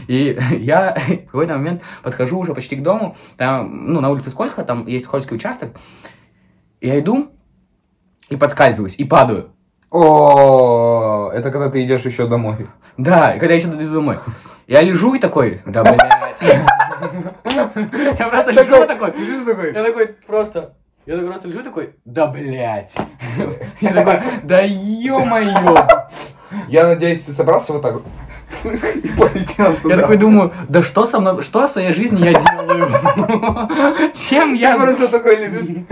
И 0.06 0.38
я 0.58 0.96
в 1.08 1.26
какой-то 1.26 1.54
момент 1.54 1.82
подхожу 2.02 2.38
уже 2.38 2.54
почти 2.54 2.76
к 2.76 2.82
дому, 2.82 3.16
там, 3.36 3.92
ну, 3.92 4.00
на 4.00 4.10
улице 4.10 4.30
скользко, 4.30 4.64
там 4.64 4.86
есть 4.86 5.04
скользкий 5.04 5.36
участок. 5.36 5.70
Я 6.80 6.98
иду 6.98 7.30
и 8.28 8.36
подскальзываюсь, 8.36 8.94
и 8.96 9.04
падаю. 9.04 9.50
О, 9.90 11.30
это 11.32 11.50
когда 11.50 11.70
ты 11.70 11.82
идешь 11.84 12.04
еще 12.04 12.26
домой. 12.26 12.68
Да, 12.96 13.32
когда 13.32 13.54
я 13.54 13.54
еще 13.54 13.68
иду 13.68 13.94
домой. 13.94 14.18
Я 14.66 14.82
лежу 14.82 15.14
и 15.14 15.18
такой, 15.18 15.62
да, 15.64 15.82
блядь. 15.82 15.98
Я 18.18 18.28
просто 18.28 18.50
лежу 18.50 18.86
такой? 18.86 19.14
Я 19.72 19.82
такой 19.82 20.08
просто... 20.26 20.74
Я 21.08 21.14
такой 21.14 21.30
просто 21.30 21.48
лежу 21.48 21.62
такой, 21.62 21.94
да 22.04 22.26
блять. 22.26 22.94
Я 23.80 23.94
такой, 23.94 24.20
да 24.42 24.60
ё-моё. 24.60 25.86
Я 26.68 26.86
надеюсь, 26.86 27.22
ты 27.22 27.32
собрался 27.32 27.72
вот 27.72 27.80
так 27.80 27.94
вот 27.94 28.04
и 29.02 29.08
полетел 29.08 29.72
туда. 29.76 29.94
Я 29.94 30.00
такой 30.02 30.18
думаю, 30.18 30.52
да 30.68 30.82
что 30.82 31.06
со 31.06 31.18
мной, 31.18 31.42
что 31.42 31.66
в 31.66 31.70
своей 31.70 31.94
жизни 31.94 32.22
я 32.22 32.34
делаю? 32.34 34.12
Чем 34.28 34.50
Ты 34.50 34.60
я... 34.60 34.76
просто 34.76 35.08
такой 35.08 35.36
лежишь. 35.36 35.86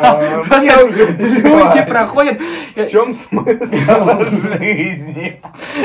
А, 0.00 0.42
Просто 0.46 0.60
Мне 0.60 0.76
уже 0.82 1.06
Люди 1.12 1.86
проходят. 1.86 2.40
В 2.74 2.86
чем 2.86 3.12
смысл 3.12 3.66
жизни? 4.58 5.42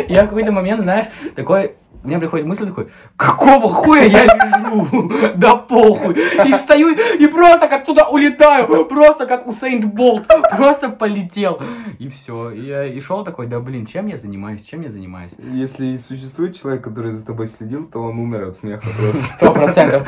Я 0.07 0.23
в 0.23 0.27
какой-то 0.27 0.53
момент, 0.53 0.84
знаешь, 0.84 1.07
такой... 1.36 1.75
У 2.02 2.08
меня 2.08 2.18
приходит 2.20 2.45
мысль 2.45 2.66
такой, 2.66 2.88
какого 3.18 3.68
хуя 3.74 4.04
я 4.04 4.24
лежу? 4.24 5.12
Да 5.36 5.56
похуй. 5.56 6.16
И 6.45 6.54
встаю 6.54 6.95
и 6.95 7.28
просто 7.28 7.68
как 7.68 7.86
туда 7.86 8.08
улетаю. 8.08 8.86
Просто 8.86 9.26
как 9.26 9.47
Усейн 9.47 9.82
Болт. 9.89 10.26
Просто 10.56 10.89
полетел. 10.89 11.62
И 11.97 12.08
все. 12.08 12.52
И 12.52 12.62
я 12.68 12.86
и 12.86 13.00
шел 13.02 13.26
такой, 13.26 13.47
да 13.47 13.60
блин, 13.60 13.86
чем 13.86 14.08
я 14.08 14.16
занимаюсь? 14.16 14.62
Чем 14.62 14.82
я 14.82 14.89
занимаюсь? 14.89 15.34
Если 15.52 15.88
и 15.88 15.97
существует 15.97 16.58
человек, 16.58 16.84
который 16.84 17.12
за 17.12 17.26
тобой 17.26 17.47
следил, 17.47 17.86
то 17.86 18.00
он 18.00 18.18
умер 18.18 18.50
от 18.50 18.56
смеха 18.56 18.88
просто. 18.97 19.26
Сто 19.36 19.52
процентов. 19.52 20.08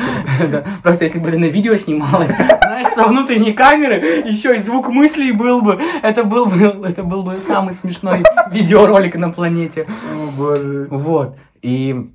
Просто 0.84 1.04
если 1.04 1.20
бы 1.20 1.28
это 1.28 1.40
на 1.40 1.46
видео 1.46 1.76
снималось, 1.76 2.32
знаешь, 2.32 2.88
со 2.94 3.06
внутренней 3.06 3.52
камеры, 3.52 4.24
еще 4.26 4.56
и 4.56 4.60
звук 4.60 4.88
мыслей 4.88 5.34
был 5.34 5.62
бы, 5.62 5.78
это 6.04 6.24
был 6.24 6.46
бы, 6.46 6.88
это 6.88 7.04
был 7.04 7.24
бы 7.24 7.40
самый 7.46 7.74
смешной 7.74 8.24
видеоролик 8.50 9.16
на 9.16 9.30
планете. 9.30 9.88
О 10.16 10.32
боже. 10.38 10.88
Вот. 10.90 11.36
И 11.62 12.14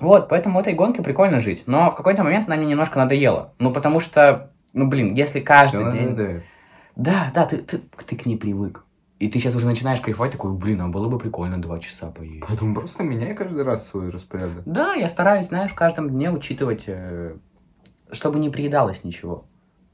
вот, 0.00 0.28
поэтому 0.28 0.60
этой 0.60 0.72
гонке 0.72 1.02
прикольно 1.02 1.40
жить. 1.40 1.64
Но 1.66 1.90
в 1.90 1.94
какой-то 1.94 2.24
момент 2.24 2.46
она 2.46 2.56
мне 2.56 2.66
немножко 2.66 2.98
надоела. 2.98 3.52
Ну, 3.58 3.72
потому 3.72 4.00
что, 4.00 4.50
ну, 4.72 4.88
блин, 4.88 5.14
если 5.14 5.40
каждый 5.40 5.82
Всё 5.82 5.92
день... 5.92 6.10
надоедает. 6.10 6.44
Да, 6.96 7.30
да, 7.34 7.46
ты, 7.46 7.58
ты, 7.58 7.78
ты 7.78 8.16
к 8.16 8.26
ней 8.26 8.36
привык. 8.36 8.84
И 9.18 9.28
ты 9.28 9.38
сейчас 9.38 9.54
уже 9.54 9.66
начинаешь 9.66 10.00
кайфовать, 10.00 10.32
такой, 10.32 10.52
блин, 10.52 10.80
а 10.80 10.88
было 10.88 11.06
бы 11.08 11.18
прикольно 11.18 11.60
два 11.60 11.78
часа 11.78 12.10
поесть. 12.10 12.42
Поэтому 12.48 12.74
просто 12.74 13.02
меняй 13.04 13.34
каждый 13.34 13.62
раз 13.62 13.86
свой 13.86 14.08
распорядок. 14.08 14.62
Да, 14.64 14.94
я 14.94 15.10
стараюсь, 15.10 15.48
знаешь, 15.48 15.70
в 15.70 15.74
каждом 15.74 16.08
дне 16.08 16.30
учитывать, 16.30 16.84
э, 16.86 17.36
чтобы 18.10 18.38
не 18.38 18.48
приедалось 18.48 19.04
ничего. 19.04 19.44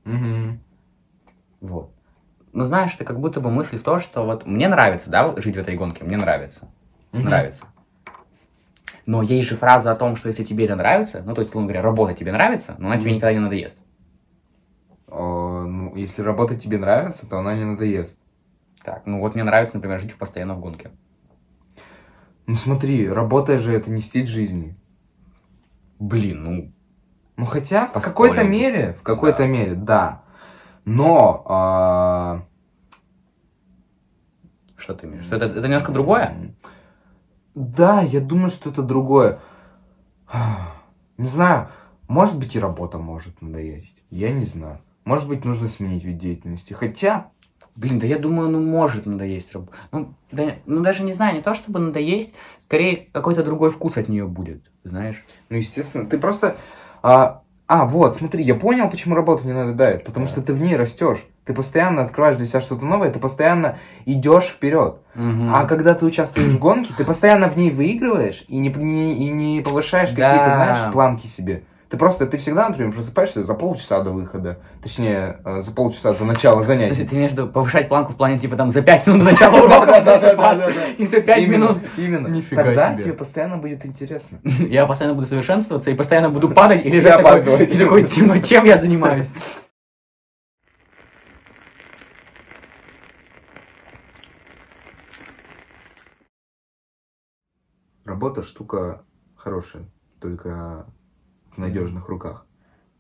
Угу. 0.05 0.59
Вот. 1.63 1.91
Но 2.53 2.65
знаешь, 2.65 2.95
это 2.95 3.05
как 3.05 3.19
будто 3.19 3.41
бы 3.41 3.51
мысль 3.51 3.79
в 3.79 3.83
том, 3.83 3.99
что 3.99 4.25
вот 4.25 4.47
мне 4.47 4.69
нравится, 4.69 5.11
да, 5.11 5.35
жить 5.41 5.57
в 5.57 5.59
этой 5.59 5.75
гонке, 5.75 6.05
мне 6.05 6.17
нравится. 6.17 6.69
Нравится. 7.11 7.67
Но 9.07 9.23
есть 9.23 9.49
же 9.49 9.55
фраза 9.55 9.93
о 9.93 9.97
том, 9.97 10.17
что 10.17 10.29
если 10.29 10.43
тебе 10.43 10.65
это 10.65 10.75
нравится, 10.75 11.23
ну, 11.25 11.33
то 11.35 11.41
есть, 11.41 11.51
условно 11.51 11.69
говоря, 11.69 11.83
работа 11.83 12.13
тебе 12.13 12.33
нравится, 12.33 12.75
но 12.79 12.89
она 12.89 12.99
тебе 13.01 13.13
никогда 13.13 13.33
не 13.33 13.39
надоест. 13.39 13.79
ну, 15.09 15.95
если 15.95 16.23
работа 16.23 16.59
тебе 16.59 16.79
нравится, 16.79 17.29
то 17.29 17.39
она 17.39 17.55
не 17.55 17.65
надоест. 17.65 18.19
Так, 18.83 19.07
ну 19.07 19.21
вот 19.21 19.35
мне 19.35 19.45
нравится, 19.45 19.77
например, 19.77 20.01
жить 20.01 20.15
постоянно 20.15 20.55
в 20.55 20.61
гонке. 20.61 20.91
Ну 22.47 22.55
смотри, 22.55 23.09
работа 23.09 23.59
же 23.59 23.73
это 23.73 23.91
не 23.91 24.01
стиль 24.01 24.27
жизни. 24.27 24.77
Блин, 25.99 26.45
ну, 26.45 26.73
Ну 27.37 27.45
хотя 27.45 27.87
в 27.87 28.01
какой-то 28.01 28.45
мере, 28.45 28.95
в 28.95 29.03
какой-то 29.03 29.39
Да. 29.39 29.47
мере, 29.47 29.75
да. 29.75 30.23
Но 30.85 31.43
а, 31.47 32.43
что 34.77 34.95
ты 34.95 35.07
имеешь? 35.07 35.27
Это, 35.31 35.47
это 35.47 35.63
немножко 35.63 35.91
другое? 35.91 36.55
Да, 37.57 38.03
я 38.03 38.21
думаю, 38.21 38.51
что 38.51 38.71
это 38.71 38.83
другое. 38.83 39.41
Не 41.17 41.27
знаю, 41.27 41.71
может 42.07 42.39
быть 42.39 42.55
и 42.55 42.61
работа 42.61 42.99
может 42.99 43.41
надоесть. 43.41 43.97
Я 44.11 44.31
не 44.31 44.45
знаю. 44.45 44.81
Может 45.07 45.27
быть, 45.27 45.47
нужно 45.47 45.69
сменить 45.69 46.05
вид 46.05 46.19
деятельности. 46.19 46.75
Хотя, 46.75 47.31
Блин, 47.75 47.99
да 47.99 48.07
я 48.07 48.19
думаю, 48.19 48.51
ну 48.51 48.61
может 48.61 49.07
надоесть 49.07 49.53
работа. 49.53 49.73
Ну, 49.93 50.15
да, 50.31 50.57
ну 50.67 50.81
даже 50.81 51.03
не 51.03 51.13
знаю, 51.15 51.35
не 51.35 51.43
то 51.43 51.55
чтобы 51.55 51.79
надоесть, 51.79 52.35
скорее 52.63 53.09
какой-то 53.13 53.43
другой 53.43 53.71
вкус 53.71 53.97
от 53.97 54.09
нее 54.09 54.27
будет, 54.27 54.71
знаешь? 54.85 55.25
ну, 55.49 55.57
естественно, 55.57 56.07
ты 56.07 56.19
просто... 56.19 56.57
А, 57.03 57.43
а, 57.69 57.85
вот, 57.87 58.15
смотри, 58.15 58.45
я 58.45 58.55
понял, 58.55 58.89
почему 58.89 59.15
работа 59.15 59.47
не 59.47 59.53
надоедает. 59.53 60.05
Потому 60.05 60.27
что 60.27 60.41
ты 60.41 60.53
в 60.53 60.61
ней 60.61 60.77
растешь. 60.77 61.25
Ты 61.45 61.53
постоянно 61.55 62.03
открываешь 62.03 62.37
для 62.37 62.47
себя 62.47 62.61
что-то 62.61 62.85
новое, 62.85 63.11
ты 63.11 63.19
постоянно 63.19 63.79
идешь 64.05 64.47
вперед. 64.47 64.97
Мгм. 65.15 65.55
А 65.55 65.65
когда 65.65 65.95
ты 65.95 66.05
участвуешь 66.05 66.49
в 66.49 66.59
гонке, 66.59 66.93
ты 66.97 67.05
постоянно 67.05 67.49
в 67.49 67.57
ней 67.57 67.71
выигрываешь 67.71 68.45
и 68.49 68.59
не, 68.59 68.69
не- 68.69 69.15
и 69.27 69.31
не 69.31 69.61
повышаешь 69.63 70.11
Да. 70.11 70.29
какие-то, 70.31 70.55
знаешь, 70.55 70.93
планки 70.93 71.27
себе. 71.27 71.63
Ты 71.89 71.97
просто, 71.99 72.27
ты 72.27 72.37
всегда, 72.37 72.69
например, 72.69 72.93
просыпаешься 72.93 73.45
за 73.45 73.55
полчаса 73.55 74.01
до 74.01 74.11
выхода. 74.11 74.59
Точнее, 74.83 75.39
э, 75.45 75.61
за 75.61 75.71
полчаса 75.71 76.15
до 76.15 76.25
начала 76.25 76.65
То 76.65 76.73
есть 76.75 77.09
ты 77.09 77.17
между 77.17 77.47
повышать 77.47 77.89
планку 77.89 78.13
в 78.13 78.17
плане, 78.17 78.41
типа, 78.41 78.57
там, 78.57 78.73
за 78.73 78.83
5 78.83 79.07
минут 79.07 79.21
до 79.21 79.31
начала 79.31 79.57
урока 79.65 80.03
просыпаться, 80.03 80.73
и 80.99 81.07
за 81.07 81.21
5 81.21 81.39
Именно, 81.39 81.53
минут 81.53 81.79
Именно. 81.97 82.29
Нифига 82.29 82.65
Тогда 82.65 82.97
тебе 82.97 83.13
постоянно 83.13 83.59
будет 83.59 83.87
интересно. 83.87 84.39
я 84.45 84.85
постоянно 84.87 85.15
буду 85.15 85.29
совершенствоваться 85.29 85.91
и 85.91 85.95
постоянно 85.95 86.29
буду 86.29 86.49
падать 86.51 86.85
и 86.85 86.91
лежать 86.91 87.23
такой, 87.23 87.65
и 87.65 87.79
такой, 87.79 88.05
Тима, 88.05 88.43
чем 88.43 88.65
я 88.65 88.79
занимаюсь? 88.79 89.33
Работа 98.05 98.43
штука 98.43 99.05
хорошая, 99.37 99.85
только 100.21 100.87
в 101.57 101.59
надежных 101.59 102.09
руках. 102.09 102.47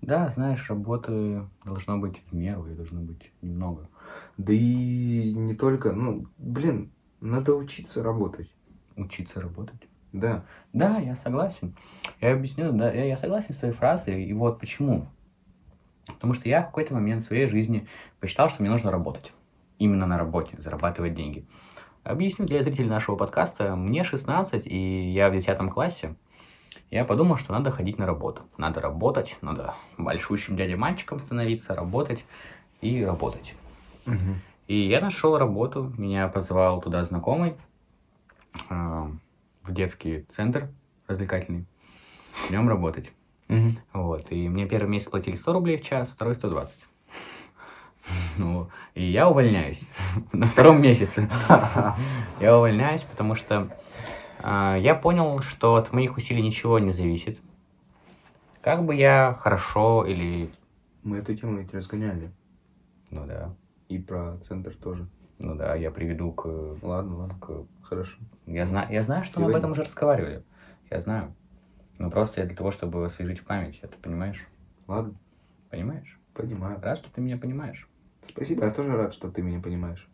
Да, 0.01 0.29
знаешь, 0.29 0.69
работы 0.69 1.49
должно 1.65 1.99
быть 1.99 2.23
в 2.31 2.35
меру, 2.35 2.67
и 2.67 2.75
должно 2.75 3.01
быть 3.01 3.33
немного. 3.43 3.89
Да 4.37 4.53
и 4.53 5.33
не 5.33 5.55
только, 5.55 5.93
ну, 5.93 6.27
блин, 6.39 6.93
надо 7.21 7.55
учиться 7.55 8.03
работать. 8.03 8.53
Учиться 8.97 9.41
работать. 9.41 9.89
Да. 10.13 10.45
Да, 10.73 10.99
я 10.99 11.17
согласен. 11.17 11.77
Я 12.21 12.33
объясню, 12.33 12.73
да, 12.73 12.93
я, 12.93 13.05
я 13.05 13.17
согласен 13.17 13.55
с 13.55 13.59
твоей 13.59 13.75
фразой, 13.75 14.25
и 14.25 14.33
вот 14.33 14.61
почему. 14.61 15.09
Потому 16.07 16.35
что 16.35 16.49
я 16.49 16.63
в 16.63 16.67
какой-то 16.67 16.95
момент 16.95 17.25
в 17.25 17.27
своей 17.27 17.47
жизни 17.47 17.89
посчитал, 18.21 18.49
что 18.49 18.63
мне 18.63 18.71
нужно 18.71 18.91
работать. 18.91 19.33
Именно 19.79 20.07
на 20.07 20.17
работе, 20.17 20.57
зарабатывать 20.61 21.15
деньги. 21.15 21.47
Объясню 22.05 22.47
для 22.47 22.63
зрителей 22.63 22.89
нашего 22.89 23.17
подкаста. 23.17 23.75
Мне 23.75 24.05
16, 24.05 24.67
и 24.67 25.11
я 25.11 25.29
в 25.29 25.33
10 25.33 25.59
классе. 25.71 26.15
Я 26.91 27.05
подумал, 27.05 27.37
что 27.37 27.53
надо 27.53 27.71
ходить 27.71 27.99
на 27.99 28.07
работу. 28.07 28.43
Надо 28.59 28.81
работать, 28.81 29.39
надо 29.41 29.75
большущим 29.99 30.57
дядей-мальчиком 30.57 31.19
становиться, 31.19 31.75
работать 31.75 32.25
и 32.81 33.05
работать. 33.05 33.55
Мгм. 34.05 34.41
И 34.69 34.89
я 34.89 35.01
нашел 35.01 35.37
работу, 35.37 35.93
меня 35.97 36.29
позвал 36.29 36.81
туда 36.81 37.05
знакомый 37.05 37.57
а, 38.69 39.11
в 39.63 39.73
детский 39.73 40.23
центр 40.29 40.69
развлекательный, 41.09 41.67
в 42.33 42.51
нем 42.51 42.69
работать. 42.69 43.13
Мгм. 43.49 43.79
Вот, 43.93 44.31
и 44.31 44.49
мне 44.49 44.67
первый 44.67 44.89
месяц 44.89 45.09
платили 45.09 45.37
100 45.37 45.53
рублей 45.53 45.77
в 45.79 45.85
час, 45.85 46.09
второй 46.09 46.35
120. 46.35 46.87
Ну, 48.39 48.69
и 48.95 49.03
я 49.03 49.29
увольняюсь 49.29 49.81
на 50.33 50.47
втором 50.47 50.81
месяце. 50.81 51.29
Я 52.41 52.57
увольняюсь, 52.57 53.03
потому 53.03 53.35
что 53.35 53.69
я 54.43 54.95
понял, 54.95 55.41
что 55.41 55.77
от 55.77 55.93
моих 55.93 56.17
усилий 56.17 56.43
ничего 56.43 56.79
не 56.79 56.93
зависит. 56.93 57.41
Как 58.63 58.85
бы 58.85 58.95
я 58.95 59.37
хорошо 59.41 60.05
или... 60.05 60.51
Мы 61.03 61.19
эту 61.19 61.35
тему 61.37 61.59
ведь 61.59 61.73
разгоняли. 61.73 62.33
Ну 63.11 63.25
да. 63.27 63.55
И 63.89 63.99
про 63.99 64.37
центр 64.39 64.75
тоже. 64.75 65.07
Ну 65.39 65.55
да, 65.55 65.75
я 65.77 65.91
приведу 65.91 66.33
к... 66.33 66.47
Ладно, 66.83 67.17
ладно, 67.19 67.39
к- 67.39 67.67
хорошо. 67.83 68.19
Я, 68.47 68.67
знаю, 68.67 68.93
я 68.93 69.03
знаю, 69.03 69.25
что 69.25 69.39
мы 69.39 69.45
об 69.47 69.51
Сегодня? 69.51 69.59
этом 69.59 69.73
уже 69.73 69.83
разговаривали. 69.85 70.43
Я 70.91 71.01
знаю. 71.01 71.35
Но 71.99 72.11
просто 72.11 72.41
я 72.41 72.47
для 72.47 72.57
того, 72.57 72.73
чтобы 72.73 73.05
освежить 73.05 73.39
в 73.39 73.45
память, 73.45 73.79
это 73.83 73.97
понимаешь? 73.99 74.47
Ладно, 74.87 75.15
Понимаешь? 75.71 76.19
понимаю. 76.35 76.81
Рад, 76.83 76.99
что 76.99 77.11
ты 77.13 77.21
меня 77.21 77.37
понимаешь. 77.39 77.89
Спасибо, 78.23 78.65
я 78.67 78.71
тоже 78.73 78.93
рад, 78.97 79.15
что 79.15 79.31
ты 79.31 79.43
меня 79.43 79.61
понимаешь. 79.61 80.07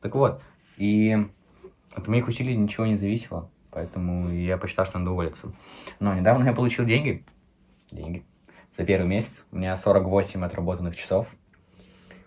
Так 0.00 0.14
вот, 0.14 0.42
и 0.80 1.14
от 1.94 2.08
моих 2.08 2.26
усилий 2.26 2.56
ничего 2.56 2.86
не 2.86 2.96
зависело, 2.96 3.50
поэтому 3.70 4.30
я 4.30 4.56
посчитал, 4.56 4.86
что 4.86 4.98
надо 4.98 5.10
уволиться. 5.10 5.52
Но 6.00 6.14
недавно 6.14 6.46
я 6.46 6.54
получил 6.54 6.86
деньги. 6.86 7.22
Деньги. 7.90 8.24
За 8.74 8.84
первый 8.84 9.06
месяц 9.06 9.44
у 9.52 9.56
меня 9.56 9.76
48 9.76 10.42
отработанных 10.42 10.96
часов. 10.96 11.26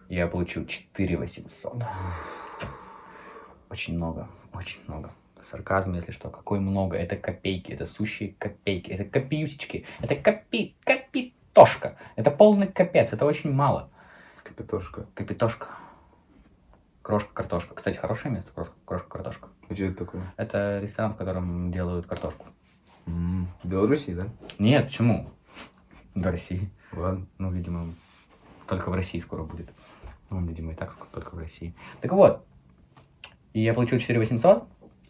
Я 0.08 0.28
получил 0.28 0.68
4 0.68 1.18
800. 1.18 1.84
Очень 3.72 3.96
много, 3.96 4.28
очень 4.54 4.82
много. 4.86 5.12
Сарказм, 5.44 5.96
если 5.96 6.12
что. 6.12 6.30
Какой 6.30 6.60
много? 6.60 6.96
Это 6.96 7.16
копейки, 7.16 7.72
это 7.72 7.88
сущие 7.88 8.36
копейки, 8.38 8.92
это 8.92 9.04
копеюсечки, 9.04 9.86
это 10.00 10.16
копи, 10.16 10.76
капитошка. 10.84 11.98
Это 12.16 12.30
полный 12.30 12.68
капец, 12.68 13.14
это 13.14 13.26
очень 13.26 13.52
мало. 13.52 13.90
Капитошка. 14.44 15.08
Капитошка. 15.16 15.68
Крошка-картошка. 17.04 17.76
Кстати, 17.76 17.98
хорошее 17.98 18.34
место, 18.34 18.52
крошка- 18.56 18.74
крошка-картошка. 18.86 19.50
А 19.70 19.76
что 19.76 19.84
это 19.86 19.98
такое? 20.06 20.34
Это 20.38 20.80
ресторан, 20.82 21.14
в 21.14 21.18
котором 21.18 21.72
делают 21.72 22.08
картошку. 22.08 22.46
М, 23.06 23.50
В 23.62 23.68
Беларуси, 23.68 24.14
да? 24.14 24.28
Нет, 24.58 24.86
почему? 24.88 25.30
В 26.16 26.24
России. 26.24 26.72
Ладно. 26.94 27.28
Ну, 27.38 27.52
видимо, 27.52 27.88
только 28.68 28.90
в 28.90 28.94
России 28.96 29.20
скоро 29.20 29.44
будет. 29.44 29.70
Ну, 30.30 30.44
видимо, 30.46 30.72
и 30.72 30.76
так 30.76 30.94
скоро 30.94 31.10
только 31.10 31.36
в 31.36 31.40
России. 31.40 31.76
Так 32.02 32.14
вот, 32.14 32.46
и 33.52 33.62
я 33.62 33.74
получил 33.74 34.00
4 34.00 34.18
800, 34.20 34.64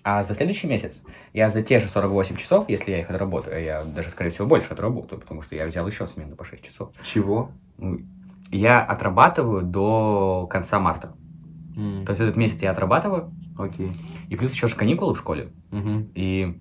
а 0.03 0.23
за 0.23 0.33
следующий 0.33 0.67
месяц 0.67 0.99
я 1.31 1.49
за 1.51 1.61
те 1.61 1.79
же 1.79 1.87
48 1.87 2.37
часов, 2.37 2.67
если 2.69 2.91
я 2.91 3.01
их 3.01 3.09
отработаю, 3.09 3.55
а 3.55 3.59
я 3.59 3.83
даже, 3.83 4.09
скорее 4.09 4.31
всего, 4.31 4.47
больше 4.47 4.73
отработаю, 4.73 5.21
потому 5.21 5.43
что 5.43 5.55
я 5.55 5.65
взял 5.67 5.87
еще 5.87 6.07
смену 6.07 6.35
по 6.35 6.43
6 6.43 6.63
часов, 6.63 6.91
Чего? 7.03 7.51
ну, 7.77 7.99
я 8.49 8.81
отрабатываю 8.83 9.61
до 9.61 10.47
конца 10.49 10.79
марта. 10.79 11.13
То 11.75 12.11
есть 12.11 12.21
этот 12.21 12.35
месяц 12.35 12.61
я 12.61 12.71
отрабатываю, 12.71 13.31
Окей. 13.57 13.91
и 14.29 14.35
плюс 14.35 14.51
еще 14.51 14.67
же 14.67 14.75
каникулы 14.75 15.13
в 15.13 15.17
школе. 15.17 15.51
Мгм. 15.71 16.09
И, 16.15 16.59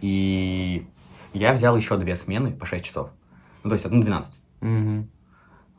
и 0.00 0.86
я 1.32 1.52
взял 1.52 1.76
еще 1.76 1.96
две 1.96 2.16
смены 2.16 2.52
по 2.52 2.66
6 2.66 2.84
часов. 2.84 3.10
Ну, 3.62 3.70
то 3.70 3.74
есть 3.74 3.84
одну 3.84 4.02
12. 4.02 4.32
Мгм. 4.60 5.10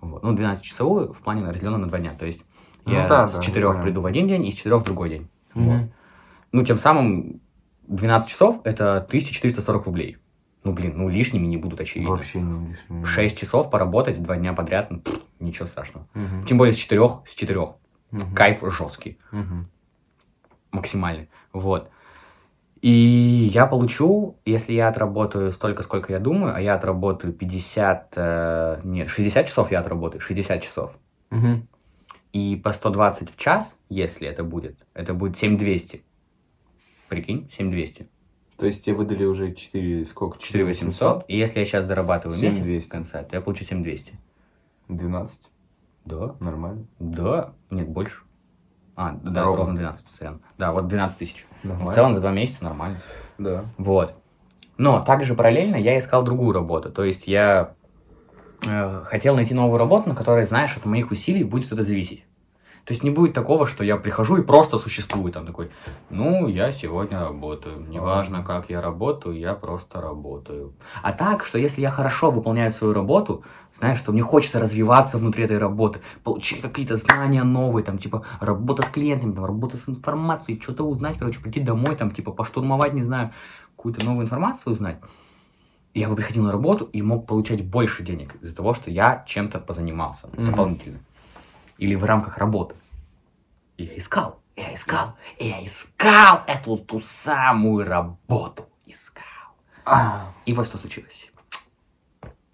Вот. 0.02 0.24
Ну, 0.24 0.34
12 0.34 0.64
часовую 0.64 1.14
в 1.14 1.20
плане 1.20 1.48
разделено 1.48 1.78
на 1.78 1.88
два 1.88 2.00
дня. 2.00 2.14
То 2.14 2.26
есть 2.26 2.46
Ну 2.86 2.94
я 2.94 3.08
да, 3.08 3.28
с 3.28 3.36
да, 3.36 3.42
4 3.42 3.68
понял. 3.68 3.82
приду 3.82 4.02
в 4.02 4.06
один 4.06 4.28
день 4.28 4.46
и 4.46 4.52
с 4.52 4.56
4 4.56 4.78
в 4.78 4.84
другой 4.84 5.10
день. 5.10 5.28
Мгм. 5.56 5.66
Вот. 5.66 5.90
Ну, 6.52 6.64
тем 6.64 6.78
самым 6.78 7.42
12 7.88 8.30
часов 8.30 8.62
это 8.64 8.98
1440 8.98 9.86
рублей. 9.86 10.18
Ну, 10.64 10.74
блин, 10.74 10.94
ну 10.98 11.08
лишними 11.08 11.46
не 11.46 11.58
будут, 11.58 11.80
очевидно. 11.80 12.14
Вообще 12.14 12.42
не 12.42 12.70
лишнего. 12.70 13.06
6 13.06 13.38
часов 13.40 13.70
поработать 13.70 14.22
два 14.22 14.36
дня 14.36 14.54
подряд, 14.54 14.92
ну, 14.92 15.00
пф, 15.00 15.16
ничего 15.40 15.66
страшного. 15.66 16.08
Мгм. 16.14 16.46
Тем 16.46 16.58
более 16.58 16.74
с 16.74 16.78
4, 16.78 17.22
с 17.26 17.36
4. 17.36 17.76
Мгм. 18.12 18.36
Кайф 18.36 18.62
жесткий. 18.62 19.18
Мгм. 19.32 19.68
максимальный. 20.72 21.30
Вот. 21.54 21.90
И 22.82 23.50
я 23.52 23.66
получу, 23.66 24.38
если 24.46 24.74
я 24.74 24.90
отработаю 24.90 25.52
столько, 25.52 25.82
сколько 25.82 26.14
я 26.14 26.20
думаю, 26.20 26.54
а 26.56 26.62
я 26.62 26.76
отработаю 26.76 27.34
50, 27.34 28.14
э, 28.16 28.82
нет, 28.84 29.10
60 29.10 29.48
часов 29.48 29.72
я 29.72 29.80
отработаю, 29.80 30.22
60 30.22 30.62
часов. 30.62 30.92
Мгм. 31.32 31.68
И 32.34 32.56
по 32.64 32.74
120 32.74 33.32
в 33.32 33.38
час, 33.38 33.80
если 33.90 34.28
это 34.28 34.44
будет, 34.44 34.78
это 34.94 35.14
будет 35.14 35.38
7200. 35.38 36.04
Прикинь, 37.10 37.50
7200. 37.52 38.08
То 38.58 38.66
есть 38.66 38.86
тебе 38.86 38.96
выдали 38.96 39.24
уже 39.24 39.54
4, 39.54 40.06
сколько? 40.06 40.38
4800. 40.38 41.26
И 41.28 41.38
если 41.38 41.60
я 41.60 41.66
сейчас 41.66 41.86
дорабатываю 41.86 42.40
месяц 42.40 42.58
7200. 42.58 42.88
в 42.88 42.92
конце, 42.92 43.24
то 43.24 43.36
я 43.36 43.42
получу 43.42 43.64
7200. 43.64 44.14
12. 44.88 45.50
Да, 46.08 46.36
Нормально. 46.40 46.86
да, 47.00 47.50
нет, 47.70 47.90
больше. 47.90 48.22
А, 48.96 49.12
да, 49.22 49.44
Ровно. 49.44 49.58
ровно, 49.58 49.76
12 49.76 50.06
постоянно. 50.06 50.40
Да, 50.58 50.72
вот 50.72 50.88
12 50.88 51.18
тысяч. 51.18 51.46
В 51.64 51.92
целом 51.92 52.14
за 52.14 52.22
два 52.22 52.32
месяца 52.32 52.64
нормально. 52.64 52.98
Да. 53.38 53.66
Вот. 53.78 54.14
Но 54.78 55.02
также 55.02 55.36
параллельно 55.36 55.76
я 55.76 56.00
искал 56.00 56.24
другую 56.24 56.54
работу. 56.54 56.92
То 56.92 57.04
есть 57.04 57.28
я 57.28 57.74
э, 58.66 59.02
хотел 59.04 59.36
найти 59.36 59.54
новую 59.54 59.78
работу, 59.78 60.10
на 60.10 60.16
которой, 60.16 60.46
знаешь, 60.46 60.76
от 60.78 60.86
моих 60.86 61.12
усилий 61.12 61.44
будет 61.44 61.66
что-то 61.66 61.84
зависеть. 61.84 62.24
То 62.88 62.94
есть 62.94 63.04
не 63.04 63.10
будет 63.10 63.34
такого, 63.34 63.68
что 63.68 63.84
я 63.84 63.98
прихожу 63.98 64.38
и 64.38 64.42
просто 64.42 64.78
существую 64.78 65.34
там 65.34 65.46
такой, 65.46 65.70
ну, 66.10 66.48
я 66.48 66.72
сегодня 66.72 67.20
работаю. 67.20 67.86
Неважно, 67.90 68.44
как 68.44 68.70
я 68.70 68.80
работаю, 68.80 69.38
я 69.38 69.56
просто 69.56 70.00
работаю. 70.00 70.72
А 71.02 71.12
так, 71.12 71.46
что 71.46 71.58
если 71.58 71.82
я 71.82 71.92
хорошо 71.92 72.32
выполняю 72.32 72.72
свою 72.72 72.94
работу, 72.94 73.44
знаешь, 73.74 74.00
что 74.00 74.14
мне 74.14 74.22
хочется 74.22 74.62
развиваться 74.62 75.18
внутри 75.18 75.44
этой 75.44 75.58
работы, 75.58 76.00
получить 76.24 76.62
какие-то 76.62 76.96
знания 76.96 77.44
новые, 77.44 77.84
там, 77.84 77.98
типа, 77.98 78.24
работа 78.40 78.84
с 78.84 78.88
клиентами, 78.88 79.34
там, 79.34 79.44
работа 79.44 79.76
с 79.76 79.90
информацией, 79.90 80.58
что-то 80.62 80.86
узнать, 80.86 81.18
короче, 81.20 81.42
прийти 81.42 81.60
домой, 81.60 81.98
там, 81.98 82.12
типа, 82.12 82.32
поштурмовать, 82.32 82.94
не 82.94 83.04
знаю, 83.04 83.32
какую-то 83.76 84.06
новую 84.06 84.24
информацию 84.24 84.72
узнать. 84.72 85.00
И 85.94 86.00
я 86.00 86.08
бы 86.08 86.16
приходил 86.16 86.44
на 86.44 86.54
работу 86.54 86.86
и 86.94 87.02
мог 87.02 87.28
получать 87.28 87.66
больше 87.66 88.04
денег 88.04 88.36
из-за 88.42 88.56
того, 88.56 88.74
что 88.74 88.90
я 88.90 89.26
чем-то 89.28 89.60
позанимался 89.60 90.30
Мгм. 90.32 90.46
дополнительно. 90.46 91.00
Или 91.78 91.96
в 91.96 92.04
рамках 92.04 92.38
работы. 92.38 92.76
И 93.78 93.84
я 93.84 93.98
искал, 93.98 94.40
и 94.56 94.62
я 94.62 94.74
искал, 94.74 95.16
и 95.38 95.48
я 95.50 95.66
искал 95.66 96.42
эту 96.48 96.78
ту 96.78 97.02
самую 97.02 97.86
работу. 97.86 98.68
Искал. 98.86 99.24
А, 99.86 100.32
И 100.46 100.54
вот 100.54 100.66
что 100.66 100.78
случилось. 100.78 101.32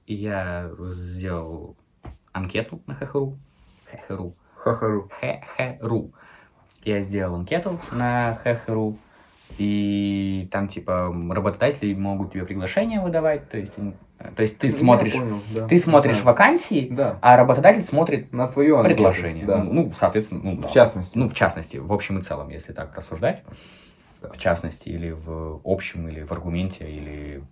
Я 0.05 0.71
сделал 0.79 1.77
анкету 2.33 2.81
на 2.87 2.95
ХХРУ. 2.95 3.37
ХХРУ. 3.85 4.35
Хахару. 4.63 5.09
ХХРУ. 5.19 6.13
Я 6.83 7.03
сделал 7.03 7.35
анкету 7.35 7.79
на 7.91 8.35
ХХРУ. 8.35 8.97
И 9.57 10.47
там, 10.51 10.67
типа, 10.67 11.13
работодатели 11.29 11.93
могут 11.93 12.33
тебе 12.33 12.45
приглашение 12.45 13.01
выдавать. 13.01 13.49
То 13.49 13.57
есть, 13.57 13.73
то 14.35 14.41
есть 14.41 14.57
ты 14.57 14.71
смотришь, 14.71 15.13
понял, 15.13 15.39
да. 15.53 15.67
ты 15.67 15.79
смотришь 15.79 16.13
Знаю. 16.13 16.25
вакансии, 16.27 16.87
Да. 16.89 17.19
а 17.21 17.35
работодатель 17.35 17.83
смотрит 17.83 18.31
На 18.31 18.47
твою 18.47 18.77
анкету. 18.77 18.95
предложение. 18.95 19.45
Да. 19.45 19.63
Ну, 19.63 19.73
ну, 19.73 19.93
соответственно, 19.93 20.41
ну, 20.43 20.57
да. 20.61 20.67
В 20.67 20.71
частности. 20.71 21.17
Ну, 21.17 21.27
в 21.27 21.33
частности, 21.33 21.77
в 21.77 21.91
общем 21.91 22.19
и 22.19 22.21
целом, 22.21 22.49
если 22.49 22.71
так 22.73 22.95
рассуждать. 22.95 23.43
Да. 24.21 24.29
В 24.29 24.37
частности, 24.37 24.87
или 24.89 25.11
в 25.11 25.59
общем, 25.65 26.07
или 26.07 26.23
в 26.23 26.31
аргументе, 26.31 26.89
или 26.89 27.43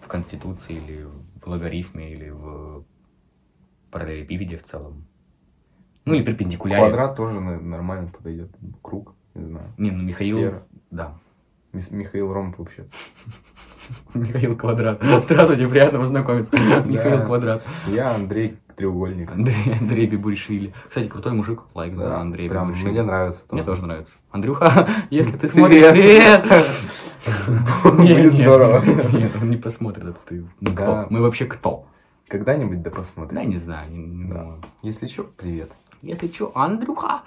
в 0.00 0.08
конституции, 0.08 0.76
или 0.76 1.06
в 1.42 1.46
логарифме, 1.46 2.10
или 2.10 2.30
в 2.30 2.84
параллелепипеде 3.90 4.56
в 4.56 4.62
целом. 4.62 5.06
Ну, 6.06 6.14
или 6.14 6.22
перпендикуляре. 6.24 6.80
Квадрат 6.80 7.16
тоже 7.16 7.40
нормально 7.40 8.10
подойдет. 8.10 8.50
Круг, 8.80 9.14
не 9.34 9.44
знаю. 9.44 9.66
Не, 9.76 9.90
ну, 9.90 10.02
Михаил... 10.02 10.38
Сфера. 10.38 10.62
Да. 10.90 11.18
Михаил 11.72 12.32
Ромов 12.32 12.58
вообще. 12.58 12.86
Михаил 14.14 14.56
Квадрат. 14.56 15.00
Здравствуйте, 15.24 15.68
приятно 15.68 15.98
познакомиться. 16.00 16.52
Михаил 16.84 17.24
Квадрат. 17.24 17.62
Я 17.86 18.14
Андрей 18.14 18.56
Треугольник. 18.76 19.30
Андрей, 19.30 19.74
Андрей 19.80 20.06
Бибуришвили. 20.06 20.72
Кстати, 20.88 21.06
крутой 21.08 21.32
мужик. 21.32 21.62
Лайк 21.74 21.94
за 21.96 22.04
Да, 22.08 22.20
Андрея 22.20 22.48
прям 22.48 22.66
Бибуришвили. 22.68 22.92
мне 22.92 23.02
нравится. 23.02 23.42
Мне 23.50 23.62
тоже 23.64 23.84
нравится. 23.86 24.14
Андрюха, 24.30 24.88
если 25.10 25.36
ты 25.36 25.48
смотришь, 25.48 25.90
Привет. 25.90 26.44
Будет 27.84 28.34
здорово. 28.34 28.82
Нет, 29.12 29.32
он 29.40 29.50
не 29.50 29.56
посмотрит, 29.56 30.04
это 30.04 30.18
ты. 30.26 30.44
Кто? 30.72 31.06
Мы 31.10 31.20
вообще 31.20 31.44
кто? 31.46 31.86
Когда-нибудь 32.28 32.80
да 32.82 32.90
посмотрим. 32.90 33.34
Да, 33.36 33.44
не 33.44 33.58
знаю. 33.58 33.90
не- 33.90 34.06
не 34.06 34.24
Да. 34.30 34.40
думаю. 34.40 34.58
Если 34.82 35.06
что, 35.08 35.24
привет. 35.36 35.70
Если 36.02 36.28
что, 36.28 36.50
Андрюха! 36.54 37.20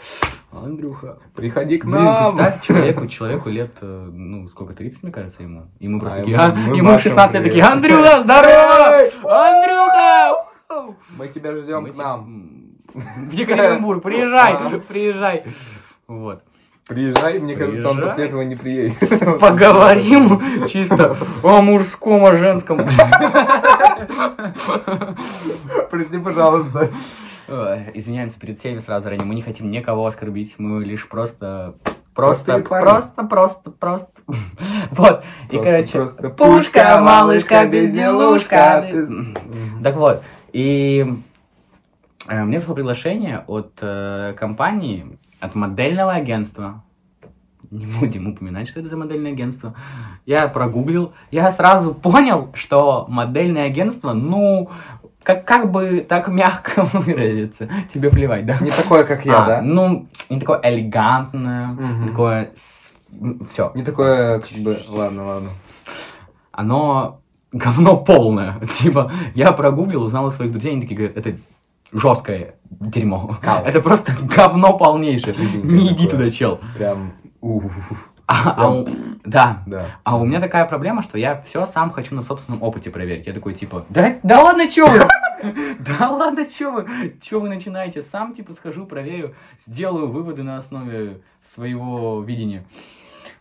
Андрюха. 0.51 1.17
Приходи 1.35 1.77
к 1.77 1.85
Блин, 1.85 2.03
нам. 2.03 2.35
представь, 2.35 2.61
человеку, 2.63 3.07
человеку 3.07 3.49
лет, 3.49 3.71
э, 3.81 4.09
ну, 4.11 4.47
сколько, 4.47 4.73
30, 4.73 5.03
мне 5.03 5.11
кажется, 5.11 5.43
ему. 5.43 5.67
И 5.79 5.87
мы 5.87 5.99
просто 5.99 6.17
А 6.17 6.21
такие, 6.21 6.33
ему- 6.37 6.43
а, 6.43 6.53
мы 6.55 6.79
в 6.79 6.83
машем 6.83 7.01
16 7.01 7.35
лет 7.35 7.43
такие. 7.43 7.63
Андрюха, 7.63 8.21
здорово! 8.23 8.87
Андрюха! 9.23 10.45
Мы 11.17 11.27
тебя 11.27 11.55
ждем 11.55 11.83
Мы 11.83 11.91
к 11.91 11.97
нам. 11.97 12.61
В 12.93 13.31
Екатеринбург, 13.31 14.01
приезжай, 14.03 14.53
А. 14.59 14.79
приезжай. 14.87 15.43
Вот. 16.07 16.43
Приезжай, 16.87 17.39
мне 17.39 17.55
кажется, 17.55 17.87
он 17.89 17.95
Приезжай. 17.97 18.09
после 18.09 18.25
этого 18.25 18.41
не 18.41 18.55
приедет. 18.55 19.39
Поговорим 19.39 20.67
чисто 20.67 21.15
о 21.41 21.61
мужском, 21.61 22.25
о 22.25 22.35
женском. 22.35 22.81
Прости, 25.89 26.17
пожалуйста. 26.19 26.89
Ой, 27.47 27.91
Извиняемся 27.93 28.39
перед 28.39 28.59
всеми 28.59 28.79
сразу 28.79 29.03
заранее. 29.03 29.25
Мы 29.25 29.35
не 29.35 29.41
хотим 29.41 29.71
никого 29.71 30.05
оскорбить. 30.05 30.55
Мы 30.57 30.83
лишь 30.83 31.07
просто... 31.07 31.75
Просто, 32.13 32.59
просто, 32.59 33.23
просто, 33.23 33.71
просто. 33.71 34.21
Вот. 34.91 35.23
И, 35.49 35.57
короче, 35.57 36.05
пушка, 36.37 36.99
малышка, 37.01 37.65
безделушка. 37.65 38.87
Так 39.81 39.95
вот. 39.95 40.21
И 40.51 41.07
Э, 42.27 42.43
Мне 42.43 42.59
пришло 42.59 42.75
приглашение 42.75 43.43
от 43.47 43.79
э, 43.81 44.33
компании, 44.37 45.17
от 45.39 45.55
модельного 45.55 46.13
агентства. 46.13 46.83
Не 47.69 47.85
будем 47.85 48.27
упоминать, 48.27 48.69
что 48.69 48.79
это 48.79 48.89
за 48.89 48.97
модельное 48.97 49.31
агентство. 49.31 49.73
Я 50.25 50.47
прогуглил. 50.47 51.13
Я 51.31 51.51
сразу 51.51 51.93
понял, 51.93 52.51
что 52.53 53.05
модельное 53.09 53.65
агентство, 53.65 54.13
ну, 54.13 54.69
как, 55.23 55.45
как 55.45 55.71
бы 55.71 56.05
так 56.07 56.27
мягко 56.27 56.83
выразиться. 56.93 57.69
Тебе 57.93 58.09
плевать, 58.09 58.45
да? 58.45 58.57
Не 58.59 58.71
такое, 58.71 59.03
как 59.03 59.25
я, 59.25 59.43
А, 59.43 59.45
да? 59.47 59.61
Ну, 59.61 60.07
не 60.29 60.39
такое 60.39 60.59
элегантное, 60.63 61.67
Мгм. 61.67 62.07
такое... 62.09 62.49
Все. 63.49 63.71
Не 63.75 63.83
такое, 63.83 64.39
как 64.39 64.59
бы... 64.59 64.79
Ладно, 64.89 65.25
ладно. 65.27 65.49
Оно 66.51 67.21
говно 67.51 67.97
полное. 67.97 68.59
Типа, 68.79 69.11
я 69.35 69.51
прогуглил, 69.51 70.03
узнал 70.03 70.25
у 70.25 70.31
своих 70.31 70.51
друзей, 70.51 70.73
они 70.73 70.81
такие 70.81 70.95
говорят, 70.97 71.17
это 71.17 71.37
жесткое 71.91 72.55
дерьмо. 72.69 73.37
Кал. 73.41 73.63
Это 73.65 73.81
просто 73.81 74.13
говно 74.21 74.77
полнейшее. 74.77 75.35
Не 75.63 75.93
иди 75.93 76.07
туда, 76.07 76.31
чел. 76.31 76.59
Прям... 76.75 77.13
уф, 77.39 78.11
А, 78.27 78.53
а 78.57 78.69
у- 78.71 78.87
да. 79.25 79.63
Да. 79.65 79.85
А 80.03 80.17
у 80.17 80.25
меня 80.25 80.39
такая 80.39 80.65
проблема, 80.65 81.03
что 81.03 81.17
я 81.17 81.41
все 81.41 81.65
сам 81.65 81.91
хочу 81.91 82.15
на 82.15 82.21
собственном 82.21 82.63
опыте 82.63 82.89
проверить. 82.89 83.27
Я 83.27 83.33
такой, 83.33 83.53
типа, 83.53 83.85
да, 83.89 84.15
да 84.23 84.41
ладно, 84.41 84.67
чё 84.69 84.87
вы? 84.87 84.99
Да 85.79 86.09
ладно, 86.09 86.45
чё 86.45 86.71
вы? 86.71 87.17
Чё 87.21 87.41
вы 87.41 87.49
начинаете? 87.49 88.01
Сам, 88.01 88.33
типа, 88.33 88.53
схожу, 88.53 88.85
проверю, 88.85 89.35
сделаю 89.59 90.07
выводы 90.09 90.41
на 90.43 90.57
основе 90.57 91.19
своего 91.41 92.21
видения. 92.23 92.63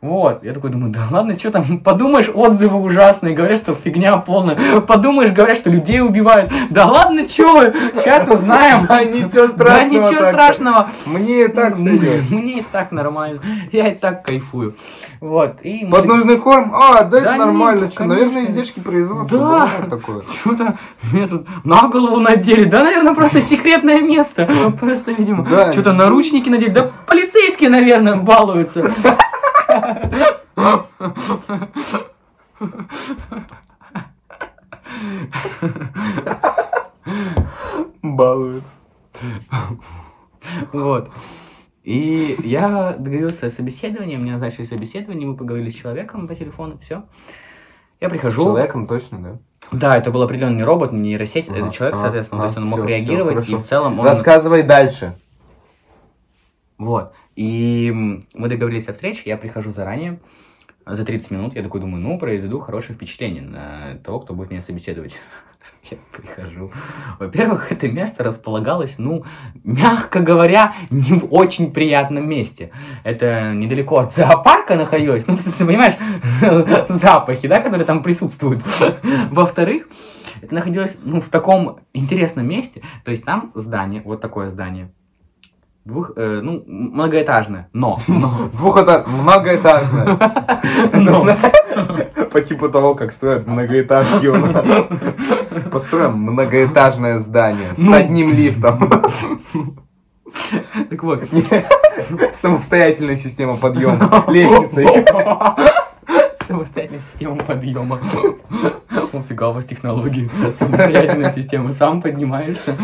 Вот, 0.02 0.42
я 0.42 0.52
такой 0.52 0.70
думаю, 0.70 0.92
да 0.92 1.06
ладно, 1.08 1.38
что 1.38 1.52
там, 1.52 1.78
подумаешь, 1.78 2.28
отзывы 2.34 2.80
ужасные, 2.80 3.36
говорят, 3.36 3.60
что 3.60 3.76
фигня 3.76 4.16
полная, 4.16 4.80
подумаешь, 4.80 5.30
говорят, 5.30 5.58
что 5.58 5.70
людей 5.70 6.00
убивают, 6.00 6.50
да 6.70 6.86
ладно, 6.86 7.20
вы, 7.20 7.26
сейчас 7.28 8.26
узнаем. 8.26 8.84
Да, 8.88 9.04
ничего 9.04 9.46
страшного 9.46 9.58
Да 9.58 9.84
ничего 9.84 10.24
страшного. 10.24 10.88
Мне 11.06 11.44
и 11.44 11.48
так 11.48 11.76
сойдет. 11.76 12.28
Мне 12.30 12.58
и 12.58 12.64
так 12.72 12.90
нормально, 12.90 13.40
я 13.70 13.92
и 13.92 13.94
так 13.94 14.24
кайфую. 14.24 14.74
Вот, 15.20 15.62
и... 15.62 15.86
Подножный 15.86 16.36
корм? 16.36 16.74
А, 16.74 17.04
да, 17.04 17.18
это 17.18 17.36
нормально. 17.36 17.88
Что, 17.88 18.02
наверное, 18.02 18.42
издержки 18.42 18.80
производства. 18.80 19.38
Да. 19.38 19.86
такое. 19.88 20.24
Что-то 20.40 20.74
мне 21.12 21.28
тут 21.28 21.46
на 21.62 21.86
голову 21.86 22.18
надели. 22.18 22.64
Да, 22.64 22.82
наверное, 22.82 23.14
просто 23.14 23.40
секретное 23.40 24.00
место. 24.00 24.50
Просто, 24.80 25.12
видимо, 25.12 25.46
что-то 25.70 25.92
наручники 25.92 26.48
надели. 26.48 26.70
Да 26.70 26.90
полицейские, 27.06 27.70
наверное, 27.70 28.16
балуются. 28.16 28.92
Балуется. 38.02 38.74
Вот. 40.72 41.10
И 41.84 42.36
я 42.44 42.94
договорился 42.98 43.46
о 43.46 43.50
собеседовании, 43.50 44.16
мне 44.16 44.32
назначили 44.32 44.64
собеседование, 44.64 45.26
мы 45.26 45.36
поговорили 45.36 45.70
с 45.70 45.74
человеком 45.74 46.28
по 46.28 46.34
телефону, 46.34 46.78
все. 46.78 47.04
Я 48.00 48.08
прихожу. 48.08 48.42
Человеком 48.42 48.86
точно, 48.86 49.18
да? 49.18 49.38
Да, 49.70 49.96
это 49.96 50.10
был 50.10 50.22
определенный 50.22 50.64
робот, 50.64 50.92
не 50.92 50.98
нейросеть, 50.98 51.48
Ага, 51.48 51.58
это 51.58 51.70
человек, 51.70 51.96
соответственно, 51.96 52.42
то 52.42 52.46
есть 52.46 52.56
он 52.56 52.64
ага, 52.64 52.70
мог 52.70 52.80
всё, 52.80 52.88
реагировать, 52.88 53.32
и 53.32 53.52
хорошо. 53.52 53.58
в 53.58 53.66
целом 53.66 54.00
он... 54.00 54.06
Рассказывай 54.06 54.62
дальше. 54.62 55.14
Вот. 56.78 57.12
И 57.36 57.92
мы 58.34 58.48
договорились 58.48 58.88
о 58.88 58.92
встрече, 58.92 59.22
я 59.26 59.36
прихожу 59.36 59.72
заранее, 59.72 60.20
за 60.86 61.04
30 61.04 61.30
минут, 61.30 61.54
я 61.54 61.62
такой 61.62 61.80
думаю, 61.80 62.02
ну, 62.02 62.18
произведу 62.18 62.60
хорошее 62.60 62.94
впечатление 62.94 63.42
на 63.42 63.98
того, 64.04 64.20
кто 64.20 64.34
будет 64.34 64.50
меня 64.50 64.62
собеседовать. 64.62 65.16
Я 65.90 65.98
прихожу. 66.10 66.72
Во-первых, 67.20 67.70
это 67.70 67.88
место 67.88 68.24
располагалось, 68.24 68.96
ну, 68.98 69.24
мягко 69.62 70.20
говоря, 70.20 70.74
не 70.90 71.18
в 71.18 71.32
очень 71.32 71.72
приятном 71.72 72.28
месте. 72.28 72.72
Это 73.04 73.52
недалеко 73.52 73.98
от 73.98 74.14
зоопарка 74.14 74.76
находилось. 74.76 75.26
Ну, 75.26 75.36
ты 75.58 75.64
понимаешь, 75.64 75.94
запахи, 76.88 77.46
да, 77.46 77.60
которые 77.60 77.84
там 77.84 78.02
присутствуют. 78.02 78.62
Во-вторых, 79.30 79.88
это 80.40 80.54
находилось, 80.54 80.98
ну, 81.04 81.20
в 81.20 81.28
таком 81.28 81.78
интересном 81.92 82.48
месте. 82.48 82.82
То 83.04 83.12
есть 83.12 83.24
там 83.24 83.52
здание, 83.54 84.02
вот 84.04 84.20
такое 84.20 84.48
здание. 84.48 84.90
Двух, 85.84 86.12
э, 86.14 86.40
ну, 86.42 86.62
многоэтажное, 86.66 87.68
но, 87.72 87.98
но, 88.06 88.50
Двухэтаж... 88.52 89.04
Многоэтажное. 89.06 90.16
но. 90.92 91.26
По 92.32 92.40
типу 92.40 92.68
того, 92.68 92.94
как 92.94 93.12
строят 93.12 93.48
многоэтажки 93.48 94.26
у 94.26 94.36
нас. 94.36 94.64
Построим 95.72 96.18
многоэтажное 96.18 97.18
здание 97.18 97.74
с 97.74 97.78
Ну. 97.78 97.94
одним 97.94 98.32
лифтом. 98.32 98.88
Так 100.88 101.02
вот, 101.02 101.24
Самостоятельная 102.32 103.16
система 103.16 103.56
подъема 103.56 104.24
лестницей. 104.28 104.86
Самостоятельная 106.52 107.00
система 107.10 107.36
подъема. 107.36 107.98
Офига 109.12 109.48
у 109.48 109.52
вас 109.52 109.64
технологии. 109.64 110.28
Самостоятельная 110.58 111.32
система. 111.32 111.72
Сам 111.72 112.00
поднимаешься. 112.02 112.76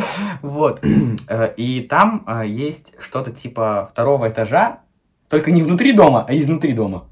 Вот. 0.42 0.82
Э, 1.28 1.52
И 1.56 1.82
там 1.82 2.24
э, 2.26 2.46
есть 2.46 2.94
что-то 2.98 3.30
типа 3.30 3.88
второго 3.92 4.28
этажа, 4.28 4.80
только 5.28 5.50
не 5.50 5.62
внутри 5.62 5.92
дома, 5.92 6.24
а 6.26 6.34
изнутри 6.34 6.72
дома. 6.72 7.04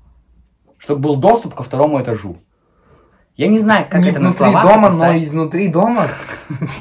Чтобы 0.78 1.00
был 1.02 1.16
доступ 1.16 1.54
ко 1.54 1.62
второму 1.62 2.00
этажу. 2.00 2.36
Я 3.36 3.48
не 3.48 3.58
знаю, 3.58 3.84
как 3.90 4.00
Не 4.00 4.10
это 4.10 4.20
на 4.20 4.30
внутри 4.30 4.38
словах 4.50 4.62
дома, 4.62 4.90
но 4.90 5.04
описать. 5.04 5.24
изнутри 5.24 5.68
дома? 5.68 6.06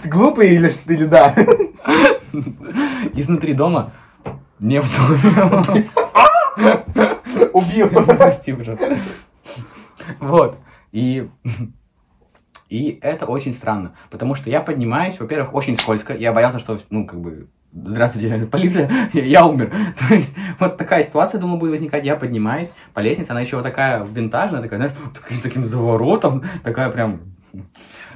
Ты 0.01 0.07
глупый 0.09 0.55
или 0.55 0.71
или 0.87 1.03
да? 1.05 1.33
Изнутри 3.13 3.53
дома. 3.53 3.91
Не 4.59 4.79
в 4.81 4.87
доме. 4.95 5.89
Убил. 7.53 7.89
Прости, 7.89 8.53
пожалуйста. 8.53 8.97
Вот. 10.19 10.57
И... 10.91 11.29
И 12.67 12.97
это 13.01 13.27
очень 13.27 13.53
странно, 13.53 13.93
потому 14.09 14.33
что 14.33 14.49
я 14.49 14.59
поднимаюсь, 14.59 15.19
во-первых, 15.19 15.53
очень 15.53 15.75
скользко, 15.75 16.13
я 16.13 16.33
боялся, 16.33 16.57
что, 16.57 16.79
ну, 16.89 17.05
как 17.05 17.21
бы, 17.21 17.47
здравствуйте, 17.71 18.47
полиция, 18.51 18.89
я, 19.13 19.45
умер. 19.45 19.71
То 20.09 20.15
есть, 20.15 20.35
вот 20.59 20.75
такая 20.75 21.03
ситуация, 21.03 21.39
думаю, 21.39 21.59
будет 21.59 21.71
возникать, 21.71 22.05
я 22.05 22.15
поднимаюсь 22.15 22.73
по 22.95 23.01
лестнице, 23.01 23.31
она 23.31 23.41
еще 23.41 23.57
вот 23.57 23.63
такая 23.63 24.03
винтажная, 24.03 24.63
такая, 24.63 24.79
знаешь, 24.79 24.93
таким, 25.13 25.41
таким 25.41 25.65
заворотом, 25.65 26.43
такая 26.63 26.89
прям... 26.89 27.19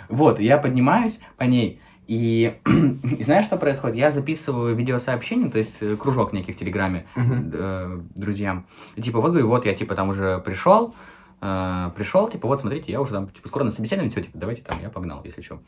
Вот, 0.09 0.39
я 0.39 0.57
поднимаюсь 0.57 1.19
по 1.37 1.43
ней, 1.43 1.79
и, 2.07 2.55
и 3.19 3.23
знаешь, 3.23 3.45
что 3.45 3.55
происходит? 3.55 3.97
Я 3.97 4.09
записываю 4.09 4.75
видеосообщение, 4.75 5.51
то 5.51 5.59
есть 5.59 5.77
э, 5.81 5.95
кружок 5.95 6.33
некий 6.33 6.53
в 6.53 6.57
Телеграме, 6.57 7.05
Мгм. 7.15 7.51
э, 7.53 7.99
друзьям. 8.15 8.65
И, 8.95 9.01
типа, 9.03 9.21
вот 9.21 9.29
говорю, 9.29 9.47
вот 9.47 9.67
я, 9.67 9.75
типа, 9.75 9.93
там 9.93 10.09
уже 10.09 10.39
пришел, 10.39 10.95
э, 11.41 11.91
пришел, 11.95 12.29
типа, 12.29 12.47
вот, 12.47 12.59
смотрите, 12.59 12.91
я 12.91 13.01
уже 13.01 13.11
там, 13.11 13.29
типа, 13.29 13.47
скоро 13.47 13.63
на 13.63 13.71
собеседовании, 13.71 14.11
все, 14.11 14.21
типа, 14.21 14.37
давайте 14.37 14.61
там, 14.61 14.79
я 14.81 14.89
погнал, 14.89 15.21
если 15.23 15.41
что. 15.41 15.61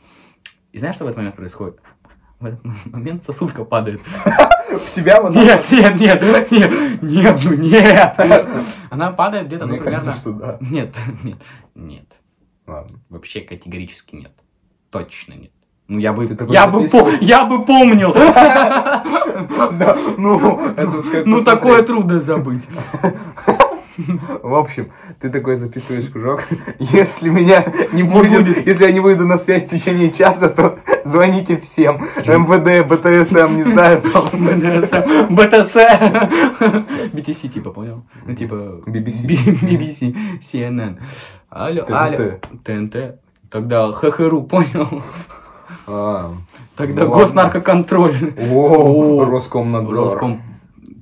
И 0.71 0.79
знаешь, 0.79 0.95
что 0.95 1.05
в 1.05 1.07
этот 1.07 1.17
момент 1.17 1.35
происходит? 1.35 1.79
В 2.39 2.45
этот 2.45 2.61
момент 2.85 3.23
сосулька 3.23 3.65
падает. 3.65 4.01
В 4.71 4.89
тебя 4.91 5.21
вот 5.21 5.35
Нет, 5.35 5.65
нет, 5.69 5.99
нет, 5.99 6.21
нет, 6.51 7.01
нет, 7.01 7.39
ну 7.43 7.53
нет. 7.55 8.15
Она 8.89 9.11
падает 9.11 9.47
где-то, 9.47 9.65
ну, 9.65 9.75
примерно... 9.77 10.13
что 10.13 10.31
да. 10.31 10.57
Нет, 10.61 10.97
нет, 11.23 11.41
нет. 11.75 12.05
Ладно. 12.65 12.99
Вообще 13.09 13.41
категорически 13.41 14.15
нет. 14.15 14.31
Точно 14.89 15.33
нет. 15.33 15.51
Ну, 15.89 15.99
я 15.99 16.13
бы, 16.13 16.25
я 16.49 16.67
бы, 16.67 16.87
по- 16.87 17.09
я 17.19 17.43
бы 17.45 17.65
помнил. 17.65 18.13
Ну, 20.17 20.59
Ну, 21.25 21.43
такое 21.43 21.83
трудно 21.83 22.21
забыть. 22.21 22.63
В 24.43 24.55
общем, 24.55 24.91
ты 25.19 25.29
такой 25.29 25.55
записываешь 25.57 26.09
кружок. 26.09 26.43
Если 26.79 27.29
меня 27.29 27.65
не 27.91 28.03
будет, 28.03 28.65
если 28.65 28.85
я 28.85 28.91
не 28.91 28.99
выйду 28.99 29.25
на 29.25 29.37
связь 29.37 29.67
в 29.67 29.69
течение 29.69 30.11
часа, 30.11 30.49
то 30.49 30.79
звоните 31.05 31.57
всем. 31.57 32.07
МВД, 32.25 32.87
БТСМ, 32.87 33.55
не 33.55 33.63
знаю, 33.63 34.01
там. 34.01 34.23
БТС, 34.31 34.89
БТС, 35.29 35.75
BTC, 37.13 37.47
типа, 37.49 37.71
понял? 37.71 38.03
Ну, 38.25 38.35
типа, 38.35 38.81
BBC. 38.85 39.25
BBC, 39.61 40.15
CNN. 40.41 40.97
Алло, 41.49 41.83
алло, 41.89 42.39
ТНТ. 42.63 43.19
Тогда 43.49 43.91
ХХРУ, 43.91 44.43
понял? 44.43 45.03
А, 45.87 46.31
Тогда 46.77 47.03
Ладно. 47.03 47.15
госнаркоконтроль. 47.17 48.33
О, 48.49 49.25
Роскомнадзор. 49.25 49.95
Роском. 49.95 50.41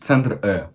Центр 0.05 0.39
Э. 0.41 0.67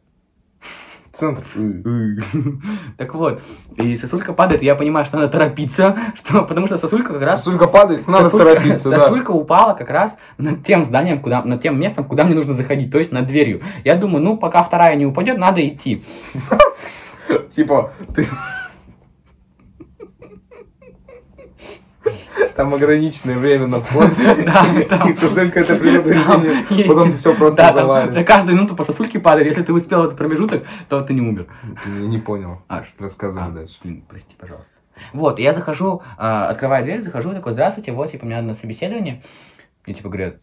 Центр. 1.15 1.45
Так 2.97 3.15
вот, 3.15 3.41
и 3.77 3.97
сосулька 3.97 4.33
падает, 4.33 4.63
и 4.63 4.67
я 4.67 4.75
понимаю, 4.75 5.07
что 5.07 5.17
надо 5.17 5.29
торопиться, 5.29 5.97
что, 6.15 6.43
потому 6.43 6.67
что 6.67 6.77
сосулька 6.77 7.13
как 7.13 7.23
раз... 7.23 7.45
Сосулька 7.45 7.67
падает, 7.67 8.07
надо 8.09 8.29
сосулька- 8.29 8.39
торопиться, 8.39 8.91
да. 8.91 8.99
Сосулька 8.99 9.31
упала 9.31 9.75
как 9.75 9.91
раз 9.91 10.19
над 10.39 10.65
тем 10.65 10.85
зданием, 10.85 11.21
куда, 11.21 11.45
над 11.45 11.63
тем 11.63 11.79
местом, 11.79 12.05
куда 12.05 12.25
мне 12.25 12.35
нужно 12.35 12.55
заходить, 12.55 12.91
то 12.91 12.99
есть 12.99 13.13
над 13.13 13.27
дверью. 13.27 13.63
Я 13.85 13.95
думаю, 13.95 14.23
ну, 14.23 14.37
пока 14.37 14.63
вторая 14.63 14.97
не 14.97 15.07
упадет, 15.07 15.39
надо 15.39 15.67
идти. 15.67 16.05
Типа, 17.51 17.93
ты... 18.15 18.27
Там 22.57 22.73
ограниченное 22.73 23.37
время 23.37 23.67
на 23.67 23.81
вход. 23.81 24.11
И 25.09 25.15
сосулька 25.15 25.61
это 25.61 25.77
предупреждение. 25.77 26.87
Потом 26.89 27.13
все 27.15 27.35
просто 27.35 27.73
завалит. 27.73 28.13
на 28.13 28.25
каждую 28.25 28.57
минуту 28.57 28.77
по 28.77 28.85
сосульке 28.85 29.19
падает. 29.19 29.47
Если 29.49 29.63
ты 29.63 29.73
успел 29.73 30.05
этот 30.05 30.17
промежуток, 30.17 30.63
то 30.89 31.01
ты 31.03 31.15
не 31.15 31.21
умер. 31.21 31.47
Не 31.87 32.07
не 32.07 32.19
понял. 32.19 32.63
А, 32.69 32.85
что? 32.85 33.03
Рассказывай 33.03 33.49
А, 33.49 33.51
дальше. 33.51 33.79
прости, 34.09 34.35
пожалуйста. 34.39 34.71
Вот, 35.13 35.41
я 35.41 35.53
захожу, 35.53 36.03
а, 36.17 36.49
открываю 36.49 36.85
дверь, 36.85 37.03
захожу, 37.03 37.33
такой, 37.33 37.53
здравствуйте, 37.53 37.91
вот, 37.91 38.13
типа, 38.13 38.27
мне 38.27 38.37
надо 38.37 38.49
на 38.49 38.55
собеседование. 38.55 39.23
Мне, 39.85 39.95
типа, 39.97 40.09
говорят, 40.09 40.37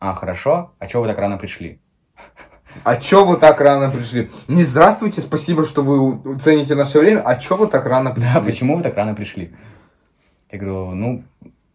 а, 0.00 0.14
хорошо, 0.14 0.72
а 0.78 0.86
чего 0.86 1.02
вы 1.02 1.08
так 1.08 1.18
рано 1.18 1.36
пришли? 1.36 1.78
А 2.84 2.96
чё 2.96 3.24
вы 3.26 3.36
так 3.36 3.60
рано 3.60 3.90
пришли? 3.90 4.30
Не 4.46 4.62
здравствуйте, 4.62 5.20
спасибо, 5.20 5.64
что 5.66 5.82
вы 5.82 6.38
цените 6.38 6.74
наше 6.74 6.98
время. 7.00 7.20
А 7.20 7.34
чё 7.34 7.56
вы 7.56 7.66
так 7.66 7.84
рано 7.86 8.10
пришли? 8.12 8.30
Да, 8.34 8.40
почему 8.40 8.76
вы 8.76 8.82
так 8.82 8.96
рано 8.96 9.14
пришли? 9.14 9.54
Я 10.50 10.58
говорю, 10.58 10.94
ну, 10.94 11.24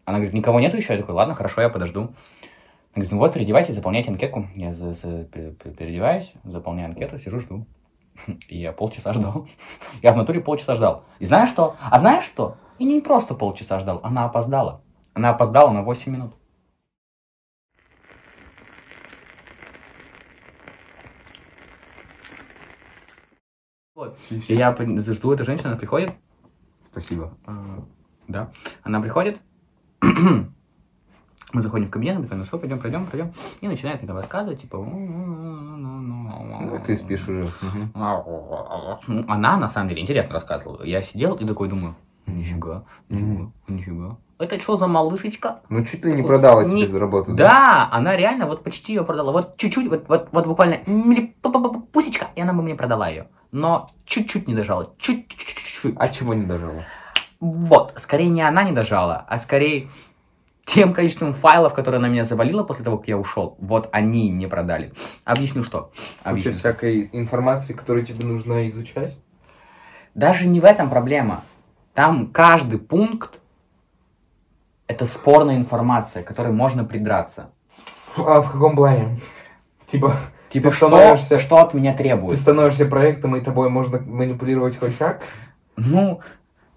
она 0.04 0.18
говорит, 0.18 0.34
никого 0.34 0.60
нету 0.60 0.76
еще? 0.76 0.94
Я 0.94 1.00
такой, 1.00 1.14
ладно, 1.14 1.34
хорошо, 1.34 1.60
я 1.62 1.68
подожду. 1.68 2.00
Она 2.02 3.02
говорит, 3.02 3.12
ну 3.12 3.18
вот, 3.18 3.32
переодевайтесь, 3.32 3.74
заполняйте 3.74 4.10
анкетку. 4.10 4.46
Я 4.54 4.72
за- 4.72 4.94
за- 4.94 5.24
пе- 5.24 5.50
пе- 5.52 5.70
переодеваюсь, 5.70 6.32
заполняю 6.44 6.88
анкету, 6.90 7.18
сижу, 7.18 7.40
жду. 7.40 7.66
И 8.48 8.58
я 8.58 8.72
полчаса 8.72 9.12
ждал. 9.12 9.48
Я 10.02 10.12
в 10.12 10.16
натуре 10.16 10.40
полчаса 10.40 10.76
ждал. 10.76 11.04
И 11.18 11.26
знаешь 11.26 11.48
что? 11.48 11.76
А 11.80 11.98
знаешь 11.98 12.24
что? 12.24 12.56
И 12.78 12.84
не 12.84 13.00
просто 13.00 13.34
полчаса 13.34 13.80
ждал, 13.80 14.00
она 14.02 14.24
опоздала. 14.24 14.82
Она 15.14 15.30
опоздала 15.30 15.70
на 15.70 15.82
8 15.82 16.12
минут. 16.12 16.34
Вот. 23.94 24.18
И 24.30 24.54
я 24.54 24.74
жду 24.76 25.32
эту 25.32 25.44
женщину, 25.44 25.70
она 25.70 25.78
приходит, 25.78 26.12
Спасибо. 26.82 27.36
а, 27.46 27.84
Да. 28.28 28.50
Она 28.82 29.00
приходит, 29.00 29.38
мы 31.54 31.62
заходим 31.62 31.86
в 31.86 31.90
кабинет, 31.90 32.16
она 32.16 32.24
такая, 32.24 32.38
ну 32.40 32.44
что, 32.44 32.58
пойдем, 32.58 32.78
пройдем, 32.78 33.06
пройдем. 33.06 33.32
И 33.60 33.68
начинает 33.68 33.98
мне 33.98 34.08
там 34.08 34.16
рассказывать, 34.16 34.60
типа... 34.60 34.78
Ну, 34.78 36.78
ты 36.84 36.96
спишь 36.96 37.28
уже. 37.28 37.50
Она, 37.94 39.56
на 39.56 39.68
самом 39.68 39.88
деле, 39.88 40.02
интересно 40.02 40.34
рассказывала. 40.34 40.82
Я 40.82 41.00
сидел 41.02 41.34
и 41.34 41.46
такой 41.46 41.68
думаю, 41.68 41.94
нифига, 42.26 42.84
нифига, 43.08 43.50
нифига. 43.68 44.16
Это 44.38 44.58
что 44.58 44.76
за 44.76 44.88
малышечка? 44.88 45.60
Ну, 45.68 45.84
чуть 45.84 46.04
ли 46.04 46.12
не 46.12 46.24
продала 46.24 46.68
тебе 46.68 46.88
за 46.88 46.98
работу. 46.98 47.34
Да, 47.34 47.88
она 47.92 48.16
реально 48.16 48.46
вот 48.46 48.64
почти 48.64 48.92
ее 48.92 49.04
продала. 49.04 49.30
Вот 49.30 49.56
чуть-чуть, 49.56 49.88
вот, 49.88 50.08
вот, 50.08 50.28
вот 50.32 50.46
буквально 50.46 50.78
пусечка, 51.92 52.28
и 52.34 52.40
она 52.40 52.52
бы 52.52 52.62
мне 52.62 52.74
продала 52.74 53.08
ее. 53.08 53.28
Но 53.52 53.90
чуть-чуть 54.04 54.48
не 54.48 54.54
дожала. 54.54 54.92
Чуть-чуть. 54.98 55.94
А 55.96 56.08
чего 56.08 56.34
не 56.34 56.44
дожала? 56.44 56.82
Вот, 57.44 57.92
скорее 57.98 58.30
не 58.30 58.40
она 58.40 58.64
не 58.64 58.72
дожала, 58.72 59.26
а 59.28 59.38
скорее 59.38 59.88
тем 60.64 60.94
количеством 60.94 61.34
файлов, 61.34 61.74
которые 61.74 61.98
она 61.98 62.08
меня 62.08 62.24
завалила 62.24 62.62
после 62.64 62.84
того, 62.86 62.96
как 62.96 63.06
я 63.08 63.18
ушел, 63.18 63.56
вот 63.58 63.90
они 63.92 64.30
не 64.30 64.46
продали. 64.46 64.94
Объясню 65.24 65.62
что. 65.62 65.90
Куча 66.22 66.30
Объясню. 66.30 66.52
всякой 66.54 67.10
информации, 67.12 67.74
которую 67.74 68.06
тебе 68.06 68.24
нужно 68.24 68.66
изучать. 68.68 69.14
Даже 70.14 70.46
не 70.46 70.60
в 70.60 70.64
этом 70.64 70.88
проблема. 70.88 71.42
Там 71.92 72.28
каждый 72.28 72.78
пункт 72.78 73.38
это 74.86 75.04
спорная 75.04 75.56
информация, 75.56 76.22
которой 76.22 76.52
можно 76.52 76.82
придраться. 76.84 77.50
А 78.16 78.40
в 78.40 78.50
каком 78.50 78.74
плане? 78.74 79.18
Типа, 79.86 80.14
Типа, 80.48 80.70
Ты 80.70 80.76
что, 80.76 80.86
становишься- 80.88 81.40
что 81.40 81.56
от 81.58 81.74
меня 81.74 81.92
ты 81.92 81.98
требует? 82.04 82.38
становишься 82.38 82.86
проектом, 82.86 83.34
и 83.34 83.40
тобой 83.40 83.68
можно 83.70 83.98
манипулировать 84.00 84.78
хоть 84.78 84.96
как? 84.96 85.22
Ну, 85.76 86.20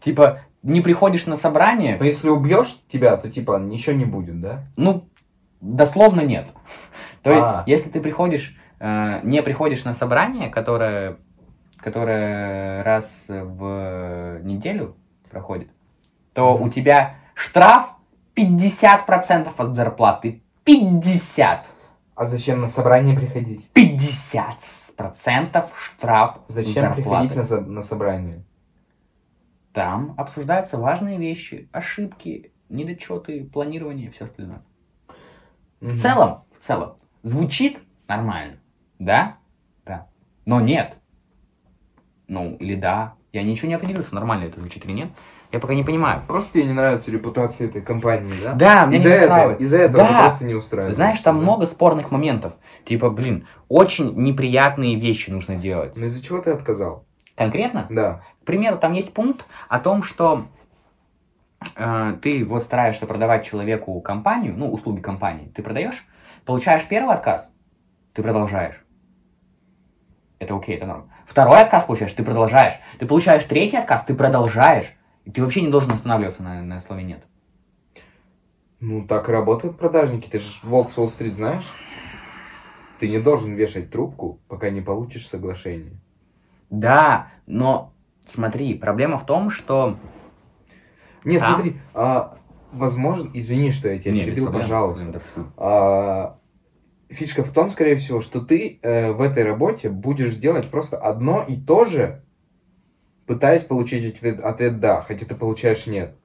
типа, 0.02 0.40
не 0.68 0.82
приходишь 0.82 1.26
на 1.26 1.38
собрание, 1.38 1.98
Но 1.98 2.06
если 2.06 2.30
убьешь 2.30 2.78
тебя, 2.88 3.16
то 3.18 3.32
типа 3.32 3.58
ничего 3.58 3.96
не 3.96 4.06
будет, 4.06 4.42
да? 4.42 4.66
Ну, 4.76 5.08
дословно 5.62 6.22
нет. 6.22 6.50
То 7.24 7.32
есть, 7.32 7.46
А. 7.46 7.64
если 7.66 7.90
ты 7.90 8.02
приходишь, 8.02 8.56
э, 8.80 9.22
не 9.24 9.42
приходишь 9.42 9.86
на 9.86 9.94
собрание, 9.94 10.50
которое, 10.50 11.18
которое 11.78 12.84
раз 12.84 13.26
в 13.30 14.40
неделю 14.44 14.96
проходит, 15.32 15.70
то 16.34 16.58
у 16.58 16.70
тебя 16.70 17.16
штраф 17.34 17.92
50% 18.36 19.50
от 19.58 19.76
зарплаты. 19.76 20.44
50! 20.66 21.66
А 22.16 22.26
зачем 22.26 22.60
на 22.62 22.68
собрание 22.68 23.16
приходить? 23.16 23.70
50% 23.74 25.66
штраф 25.78 26.38
Зачем 26.48 26.74
зарплаты. 26.74 27.30
приходить 27.30 27.52
на, 27.52 27.62
на 27.62 27.82
собрание? 27.82 28.44
Там 29.78 30.16
обсуждаются 30.18 30.80
важные 30.80 31.20
вещи, 31.20 31.70
ошибки, 31.72 32.52
недочеты, 32.68 33.44
планирование 33.46 34.08
и 34.08 34.10
все 34.10 34.26
остальное. 34.26 34.64
В 35.80 35.96
целом, 36.00 36.46
в 36.60 36.66
целом, 36.66 36.96
звучит 37.22 37.78
нормально, 38.08 38.58
да? 38.98 39.38
Да. 39.86 40.08
Но 40.48 40.62
нет. 40.62 40.98
Ну, 42.28 42.56
или 42.56 42.74
да. 42.74 43.14
Я 43.32 43.44
ничего 43.44 43.68
не 43.68 43.76
определился, 43.76 44.16
нормально 44.16 44.46
это 44.46 44.60
звучит 44.60 44.84
или 44.84 44.94
нет. 44.94 45.10
Я 45.52 45.60
пока 45.60 45.76
не 45.76 45.84
понимаю. 45.84 46.24
Просто 46.28 46.54
тебе 46.54 46.64
не 46.64 46.74
нравится 46.74 47.12
репутация 47.12 47.68
этой 47.68 47.84
компании, 47.84 48.34
да? 48.42 48.54
Да, 48.54 48.86
мне 48.88 48.98
Из-за 48.98 49.10
не 49.10 49.14
этого, 49.14 49.26
устраивает. 49.28 49.62
из-за 49.62 49.78
этого 49.78 50.04
Да. 50.04 50.20
просто 50.22 50.46
не 50.46 50.56
устраиваешь. 50.56 50.96
Знаешь, 50.96 51.20
там 51.20 51.38
много 51.38 51.68
спорных 51.68 52.10
моментов. 52.10 52.54
Типа, 52.84 53.12
блин, 53.12 53.48
очень 53.68 54.12
неприятные 54.16 54.96
вещи 54.96 55.30
нужно 55.30 55.56
делать. 55.56 55.96
Но 55.96 56.08
из-за 56.08 56.24
чего 56.24 56.42
ты 56.42 56.50
отказал? 56.50 57.07
Конкретно? 57.38 57.86
Да. 57.92 58.24
К 58.42 58.46
примеру, 58.46 58.80
там 58.80 58.94
есть 58.94 59.14
пункт 59.14 59.46
о 59.70 59.80
том, 59.80 60.02
что 60.02 60.48
э, 61.76 62.14
ты 62.20 62.44
вот 62.44 62.64
стараешься 62.64 63.06
продавать 63.06 63.46
человеку 63.46 64.02
компанию, 64.02 64.58
ну, 64.58 64.72
услуги 64.72 65.02
компании, 65.02 65.52
ты 65.56 65.62
продаешь, 65.62 66.04
получаешь 66.46 66.88
первый 66.88 67.14
отказ, 67.14 67.52
ты 68.14 68.24
продолжаешь. 68.24 68.84
Это 70.40 70.56
окей, 70.56 70.78
это 70.78 70.88
норм. 70.88 71.12
Второй 71.28 71.62
отказ 71.62 71.86
получаешь, 71.86 72.14
ты 72.14 72.24
продолжаешь. 72.24 72.74
Ты 72.98 73.06
получаешь 73.06 73.46
третий 73.46 73.78
отказ, 73.78 74.04
ты 74.04 74.16
продолжаешь. 74.16 74.92
И 75.24 75.32
ты 75.32 75.44
вообще 75.44 75.62
не 75.62 75.70
должен 75.70 75.92
останавливаться 75.92 76.42
на, 76.42 76.64
на 76.64 76.82
слове 76.82 77.04
нет. 77.04 77.24
Ну, 78.80 79.06
так 79.08 79.30
и 79.30 79.32
работают 79.32 79.78
продажники. 79.78 80.30
Ты 80.30 80.40
же 80.40 80.46
Волк 80.64 80.90
Уолл-стрит 80.96 81.34
знаешь? 81.34 81.72
Ты 83.00 83.10
не 83.10 83.20
должен 83.20 83.54
вешать 83.54 83.92
трубку, 83.92 84.40
пока 84.48 84.70
не 84.70 84.82
получишь 84.82 85.28
соглашение. 85.28 86.00
Да, 86.70 87.32
но 87.46 87.94
смотри, 88.26 88.74
проблема 88.74 89.18
в 89.18 89.26
том, 89.26 89.50
что... 89.50 89.98
Не, 91.24 91.38
А? 91.38 91.42
смотри, 91.42 91.78
а, 91.94 92.38
возможно, 92.72 93.30
извини, 93.34 93.72
что 93.72 93.90
я 93.90 94.00
тебя 94.00 94.14
Не, 94.14 94.26
перебил, 94.26 94.46
проблем, 94.46 94.62
пожалуйста. 94.62 95.22
А, 95.58 96.40
фишка 97.10 97.44
в 97.44 97.52
том, 97.52 97.70
скорее 97.70 97.96
всего, 97.96 98.22
что 98.22 98.42
ты 98.42 98.80
э, 98.82 99.12
в 99.12 99.22
этой 99.22 99.44
работе 99.44 99.90
будешь 99.90 100.36
делать 100.36 100.70
просто 100.70 100.98
одно 100.98 101.44
и 101.44 101.56
то 101.56 101.86
же, 101.86 102.24
пытаясь 103.26 103.64
получить 103.64 104.16
ответ, 104.16 104.40
ответ 104.40 104.80
«да», 104.80 105.02
хотя 105.02 105.26
ты 105.26 105.36
получаешь 105.36 105.88
«нет». 105.88 106.16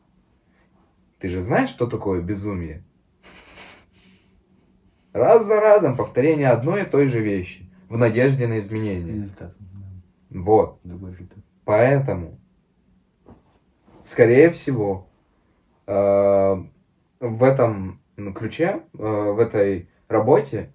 Ты 1.19 1.29
же 1.29 1.41
знаешь, 1.41 1.69
что 1.69 1.87
такое 1.87 2.21
безумие? 2.21 2.85
Раз 5.13 5.47
за 5.47 5.61
разом 5.61 5.97
повторение 5.97 6.49
одной 6.49 6.83
и 6.83 6.87
той 6.87 7.07
же 7.07 7.21
вещи 7.21 7.71
в 7.89 7.99
надежде 7.99 8.47
на 8.47 8.59
изменения. 8.59 9.13
Результат. 9.13 9.55
Вот. 10.35 10.81
Поэтому, 11.65 12.39
скорее 14.05 14.51
всего, 14.51 15.07
э, 15.87 16.63
в 17.21 17.45
этом 17.45 18.01
ну, 18.17 18.33
ключе, 18.33 18.83
э, 18.99 19.33
в 19.33 19.39
этой 19.39 19.89
работе 20.09 20.71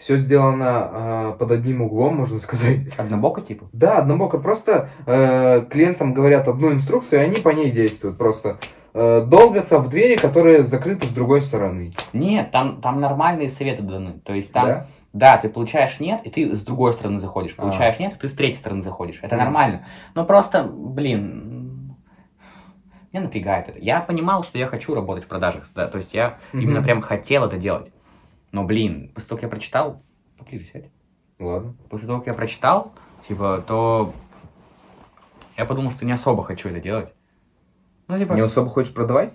все 0.00 0.16
сделано 0.16 0.88
э, 0.90 1.32
под 1.38 1.50
одним 1.50 1.82
углом, 1.82 2.16
можно 2.16 2.38
сказать. 2.38 2.88
Однобоко, 2.96 3.42
типа? 3.42 3.68
Да, 3.72 3.98
однобоко. 3.98 4.38
Просто 4.38 4.88
э, 5.06 5.66
клиентам 5.68 6.14
говорят 6.14 6.48
одну 6.48 6.72
инструкцию, 6.72 7.20
и 7.20 7.24
они 7.24 7.36
по 7.36 7.50
ней 7.50 7.70
действуют. 7.70 8.16
Просто 8.16 8.56
э, 8.94 9.26
долбятся 9.26 9.78
в 9.78 9.90
двери, 9.90 10.16
которые 10.16 10.64
закрыты 10.64 11.06
с 11.06 11.10
другой 11.10 11.42
стороны. 11.42 11.92
Нет, 12.14 12.50
там, 12.50 12.80
там 12.80 13.00
нормальные 13.00 13.50
советы 13.50 13.82
даны. 13.82 14.20
То 14.24 14.32
есть 14.32 14.52
там, 14.52 14.66
да? 14.66 14.86
Да? 15.12 15.36
ты 15.38 15.48
получаешь 15.48 15.98
нет, 16.00 16.24
и 16.24 16.30
ты 16.30 16.54
с 16.54 16.62
другой 16.62 16.92
стороны 16.92 17.18
заходишь. 17.18 17.54
А. 17.56 17.62
Получаешь 17.62 17.98
нет, 17.98 18.14
и 18.14 18.16
ты 18.16 18.28
с 18.28 18.32
третьей 18.32 18.58
стороны 18.60 18.82
заходишь. 18.82 19.18
Это 19.22 19.34
Мгм. 19.34 19.44
нормально. 19.44 19.86
Но 20.14 20.24
просто, 20.24 20.64
блин, 20.64 21.96
меня 23.12 23.22
напрягает 23.24 23.68
это. 23.68 23.78
Я 23.78 24.00
понимал, 24.00 24.44
что 24.44 24.58
я 24.58 24.66
хочу 24.66 24.94
работать 24.94 25.24
в 25.24 25.28
продажах, 25.28 25.66
да, 25.74 25.88
то 25.88 25.98
есть 25.98 26.14
я 26.14 26.38
Мгм. 26.52 26.62
именно 26.62 26.82
прям 26.82 27.00
хотел 27.02 27.44
это 27.44 27.56
делать. 27.56 27.92
Но, 28.52 28.64
блин, 28.64 29.10
после 29.14 29.28
того, 29.28 29.36
как 29.38 29.42
я 29.44 29.48
прочитал, 29.48 30.02
поближе 30.38 30.64
сядь. 30.66 30.90
Ладно. 31.38 31.74
После 31.88 32.06
того, 32.06 32.18
как 32.20 32.28
я 32.28 32.34
прочитал, 32.34 32.92
типа, 33.26 33.64
то 33.66 34.12
я 35.56 35.64
подумал, 35.64 35.90
что 35.90 36.04
не 36.04 36.12
особо 36.12 36.42
хочу 36.42 36.68
это 36.68 36.80
делать. 36.80 37.12
Ну, 38.10 38.18
типа, 38.18 38.32
Не 38.32 38.40
особо 38.40 38.68
хочешь 38.68 38.92
продавать? 38.92 39.32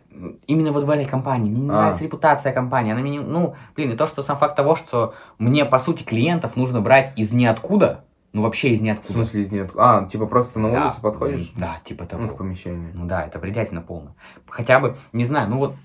именно 0.47 0.71
вот 0.73 0.83
в 0.83 0.89
этой 0.89 1.05
компании. 1.05 1.49
Мне 1.49 1.61
не 1.61 1.69
А. 1.69 1.73
нравится 1.73 2.03
репутация 2.03 2.51
компании. 2.51 2.91
Она 2.91 3.01
мне, 3.01 3.11
не- 3.11 3.19
ну, 3.19 3.55
блин, 3.75 3.91
и 3.91 3.95
то, 3.95 4.05
что 4.05 4.21
сам 4.21 4.37
факт 4.37 4.55
того, 4.57 4.75
что 4.75 5.13
мне, 5.37 5.63
по 5.63 5.79
сути, 5.79 6.03
клиентов 6.03 6.55
нужно 6.57 6.81
брать 6.81 7.13
из 7.15 7.31
ниоткуда, 7.31 8.01
ну, 8.33 8.41
вообще 8.41 8.69
из 8.71 8.81
В 8.81 8.83
ниоткуда. 8.83 9.11
смысле 9.13 9.41
из 9.43 9.51
нет? 9.51 9.71
А, 9.77 10.05
типа 10.05 10.25
просто 10.25 10.59
на 10.59 10.69
Да. 10.71 10.81
улице 10.83 10.99
подходишь? 11.01 11.53
Да, 11.55 11.77
типа 11.85 12.05
того. 12.05 12.23
Ну, 12.23 12.27
в 12.27 12.35
помещении. 12.35 12.91
Ну 12.93 13.05
да, 13.05 13.25
это 13.25 13.39
бредятина 13.39 13.81
полная. 13.81 14.13
Хотя 14.49 14.79
бы, 14.79 14.97
не 15.13 15.23
знаю, 15.23 15.49
ну 15.49 15.57
вот, 15.57 15.75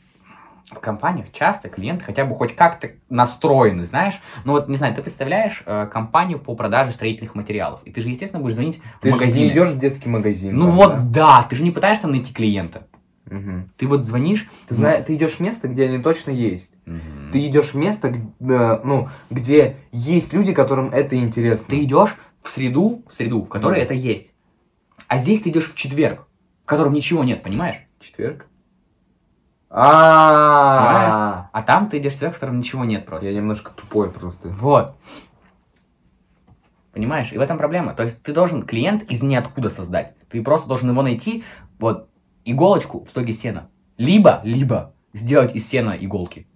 в 0.71 0.79
компаниях 0.81 1.33
часто 1.33 1.69
клиенты 1.69 2.05
хотя 2.05 2.25
бы 2.25 2.35
хоть 2.35 2.55
как-то 2.55 2.91
настроены, 3.09 3.85
знаешь. 3.85 4.21
Ну 4.45 4.53
вот, 4.53 4.69
не 4.69 4.77
знаю, 4.77 4.95
ты 4.95 5.03
представляешь 5.03 5.63
э, 5.67 5.87
компанию 5.87 6.39
по 6.39 6.55
продаже 6.55 6.93
строительных 6.93 7.35
материалов, 7.35 7.81
и 7.85 7.91
ты 7.93 8.01
же, 8.01 8.09
естественно, 8.09 8.43
будешь 8.43 8.55
звонить 8.55 8.81
Ты 9.01 9.11
в 9.11 9.15
магазин. 9.15 9.43
не 9.43 9.49
идешь 9.51 9.71
в 9.71 9.79
детский 9.79 10.09
магазин. 10.09 10.57
Ну 10.57 10.67
там, 10.67 10.75
вот, 10.77 11.11
да? 11.13 11.43
ты 11.49 11.57
же 11.57 11.63
не 11.63 11.71
пытаешься 11.71 12.03
там 12.03 12.13
найти 12.13 12.33
клиента. 12.33 12.87
да? 13.27 13.37
Мгм. 13.37 13.71
Ты 13.77 13.87
вот 13.87 14.05
звонишь... 14.05 14.49
Ты 14.69 14.75
знаешь, 14.75 15.05
ты 15.07 15.15
идешь 15.15 15.35
в 15.35 15.41
место, 15.41 15.69
где 15.69 15.85
они 15.85 15.99
точно 15.99 16.31
есть. 16.31 16.71
Мгм. 16.87 17.31
Ты 17.33 17.47
идешь 17.47 17.73
в 17.73 17.77
место, 17.77 18.09
г- 18.11 18.19
э, 18.55 18.81
ну, 18.85 19.09
где 19.31 19.77
есть 19.93 20.33
люди, 20.33 20.53
которым 20.53 20.91
это 20.91 21.17
интересно. 21.17 21.67
Ты 21.69 21.85
идешь 21.85 22.17
в 22.43 22.51
среду, 22.51 23.03
в 23.09 23.13
среду, 23.13 23.43
в 23.43 23.49
которой 23.49 23.77
Да. 23.77 23.83
это 23.83 23.95
есть. 23.95 24.33
А 25.07 25.19
здесь 25.19 25.43
ты 25.43 25.51
идешь 25.51 25.71
в 25.71 25.77
четверг, 25.77 26.27
в 26.65 26.67
котором 26.67 26.93
ничего 26.93 27.23
нет, 27.23 27.43
понимаешь? 27.43 27.77
Четверг? 28.01 28.47
А, 29.73 31.49
А 31.53 31.63
там 31.63 31.89
ты 31.89 31.99
идешь 31.99 32.15
четверг, 32.15 32.33
в 32.33 32.41
котором 32.41 32.59
ничего 32.59 32.85
нет 32.85 33.07
просто. 33.07 33.29
я 33.29 33.37
немножко 33.37 33.71
тупой 33.71 34.11
просто. 34.11 34.49
Вот. 34.49 34.97
Понимаешь? 36.93 37.33
И 37.33 37.39
в 37.39 37.41
этом 37.41 37.57
проблема. 37.57 37.95
То 37.95 38.03
есть 38.03 38.21
ты 38.23 38.33
должен 38.33 38.65
клиент 38.65 39.05
из 39.05 39.23
ниоткуда 39.23 39.71
создать. 39.71 40.17
Ты 40.29 40.43
просто 40.43 40.67
должен 40.67 40.91
его 40.91 41.03
найти, 41.03 41.45
вот, 41.79 42.09
иголочку 42.45 43.05
в 43.05 43.09
стоге 43.09 43.33
сена. 43.33 43.69
Либо, 43.97 44.41
либо 44.43 44.93
сделать 45.13 45.55
из 45.55 45.69
сена 45.69 45.97
иголки. 45.99 46.49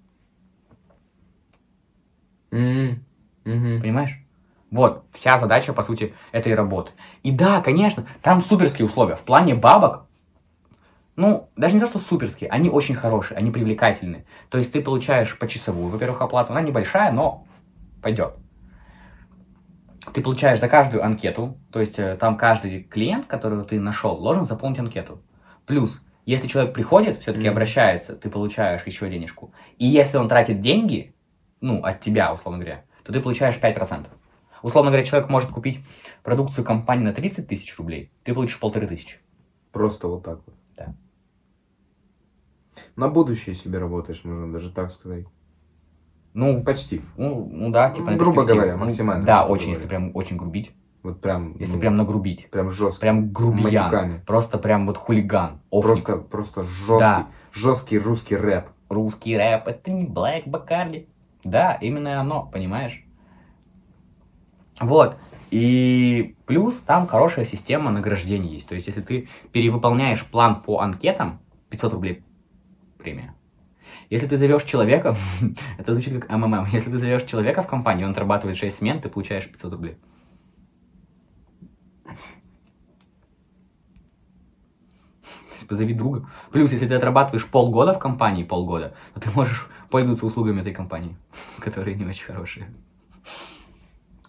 Мгм. 2.50 3.04
Понимаешь? 3.44 4.18
Вот, 4.70 5.04
вся 5.12 5.38
задача, 5.38 5.72
по 5.72 5.82
сути, 5.82 6.14
этой 6.32 6.54
работы. 6.54 6.90
И 7.22 7.30
да, 7.30 7.60
конечно, 7.60 8.06
там 8.22 8.40
суперские 8.40 8.88
условия. 8.88 9.14
В 9.14 9.22
плане 9.22 9.54
бабок, 9.54 10.06
ну, 11.16 11.48
даже 11.56 11.74
не 11.74 11.80
то, 11.80 11.86
что 11.86 11.98
суперские, 11.98 12.50
они 12.50 12.70
очень 12.70 12.94
хорошие, 12.94 13.38
они 13.38 13.50
привлекательные. 13.50 14.24
То 14.50 14.58
есть 14.58 14.72
ты 14.72 14.80
получаешь 14.80 15.38
почасовую, 15.38 15.88
во-первых, 15.88 16.20
оплату, 16.20 16.52
она 16.52 16.60
небольшая, 16.60 17.12
но 17.12 17.46
пойдет. 18.02 18.34
Ты 20.12 20.20
получаешь 20.20 20.60
за 20.60 20.68
каждую 20.68 21.04
анкету, 21.04 21.56
то 21.72 21.80
есть 21.80 21.98
э, 21.98 22.16
там 22.16 22.36
каждый 22.36 22.82
клиент, 22.82 23.26
которого 23.26 23.64
ты 23.64 23.80
нашел, 23.80 24.20
должен 24.20 24.44
заполнить 24.44 24.78
анкету. 24.78 25.22
Плюс, 25.66 26.02
если 26.26 26.46
человек 26.46 26.74
приходит, 26.74 27.18
все-таки 27.18 27.46
Мгм. 27.46 27.56
обращается, 27.56 28.14
ты 28.16 28.28
получаешь 28.28 28.86
еще 28.86 29.08
денежку. 29.08 29.54
И 29.78 29.86
если 29.86 30.18
он 30.18 30.28
тратит 30.28 30.60
деньги, 30.60 31.14
ну, 31.60 31.82
от 31.82 32.00
тебя, 32.00 32.34
условно 32.34 32.58
говоря, 32.58 32.84
то 33.02 33.12
ты 33.12 33.20
получаешь 33.20 33.56
5%. 33.56 34.10
Условно 34.62 34.90
говоря, 34.90 35.04
человек 35.06 35.28
может 35.30 35.50
купить 35.50 35.80
продукцию 36.22 36.64
компании 36.64 37.04
на 37.04 37.12
30 37.12 37.48
тысяч 37.48 37.76
рублей, 37.78 38.10
ты 38.24 38.34
получишь 38.34 38.58
полторы 38.58 38.86
тысячи. 38.86 39.18
Просто 39.72 40.08
вот 40.08 40.24
так 40.24 40.40
вот. 40.46 40.54
Да. 40.76 40.94
На 42.96 43.08
будущее 43.08 43.54
себе 43.54 43.78
работаешь, 43.78 44.22
можно 44.24 44.52
даже 44.52 44.70
так 44.70 44.90
сказать. 44.90 45.26
Ну, 46.32 46.62
Почти. 46.64 47.00
ну, 47.16 47.48
ну 47.52 47.70
да, 47.70 47.90
типа 47.90 48.10
на 48.10 48.16
Грубо 48.16 48.44
говоря, 48.44 48.76
Ну, 48.76 48.84
максимально 48.86 49.24
Да, 49.24 49.46
очень, 49.46 49.66
говоря. 49.66 49.76
если 49.76 49.88
прям 49.88 50.10
очень 50.14 50.36
грубить. 50.36 50.72
Вот 51.02 51.20
прям. 51.20 51.56
Если 51.58 51.74
ну, 51.74 51.80
прям 51.80 51.96
нагрубить. 51.96 52.50
Прям 52.50 52.70
жестко. 52.70 53.00
Прям 53.00 53.30
грубиян. 53.30 53.84
Матюками. 53.84 54.22
Просто 54.26 54.58
прям 54.58 54.86
вот 54.86 54.96
хулиган. 54.96 55.60
Офник. 55.70 55.82
Просто, 56.04 56.16
просто 56.16 56.64
жесткий, 56.64 56.98
Да. 56.98 57.26
жесткий 57.52 57.98
русский 57.98 58.36
рэп. 58.36 58.66
Русский 58.88 59.36
рэп, 59.36 59.68
это 59.68 59.90
не 59.90 60.04
Блэк 60.04 60.48
Бакарди. 60.48 61.08
Да, 61.44 61.74
именно 61.74 62.20
оно, 62.20 62.46
понимаешь? 62.46 63.04
Вот. 64.80 65.16
И 65.50 66.36
плюс 66.46 66.76
там 66.78 67.06
хорошая 67.06 67.44
система 67.44 67.90
награждений 67.90 68.54
есть. 68.54 68.66
То 68.66 68.74
есть, 68.74 68.86
если 68.86 69.02
ты 69.02 69.28
перевыполняешь 69.52 70.24
план 70.24 70.60
по 70.60 70.80
анкетам, 70.80 71.40
500 71.70 71.92
рублей 71.92 72.24
премия. 73.04 73.34
Если 74.10 74.26
ты 74.26 74.36
зовешь 74.36 74.64
человека, 74.64 75.16
это 75.78 75.94
звучит 75.94 76.20
как 76.20 76.30
МММ, 76.30 76.66
если 76.72 76.90
ты 76.90 76.98
зовешь 76.98 77.24
человека 77.24 77.62
в 77.62 77.66
компанию, 77.66 78.06
он 78.06 78.12
отрабатывает 78.12 78.56
6 78.56 78.76
смен, 78.76 79.00
ты 79.00 79.08
получаешь 79.08 79.48
500 79.48 79.72
рублей. 79.72 79.96
Позови 85.68 85.94
друга. 85.94 86.28
Плюс, 86.52 86.72
если 86.72 86.86
ты 86.86 86.94
отрабатываешь 86.94 87.46
полгода 87.46 87.94
в 87.94 87.98
компании, 87.98 88.44
полгода, 88.44 88.94
то 89.14 89.20
ты 89.20 89.30
можешь 89.30 89.66
пользоваться 89.88 90.26
услугами 90.26 90.60
этой 90.60 90.74
компании, 90.74 91.16
которые 91.58 91.96
не 91.96 92.04
очень 92.04 92.26
хорошие. 92.26 92.66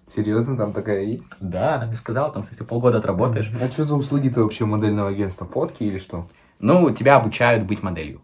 Серьезно, 0.08 0.56
там 0.56 0.72
такая 0.72 1.04
есть? 1.04 1.26
Да, 1.42 1.76
она 1.76 1.88
мне 1.88 1.98
сказала, 1.98 2.32
там, 2.32 2.44
что 2.44 2.54
если 2.54 2.64
полгода 2.64 3.00
отработаешь, 3.00 3.52
А 3.62 3.68
что 3.70 3.84
за 3.84 3.96
услуги-то 3.96 4.44
вообще 4.44 4.64
модельного 4.66 5.10
агентства? 5.10 5.46
Фотки 5.46 5.84
или 5.84 5.98
что? 5.98 6.28
ну, 6.60 6.90
тебя 6.92 7.18
обучают 7.18 7.66
быть 7.66 7.84
моделью. 7.84 8.22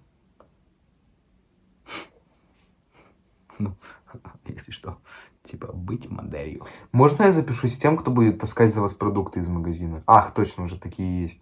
Ну, 3.62 3.76
если 4.46 4.72
что, 4.72 4.98
типа, 5.44 5.72
быть 5.74 6.10
моделью. 6.10 6.64
Можно 6.92 7.24
я 7.24 7.32
запишусь 7.32 7.74
с 7.74 7.78
тем, 7.78 7.98
кто 7.98 8.12
будет 8.12 8.40
таскать 8.40 8.74
за 8.74 8.82
вас 8.82 8.94
продукты 8.94 9.40
из 9.40 9.48
магазина? 9.48 10.04
Ах, 10.08 10.34
точно, 10.34 10.64
уже 10.64 10.80
такие 10.80 11.24
есть. 11.24 11.40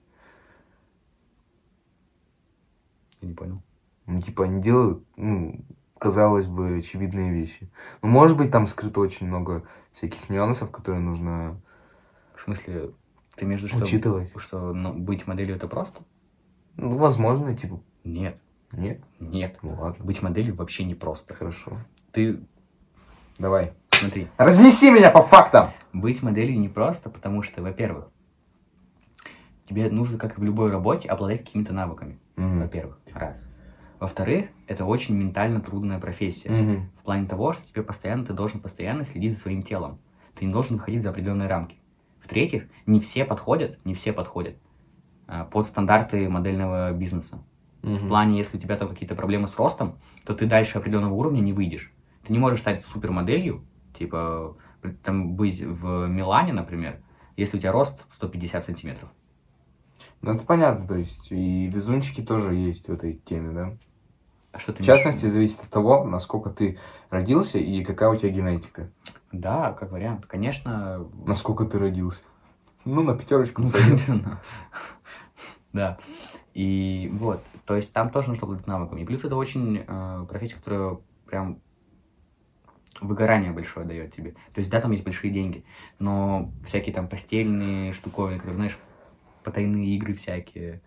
Я 3.22 3.28
не 3.28 3.34
понял. 3.34 3.62
Ну, 4.06 4.22
типа, 4.22 4.46
они 4.46 4.62
делают, 4.62 5.04
ну, 5.18 5.64
казалось 5.98 6.48
бы, 6.48 6.78
очевидные 6.78 7.32
вещи. 7.32 7.70
Ну, 8.02 8.10
может 8.10 8.38
быть, 8.38 8.52
там 8.52 8.66
скрыто 8.68 9.02
очень 9.02 9.28
много 9.28 9.68
всяких 9.92 10.30
нюансов, 10.30 10.72
которые 10.72 11.02
нужно 11.02 11.62
В 12.36 12.42
смысле, 12.42 12.92
ты 13.36 13.46
между 13.46 13.68
что, 13.68 13.84
учитывать. 13.84 14.32
что 14.38 14.74
ну, 14.74 14.94
быть 14.94 15.28
моделью 15.28 15.56
это 15.56 15.68
просто? 15.68 16.02
Ну, 16.76 16.98
возможно, 16.98 17.56
типа, 17.56 17.82
Нет, 18.04 18.40
нет? 18.72 19.04
нет. 19.20 19.60
Ну, 19.62 19.76
ладно, 19.76 20.04
Быть 20.06 20.22
моделью 20.22 20.56
вообще 20.56 20.86
не 20.86 20.96
просто. 20.96 21.34
хорошо. 21.34 21.78
Ты, 22.12 22.40
Давай. 23.40 23.72
смотри, 23.90 24.28
Разнеси 24.38 24.92
меня 24.92 25.10
по 25.12 25.22
фактам! 25.22 25.72
быть 25.94 26.22
моделью 26.22 26.60
не 26.60 26.68
просто, 26.70 27.10
потому 27.10 27.42
что, 27.42 27.62
во-первых, 27.64 28.10
тебе 29.68 29.90
нужно, 29.90 30.18
как 30.18 30.38
и 30.38 30.42
в 30.42 30.44
любой 30.44 30.70
работе, 30.70 31.08
обладать 31.10 31.46
какими-то 31.46 31.74
навыками. 31.74 32.20
Мгм. 32.36 32.60
Во-первых, 32.62 33.00
раз. 33.14 33.48
Во-вторых, 34.00 34.48
это 34.68 34.86
очень 34.86 35.16
ментально 35.16 35.62
трудная 35.62 36.00
профессия. 36.00 36.50
Мгм. 36.50 36.90
В 37.00 37.04
плане 37.04 37.28
того, 37.28 37.54
что 37.54 37.66
тебе 37.66 37.82
постоянно, 37.82 38.26
ты 38.26 38.34
должен 38.34 38.60
постоянно 38.60 39.04
следить 39.06 39.34
за 39.34 39.40
своим 39.40 39.64
телом. 39.64 40.00
Ты 40.36 40.46
не 40.46 40.52
должен 40.54 40.78
выходить 40.78 41.02
за 41.02 41.10
определенные 41.10 41.48
рамки. 41.50 41.78
В-третьих, 42.22 42.68
не 42.86 43.00
все 43.00 43.26
подходят, 43.26 43.80
не 43.86 43.94
все 43.94 44.14
подходят 44.14 44.56
а, 45.28 45.46
под 45.46 45.66
стандарты 45.66 46.30
модельного 46.30 46.92
бизнеса. 46.92 47.40
В 47.82 47.88
Мгм. 47.90 48.08
плане, 48.10 48.38
если 48.38 48.58
у 48.58 48.60
тебя 48.60 48.76
там 48.76 48.90
какие-то 48.90 49.16
проблемы 49.16 49.48
с 49.48 49.58
ростом, 49.58 49.98
то 50.26 50.34
ты 50.36 50.46
дальше 50.46 50.78
определенного 50.78 51.14
уровня 51.14 51.40
не 51.40 51.54
выйдешь. 51.54 51.92
Ты 52.30 52.34
не 52.34 52.38
можешь 52.40 52.60
стать 52.60 52.86
супермоделью, 52.86 53.66
типа, 53.98 54.56
там, 55.02 55.34
быть 55.34 55.64
в 55.64 56.06
Милане, 56.06 56.54
например, 56.54 57.02
если 57.36 57.58
у 57.58 57.60
тебя 57.60 57.72
рост 57.72 58.06
150 58.12 58.66
сантиметров. 58.66 59.10
Ну, 60.22 60.34
это 60.34 60.46
понятно, 60.46 60.88
то 60.88 60.94
есть, 60.94 61.32
и 61.32 61.66
везунчики 61.66 62.22
тоже 62.22 62.54
есть 62.54 62.88
в 62.88 62.92
этой 62.92 63.16
теме, 63.26 63.52
да? 63.52 63.74
А 64.52 64.60
что 64.60 64.74
ты 64.74 64.84
В 64.84 64.86
имеешь 64.86 65.00
частности, 65.00 65.22
виду? 65.22 65.34
зависит 65.34 65.62
от 65.62 65.70
того, 65.70 66.04
насколько 66.04 66.52
ты 66.52 66.78
родился 67.10 67.58
и 67.58 67.84
какая 67.84 68.10
у 68.12 68.16
тебя 68.16 68.30
генетика. 68.30 68.92
Да, 69.32 69.74
как 69.74 69.92
вариант. 69.92 70.28
Конечно, 70.28 71.10
Насколько 71.26 71.66
ты 71.66 71.80
родился. 71.80 72.22
Ну, 72.86 73.02
на 73.02 73.18
пятерочку 73.18 73.64
Ну, 73.64 73.70
конечно. 73.72 74.40
Да. 75.74 75.98
И 76.54 77.10
вот, 77.12 77.42
то 77.66 77.76
есть 77.76 77.92
там 77.92 78.12
тоже 78.12 78.30
нужно 78.30 78.44
обладать 78.44 78.68
навыками. 78.68 79.02
И 79.02 79.06
плюс 79.06 79.24
это 79.24 79.36
очень 79.36 79.84
э, 79.88 80.26
профессия, 80.30 80.58
которая 80.58 81.00
прям 81.26 81.60
выгорание 83.02 83.52
большое 83.52 83.86
дает 83.86 84.14
тебе. 84.14 84.32
То 84.54 84.60
есть, 84.60 84.70
да, 84.70 84.82
там 84.82 84.92
есть 84.92 85.04
большие 85.04 85.32
деньги, 85.32 85.64
но 86.00 86.52
всякие 86.66 86.94
там 86.94 87.08
постельные 87.08 87.94
штуковины, 87.94 88.38
которые, 88.38 88.56
знаешь, 88.56 88.78
потайные 89.44 89.96
игры 89.96 90.14
всякие. 90.14 90.82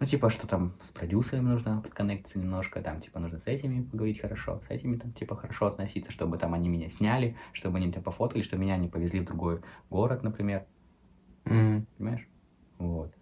Ну, 0.00 0.06
типа, 0.06 0.30
что 0.30 0.48
там 0.48 0.72
с 0.82 0.88
продюсерами 0.88 1.46
нужно 1.46 1.80
подконнектиться 1.80 2.38
немножко, 2.38 2.82
там, 2.82 3.00
типа, 3.00 3.20
нужно 3.20 3.38
с 3.38 3.46
этими 3.46 3.82
поговорить 3.82 4.20
хорошо, 4.20 4.60
с 4.66 4.70
этими 4.70 4.96
там, 4.96 5.12
типа, 5.12 5.36
хорошо 5.36 5.66
относиться, 5.66 6.10
чтобы 6.10 6.38
там 6.38 6.54
они 6.54 6.68
меня 6.68 6.88
сняли, 6.88 7.36
чтобы 7.52 7.78
они 7.78 7.86
меня 7.86 8.00
пофоткали, 8.00 8.42
чтобы 8.42 8.62
меня 8.62 8.76
не 8.78 8.88
повезли 8.88 9.20
в 9.20 9.24
другой 9.24 9.60
город, 9.90 10.24
например 10.24 10.66
Мгм. 11.44 11.86
понимаешь? 11.96 12.26
Вот. 12.78 13.12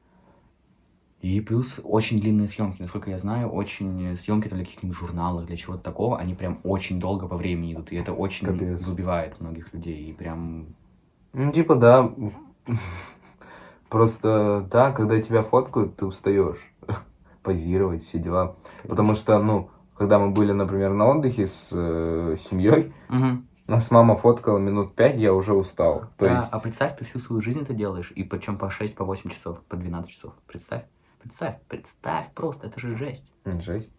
И 1.21 1.41
плюс 1.41 1.79
очень 1.85 2.19
длинные 2.19 2.49
съемки. 2.49 2.81
Насколько 2.81 3.11
я 3.11 3.19
знаю, 3.19 3.51
очень 3.51 4.17
съемки 4.17 4.49
для 4.49 4.65
каких-нибудь 4.65 4.97
журналов, 4.97 5.45
для 5.45 5.57
чего-то 5.57 5.83
такого, 5.83 6.19
они 6.19 6.35
прям 6.35 6.61
очень 6.65 6.99
долго 6.99 7.29
по 7.29 7.37
времени 7.37 7.75
идут. 7.75 7.93
И 7.93 7.97
это 7.97 8.13
очень 8.15 8.47
Капец. 8.47 8.83
выбивает 8.87 9.39
многих 9.41 9.73
людей. 9.75 10.11
И 10.11 10.13
прям... 10.15 10.69
Ну, 11.35 11.53
типа, 11.53 11.75
да. 11.77 12.11
Просто, 13.89 14.67
да, 14.71 14.93
когда 14.93 15.21
тебя 15.21 15.43
фоткают, 15.43 15.97
ты 15.97 16.07
устаешь 16.07 16.73
позировать, 17.43 18.03
все 18.03 18.19
дела. 18.19 18.57
Потому 18.89 19.15
что, 19.15 19.39
ну, 19.43 19.71
когда 19.97 20.19
мы 20.19 20.31
были, 20.31 20.53
например, 20.53 20.95
на 20.95 21.07
отдыхе 21.09 21.47
с 21.47 21.71
э, 21.75 22.35
семьей, 22.37 22.93
Мгм. 23.09 23.47
нас 23.67 23.91
мама 23.91 24.17
фоткала 24.17 24.59
минут 24.59 24.95
пять, 24.95 25.17
я 25.17 25.35
уже 25.35 25.55
устал. 25.55 26.05
То 26.19 26.27
Да, 26.27 26.35
есть, 26.37 26.49
А 26.53 26.61
представь, 26.61 26.97
ты 26.97 27.05
всю 27.05 27.19
свою 27.19 27.43
жизнь 27.43 27.61
это 27.63 27.75
делаешь, 27.75 28.13
и 28.15 28.23
причем 28.23 28.57
по 28.57 28.71
6, 28.71 28.95
по 28.95 29.05
8 29.05 29.29
часов, 29.31 29.61
по 29.69 29.77
12 29.77 30.11
часов. 30.11 30.35
Представь. 30.47 30.85
Представь, 31.23 31.57
представь 31.69 32.33
просто, 32.35 32.67
это 32.69 32.81
же 32.81 32.97
жесть. 32.97 33.25
жесть. 33.45 33.93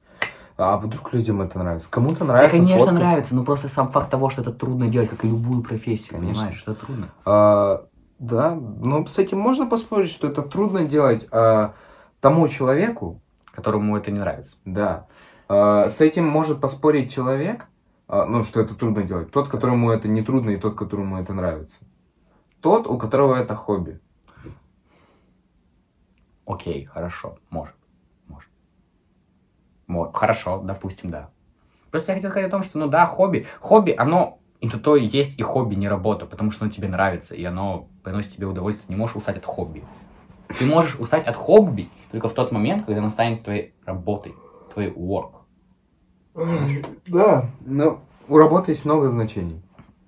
А 0.58 0.78
вдруг 0.78 1.14
людям 1.14 1.42
это 1.42 1.58
нравится? 1.60 1.90
Кому-то 1.90 2.20
Да, 2.20 2.26
нравится 2.26 2.58
конечно, 2.58 2.80
фоткать. 2.80 3.00
нравится, 3.00 3.36
но 3.36 3.44
просто 3.44 3.70
сам 3.70 3.92
факт 3.92 4.10
того, 4.12 4.30
что 4.30 4.42
это 4.42 4.52
трудно 4.52 4.88
делать, 4.88 5.10
как 5.10 5.24
и 5.24 5.28
любую 5.28 5.64
профессию, 5.64 6.10
Конечно. 6.20 6.36
понимаешь, 6.44 6.62
это 6.66 6.76
трудно. 6.76 7.10
А, 7.26 7.86
да, 8.20 8.54
ну 8.56 9.06
с 9.08 9.18
этим 9.18 9.40
можно 9.40 9.66
поспорить, 9.68 10.10
что 10.10 10.28
это 10.28 10.42
трудно 10.42 10.84
делать 10.86 11.28
а, 11.32 11.74
тому 12.20 12.48
человеку, 12.48 13.22
Которому 13.54 13.98
это 13.98 14.12
не 14.12 14.20
нравится. 14.20 14.56
да. 14.66 15.08
А, 15.48 15.90
с 15.90 16.00
этим 16.02 16.28
может 16.28 16.62
поспорить 16.62 17.12
человек, 17.12 17.66
а, 18.08 18.26
ну, 18.26 18.44
что 18.44 18.62
это 18.62 18.76
трудно 18.76 19.04
делать. 19.04 19.32
Тот, 19.32 19.48
которому 19.48 19.90
это 19.92 20.08
не 20.08 20.22
трудно, 20.22 20.52
и 20.52 20.58
тот, 20.58 20.76
которому 20.76 21.18
это 21.20 21.34
нравится. 21.34 21.80
Тот, 22.62 22.88
у 22.88 22.98
которого 22.98 23.36
это 23.36 23.56
хобби. 23.56 24.00
Окей, 26.52 26.84
хорошо, 26.84 27.38
может, 27.50 27.76
может. 28.28 28.50
Мо- 29.88 30.12
Хорошо, 30.12 30.60
допустим, 30.62 31.10
да. 31.10 31.30
Просто 31.92 32.12
я 32.12 32.18
хотел 32.18 32.30
сказать 32.30 32.48
о 32.50 32.52
том, 32.52 32.64
что, 32.64 32.78
ну 32.78 32.88
да, 32.88 33.06
хобби, 33.06 33.48
хобби, 33.62 33.92
оно 33.98 34.40
это 34.60 34.78
то 34.78 34.98
и 34.98 35.06
есть 35.06 35.40
и 35.40 35.44
хобби, 35.44 35.76
не 35.76 35.88
работа, 35.88 36.26
потому 36.26 36.52
что 36.52 36.66
оно 36.66 36.72
тебе 36.74 36.90
нравится, 36.90 37.36
и 37.36 37.44
оно 37.46 37.88
приносит 38.04 38.34
тебе 38.34 38.48
удовольствие. 38.48 38.90
Не 38.90 39.00
можешь 39.00 39.16
устать 39.16 39.38
от 39.38 39.46
хобби. 39.46 39.84
Ты 40.60 40.66
можешь 40.66 41.00
устать 41.00 41.26
от 41.26 41.38
хобби 41.38 41.90
только 42.12 42.28
в 42.28 42.34
тот 42.34 42.52
момент, 42.52 42.86
когда 42.86 43.00
оно 43.00 43.10
станет 43.10 43.44
твоей 43.44 43.74
работой, 43.86 44.36
твоей 44.74 44.92
work. 44.92 45.36
Да, 47.08 47.50
но 47.62 48.04
у 48.28 48.38
работы 48.38 48.72
есть 48.72 48.84
много 48.84 49.10
значений. 49.10 49.62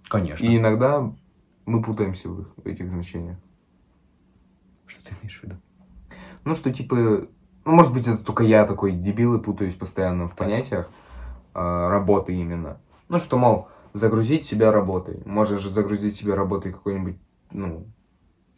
Конечно. 0.10 0.46
И 0.46 0.58
иногда 0.58 1.10
мы 1.66 1.82
путаемся 1.82 2.28
в 2.28 2.48
этих 2.66 2.90
значениях. 2.92 3.38
Что 4.86 5.06
ты 5.06 5.16
имеешь 5.22 5.40
в 5.40 5.44
виду? 5.44 5.56
Ну, 6.46 6.56
что 6.56 6.74
типа, 6.74 6.96
ну, 6.96 7.28
может 7.66 7.94
быть, 7.94 8.08
это 8.08 8.24
только 8.24 8.44
я 8.44 8.66
такой 8.66 8.92
дебил 8.94 9.36
и 9.36 9.42
путаюсь 9.42 9.76
постоянно 9.76 10.28
в 10.28 10.36
понятиях 10.36 10.90
а, 11.54 11.90
работы 11.90 12.34
именно. 12.34 12.78
Ну, 13.10 13.20
что, 13.20 13.38
мол, 13.38 13.68
загрузить 13.94 14.44
себя 14.44 14.72
работой. 14.72 15.22
Можешь 15.26 15.62
же 15.62 15.70
загрузить 15.70 16.16
себя 16.16 16.36
работой 16.36 16.74
какой-нибудь, 16.74 17.18
ну, 17.52 17.86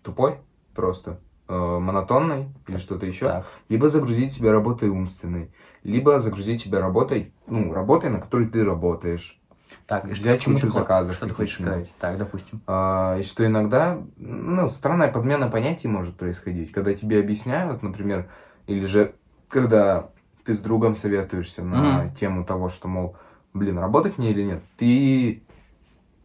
тупой 0.01 0.38
просто, 0.73 1.19
э, 1.47 1.53
монотонной 1.55 2.49
или 2.67 2.77
что-то 2.77 3.05
еще. 3.05 3.25
Так. 3.25 3.45
Либо 3.69 3.89
загрузить 3.89 4.31
себя 4.31 4.51
работой 4.51 4.89
умственной. 4.89 5.51
Либо 5.83 6.19
загрузить 6.19 6.61
себя 6.61 6.79
работой, 6.79 7.33
ну, 7.47 7.73
работой, 7.73 8.09
на 8.09 8.19
которой 8.19 8.47
ты 8.47 8.63
работаешь. 8.63 9.39
Так, 9.88 10.05
Взять 10.05 10.41
чему 10.41 10.55
кучу 10.55 10.67
хо- 10.69 10.79
заказов 10.79 11.15
Что 11.15 11.27
ты 11.27 11.33
хочешь 11.36 11.55
сказать? 11.59 11.91
Так, 11.99 12.17
допустим. 12.17 12.61
А, 12.65 13.17
и 13.19 13.23
что 13.23 13.45
иногда, 13.45 14.01
ну, 14.17 14.67
странная 14.67 15.11
подмена 15.11 15.47
понятий 15.47 15.88
может 15.88 16.15
происходить, 16.17 16.71
когда 16.71 16.93
тебе 16.95 17.19
объясняют, 17.19 17.83
например, 17.83 18.29
или 18.65 18.86
же 18.86 19.13
когда 19.47 20.09
ты 20.43 20.55
с 20.55 20.59
другом 20.59 20.95
советуешься 20.95 21.63
на 21.63 22.05
Мгм. 22.05 22.15
тему 22.15 22.45
того, 22.45 22.69
что, 22.69 22.88
мол, 22.88 23.15
блин, 23.53 23.77
работать 23.77 24.17
мне 24.17 24.31
или 24.31 24.41
нет, 24.43 24.63
ты 24.77 25.43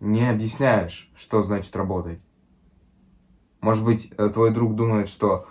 не 0.00 0.28
объясняешь, 0.28 1.10
что 1.14 1.42
значит 1.42 1.76
работать. 1.76 2.20
Может 3.60 3.84
быть, 3.84 4.10
э, 4.16 4.30
твой 4.30 4.52
друг 4.52 4.74
думает, 4.74 5.08
что 5.08 5.46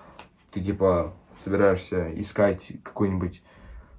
ты, 0.51 0.62
типа, 0.62 1.14
собираешься 1.36 2.10
искать 2.20 2.72
какую-нибудь 2.84 3.43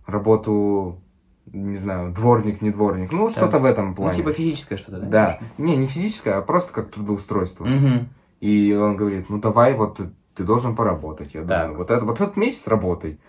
работу, 0.06 1.00
не 1.46 1.74
знаю, 1.74 2.12
дворник, 2.12 2.62
не 2.62 2.70
дворник, 2.70 3.12
ну, 3.12 3.28
что-то 3.30 3.58
в 3.58 3.64
этом 3.64 3.88
Ну, 3.90 3.94
плане. 3.94 4.16
типа 4.16 4.32
физическое 4.32 4.76
что-то, 4.76 5.00
да? 5.00 5.06
Да. 5.06 5.38
Не, 5.58 5.76
не 5.76 5.86
физическое, 5.86 6.34
а 6.34 6.42
просто 6.42 6.72
как 6.72 6.90
трудоустройство. 6.90 7.64
Угу. 7.64 8.06
И 8.40 8.72
он 8.74 8.96
говорит, 8.96 9.28
ну 9.28 9.38
давай, 9.38 9.74
вот 9.74 10.00
ты, 10.34 10.44
должен 10.44 10.74
поработать. 10.74 11.34
Я 11.34 11.44
Так. 11.44 11.62
думаю, 11.62 11.78
вот, 11.78 11.90
это, 11.90 12.04
вот 12.06 12.20
этот 12.20 12.36
месяц 12.36 12.66
работай. 12.66 13.20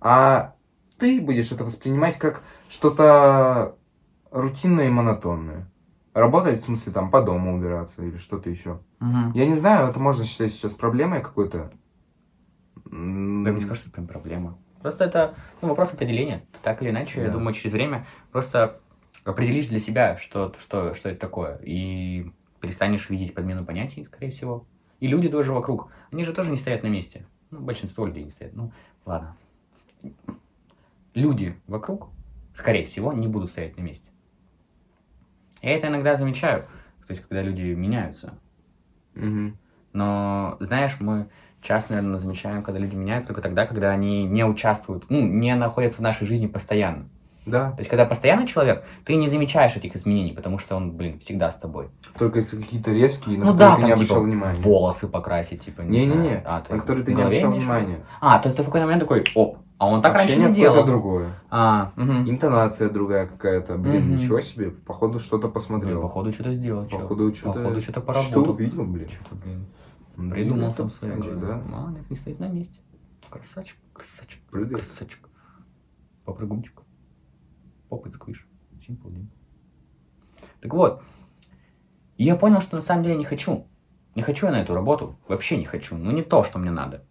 А 0.00 0.54
ты 0.98 1.20
будешь 1.20 1.50
это 1.50 1.64
воспринимать 1.64 2.16
как 2.16 2.42
что-то 2.68 3.74
рутинное 4.30 4.86
и 4.86 4.90
монотонное. 4.90 5.68
Работать, 6.12 6.60
в 6.60 6.62
смысле, 6.62 6.92
там, 6.92 7.10
по 7.10 7.22
дому 7.22 7.56
убираться 7.56 8.04
или 8.04 8.18
что-то 8.18 8.50
еще. 8.50 8.78
Угу. 9.00 9.32
Я 9.34 9.46
не 9.46 9.56
знаю, 9.56 9.88
это 9.88 9.98
можно 9.98 10.24
считать 10.24 10.52
сейчас 10.52 10.72
проблемой 10.74 11.22
какой-то. 11.22 11.72
Да, 12.84 13.50
не 13.50 13.60
скажу, 13.60 13.80
что 13.80 13.88
это 13.88 13.96
прям 13.96 14.06
проблема. 14.06 14.58
Просто 14.84 15.04
это 15.04 15.34
ну, 15.62 15.68
вопрос 15.68 15.94
определения. 15.94 16.44
Так 16.62 16.82
или 16.82 16.90
иначе, 16.90 17.18
я 17.22 17.28
Да. 17.28 17.32
думаю, 17.32 17.54
через 17.54 17.72
время 17.72 18.06
просто 18.30 18.82
определишь 19.24 19.68
для 19.68 19.78
себя, 19.78 20.18
что, 20.18 20.54
что, 20.60 20.92
что 20.92 21.08
это 21.08 21.18
такое. 21.18 21.58
И 21.62 22.30
перестанешь 22.60 23.08
видеть 23.08 23.32
подмену 23.32 23.64
понятий, 23.64 24.04
скорее 24.04 24.30
всего. 24.30 24.66
И 25.00 25.06
люди 25.06 25.30
тоже 25.30 25.54
вокруг. 25.54 25.90
Они 26.12 26.22
же 26.22 26.34
тоже 26.34 26.50
не 26.50 26.58
стоят 26.58 26.82
на 26.82 26.88
месте. 26.88 27.24
Ну, 27.50 27.60
большинство 27.60 28.04
людей 28.04 28.24
не 28.24 28.30
стоят. 28.30 28.52
Ну, 28.52 28.72
ладно. 29.06 29.34
Люди 31.14 31.56
вокруг, 31.66 32.10
скорее 32.54 32.84
всего, 32.84 33.14
не 33.14 33.26
будут 33.26 33.48
стоять 33.48 33.78
на 33.78 33.80
месте. 33.80 34.10
Я 35.62 35.78
это 35.78 35.88
иногда 35.88 36.16
замечаю. 36.16 36.60
То 37.06 37.12
есть, 37.14 37.22
когда 37.22 37.40
люди 37.40 37.62
меняются. 37.62 38.34
мгм. 39.14 39.56
Но, 39.94 40.58
знаешь, 40.60 40.96
мы 41.00 41.30
часто, 41.64 41.94
наверное, 41.94 42.18
замечаем, 42.20 42.62
когда 42.62 42.78
люди 42.78 42.94
меняются 42.94 43.28
только 43.28 43.42
тогда, 43.42 43.66
когда 43.66 43.90
они 43.90 44.24
не 44.24 44.44
участвуют, 44.44 45.04
ну, 45.08 45.20
не 45.20 45.54
находятся 45.56 45.98
в 45.98 46.02
нашей 46.02 46.26
жизни 46.26 46.46
постоянно. 46.46 47.08
Да, 47.46 47.72
То 47.72 47.80
есть, 47.80 47.90
когда 47.90 48.06
постоянный 48.06 48.46
человек, 48.46 48.84
ты 49.04 49.16
не 49.16 49.28
замечаешь 49.28 49.76
этих 49.76 49.94
изменений, 49.96 50.32
потому 50.32 50.58
что 50.58 50.76
он, 50.76 50.92
блин, 50.92 51.18
всегда 51.18 51.52
с 51.52 51.56
тобой. 51.56 51.88
только 52.18 52.38
если 52.38 52.58
какие-то 52.58 52.90
резкие, 52.90 53.36
на 53.38 53.44
ну 53.46 53.52
которые 53.52 53.68
да, 53.70 53.74
ты 53.76 53.80
там, 53.82 53.90
не 53.90 53.96
типа, 53.96 53.96
обращал 54.14 54.22
внимания. 54.22 54.60
волосы 54.62 55.08
покрасить, 55.08 55.62
типа, 55.62 55.82
не 55.82 56.06
Не-не-не. 56.06 56.42
А, 56.46 56.62
ты 56.62 56.72
на 56.72 56.78
которые 56.80 57.04
ты 57.04 57.12
не 57.12 57.20
обращал 57.22 57.52
внимания. 57.52 57.98
А, 58.22 58.38
то 58.38 58.48
есть 58.48 58.56
ты 58.56 58.62
в 58.62 58.66
какой-то 58.66 58.86
момент 58.86 59.02
такой, 59.02 59.24
оп, 59.34 59.58
а 59.76 59.88
он 59.88 60.00
так 60.00 60.14
раньше 60.14 60.28
Общение 60.28 60.48
не 60.48 60.54
какое-то 60.54 60.74
делал. 60.74 60.86
другое. 60.86 61.26
А, 61.50 61.92
мгм. 61.96 62.30
Интонация 62.30 62.88
другая 62.88 63.26
какая-то. 63.26 63.76
Блин, 63.76 64.04
Мгм. 64.06 64.16
ничего 64.16 64.40
себе. 64.40 64.70
Походу, 64.70 65.18
что-то 65.18 65.48
Блин, 65.48 65.52
посмотрел. 65.52 66.00
походу, 66.00 66.32
что-то 66.32 66.54
сделал. 66.54 66.86
Походу, 66.86 67.34
что-то... 67.34 67.58
Походу, 67.60 67.80
что-то 67.82 68.00
Что 68.00 68.06
поработал. 68.30 68.54
увидел, 68.54 68.84
блин? 68.84 69.08
Что-то, 69.10 69.34
блин, 69.44 69.66
придумал 70.16 70.72
там 70.74 70.90
свое. 70.90 71.16
да? 71.36 71.58
Молодец, 71.58 72.04
не 72.10 72.16
стоит 72.16 72.40
на 72.40 72.48
месте. 72.48 72.78
Красавчик, 73.30 73.78
красавчик. 73.92 74.42
Прыгает. 74.50 74.84
Красавчик. 74.84 75.28
Попрыгунчик. 76.24 76.82
Попыт 77.88 78.14
сквиш. 78.14 78.46
Simple 78.86 79.12
Dim. 79.12 79.26
Так 80.60 80.72
вот. 80.72 81.02
И 82.16 82.24
я 82.24 82.36
понял, 82.36 82.60
что 82.60 82.76
на 82.76 82.82
самом 82.82 83.02
деле 83.02 83.16
не 83.16 83.24
хочу. 83.24 83.66
Не 84.14 84.22
хочу 84.22 84.46
я 84.46 84.52
на 84.52 84.62
эту 84.62 84.74
работу. 84.74 85.18
Вообще 85.26 85.56
не 85.56 85.64
хочу. 85.64 85.96
Ну, 85.96 86.10
не 86.12 86.22
то, 86.22 86.44
что 86.44 86.58
мне 86.58 86.70
надо. 86.70 87.04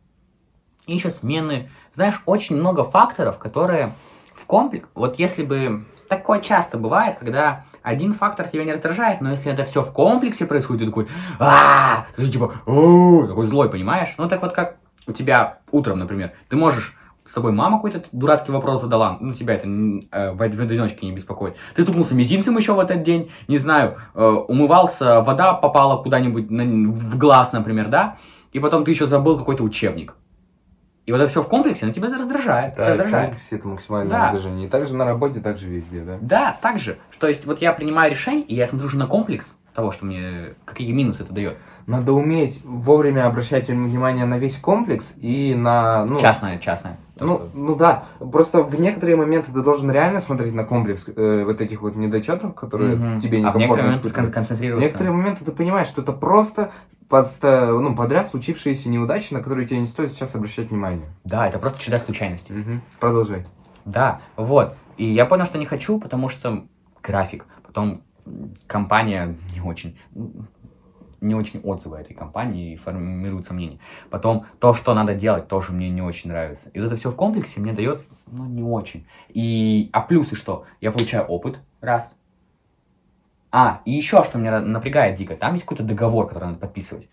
И 0.88 0.94
еще 0.94 1.10
смены. 1.10 1.70
Знаешь, 1.94 2.22
очень 2.26 2.56
много 2.56 2.84
факторов, 2.84 3.38
которые 3.38 3.94
в 4.34 4.46
комплекс... 4.46 4.88
Вот 4.96 5.20
если 5.20 5.44
бы... 5.44 5.86
Такое 6.08 6.40
часто 6.42 6.78
бывает, 6.78 7.18
когда 7.20 7.64
один 7.82 8.14
фактор 8.14 8.48
тебя 8.48 8.64
не 8.64 8.72
раздражает, 8.72 9.22
но 9.22 9.32
если 9.32 9.52
это 9.52 9.64
все 9.64 9.82
в 9.82 9.92
комплексе 9.92 10.46
происходит, 10.46 10.82
ты 10.82 10.88
такой, 10.88 11.08
а 11.40 12.06
ты 12.16 12.28
типа, 12.28 12.54
такой 12.66 13.46
злой, 13.46 13.70
понимаешь? 13.70 14.14
Ну 14.18 14.28
так 14.28 14.42
вот 14.42 14.54
как 14.54 14.78
у 15.08 15.14
тебя 15.14 15.60
утром, 15.72 16.00
например, 16.00 16.32
ты 16.50 16.56
можешь 16.56 16.96
с 17.26 17.32
тобой 17.32 17.52
мама 17.52 17.78
какой-то 17.78 18.04
дурацкий 18.12 18.52
вопрос 18.52 18.82
задала, 18.82 19.18
ну 19.22 19.34
тебя 19.34 19.54
это 19.56 19.68
э, 19.68 20.32
в, 20.32 20.38
в 20.38 20.42
одиночке 20.42 21.06
не 21.06 21.14
беспокоит. 21.14 21.56
Ты 21.76 21.84
стукнулся 21.84 22.16
мизинцем 22.16 22.58
еще 22.58 22.74
в 22.74 22.80
этот 22.80 23.04
день, 23.04 23.32
не 23.48 23.58
знаю, 23.58 23.98
э, 24.14 24.24
умывался, 24.24 25.22
вода 25.22 25.54
попала 25.54 26.02
куда-нибудь 26.02 26.50
в 26.50 27.18
глаз, 27.18 27.54
например, 27.54 27.90
да, 27.90 28.18
и 28.52 28.60
потом 28.60 28.84
ты 28.84 28.92
еще 28.92 29.06
забыл 29.06 29.38
какой-то 29.38 29.64
учебник. 29.64 30.16
И 31.06 31.12
вот 31.12 31.20
это 31.20 31.30
все 31.30 31.42
в 31.44 31.50
комплексе, 31.50 31.86
оно 31.86 31.94
тебя 31.94 32.08
раздражает. 32.08 32.76
Да, 32.76 32.84
и 32.84 32.88
в 32.88 32.90
раздражает. 32.92 33.26
комплексе 33.26 33.56
это 33.58 33.68
максимальное 33.68 34.10
Да. 34.12 34.24
раздражение. 34.32 34.68
И 34.68 34.70
также 34.70 34.96
на 34.96 35.06
работе, 35.06 35.42
также 35.42 35.68
везде, 35.68 36.02
да? 36.02 36.18
Да, 36.22 36.58
так 36.62 36.80
же. 36.80 36.98
То 37.20 37.28
есть 37.28 37.46
вот 37.46 37.62
я 37.62 37.74
принимаю 37.74 38.10
решение, 38.12 38.44
и 38.46 38.56
я 38.56 38.66
смотрю 38.68 38.88
уже 38.88 38.98
на 38.98 39.08
комплекс 39.08 39.54
того, 39.74 39.92
что 39.92 40.06
мне, 40.06 40.54
какие 40.66 40.92
минусы 40.92 41.24
это 41.24 41.34
дает. 41.34 41.58
Надо 41.86 42.14
уметь 42.14 42.62
вовремя 42.64 43.28
обращать 43.28 43.68
внимание 43.68 44.26
на 44.26 44.38
весь 44.38 44.58
комплекс 44.58 45.14
и 45.18 45.54
на... 45.56 46.06
Ну, 46.06 46.20
частное, 46.22 46.58
частное. 46.60 46.98
Ну, 47.20 47.36
что- 47.36 47.50
ну 47.54 47.76
да, 47.76 48.06
просто 48.20 48.64
в 48.64 48.80
некоторые 48.80 49.16
моменты 49.18 49.52
ты 49.52 49.62
должен 49.62 49.92
реально 49.92 50.20
смотреть 50.22 50.54
на 50.54 50.64
комплекс 50.64 51.06
э, 51.08 51.44
вот 51.46 51.60
этих 51.62 51.82
вот 51.82 51.96
недочетов, 51.96 52.56
которые 52.56 52.96
Мгм. 52.96 53.20
тебе 53.20 53.38
а 53.40 53.52
в 53.52 53.56
некомфортно 53.56 53.60
некоторые 53.60 53.86
моменты 53.88 54.10
скон- 54.10 54.28
В 54.28 54.32
концентрироваться. 54.32 54.86
некоторые 54.86 55.14
моменты 55.14 55.46
ты 55.46 55.52
понимаешь, 55.52 55.88
что 55.88 56.02
это 56.02 56.14
просто 56.14 56.72
подста- 57.10 57.78
ну, 57.80 57.96
подряд 57.96 58.28
случившиеся 58.28 58.90
неудачи, 58.90 59.34
на 59.34 59.42
которые 59.42 59.68
тебе 59.68 59.80
не 59.80 59.86
стоит 59.88 60.12
сейчас 60.12 60.36
обращать 60.36 60.70
внимание. 60.70 61.06
Да, 61.26 61.48
это 61.48 61.60
просто 61.60 61.80
череда 61.80 62.00
случайностей. 62.00 62.54
Мгм. 62.54 62.82
Продолжай. 63.00 63.46
Да, 63.86 64.22
вот. 64.38 64.76
И 64.98 65.06
я 65.06 65.26
понял, 65.26 65.46
что 65.46 65.58
не 65.58 65.66
хочу, 65.66 66.00
потому 66.00 66.30
что 66.30 66.66
график. 67.04 67.46
Потом 67.68 68.02
компания 68.68 69.36
не 69.54 69.60
очень... 69.62 69.98
Не 71.24 71.36
очень 71.36 71.62
отзывы 71.62 71.98
этой 71.98 72.14
компании 72.14 72.74
и 72.74 72.76
формируют 72.76 73.46
сомнения. 73.46 73.80
Потом 74.10 74.46
то, 74.60 74.74
что 74.74 74.94
надо 74.94 75.16
делать, 75.16 75.48
тоже 75.48 75.72
мне 75.72 75.90
не 75.90 76.02
очень 76.02 76.30
нравится. 76.30 76.70
И 76.70 76.80
вот 76.80 76.88
это 76.88 76.96
все 76.98 77.12
в 77.12 77.16
комплексе 77.16 77.62
мне 77.62 77.72
дает, 77.72 78.02
ну, 78.28 78.46
не 78.46 78.62
очень. 78.62 79.08
И, 79.30 79.90
а 79.94 80.02
плюсы 80.02 80.36
что? 80.36 80.66
Я 80.82 80.92
получаю 80.92 81.24
опыт, 81.26 81.60
раз. 81.80 82.14
А, 83.52 83.82
и 83.86 83.92
еще 83.92 84.24
что 84.24 84.38
меня 84.38 84.60
напрягает 84.60 85.16
дико, 85.16 85.38
там 85.38 85.54
есть 85.54 85.64
какой-то 85.64 85.84
договор, 85.84 86.28
который 86.28 86.46
надо 86.46 86.60
подписывать. 86.60 87.08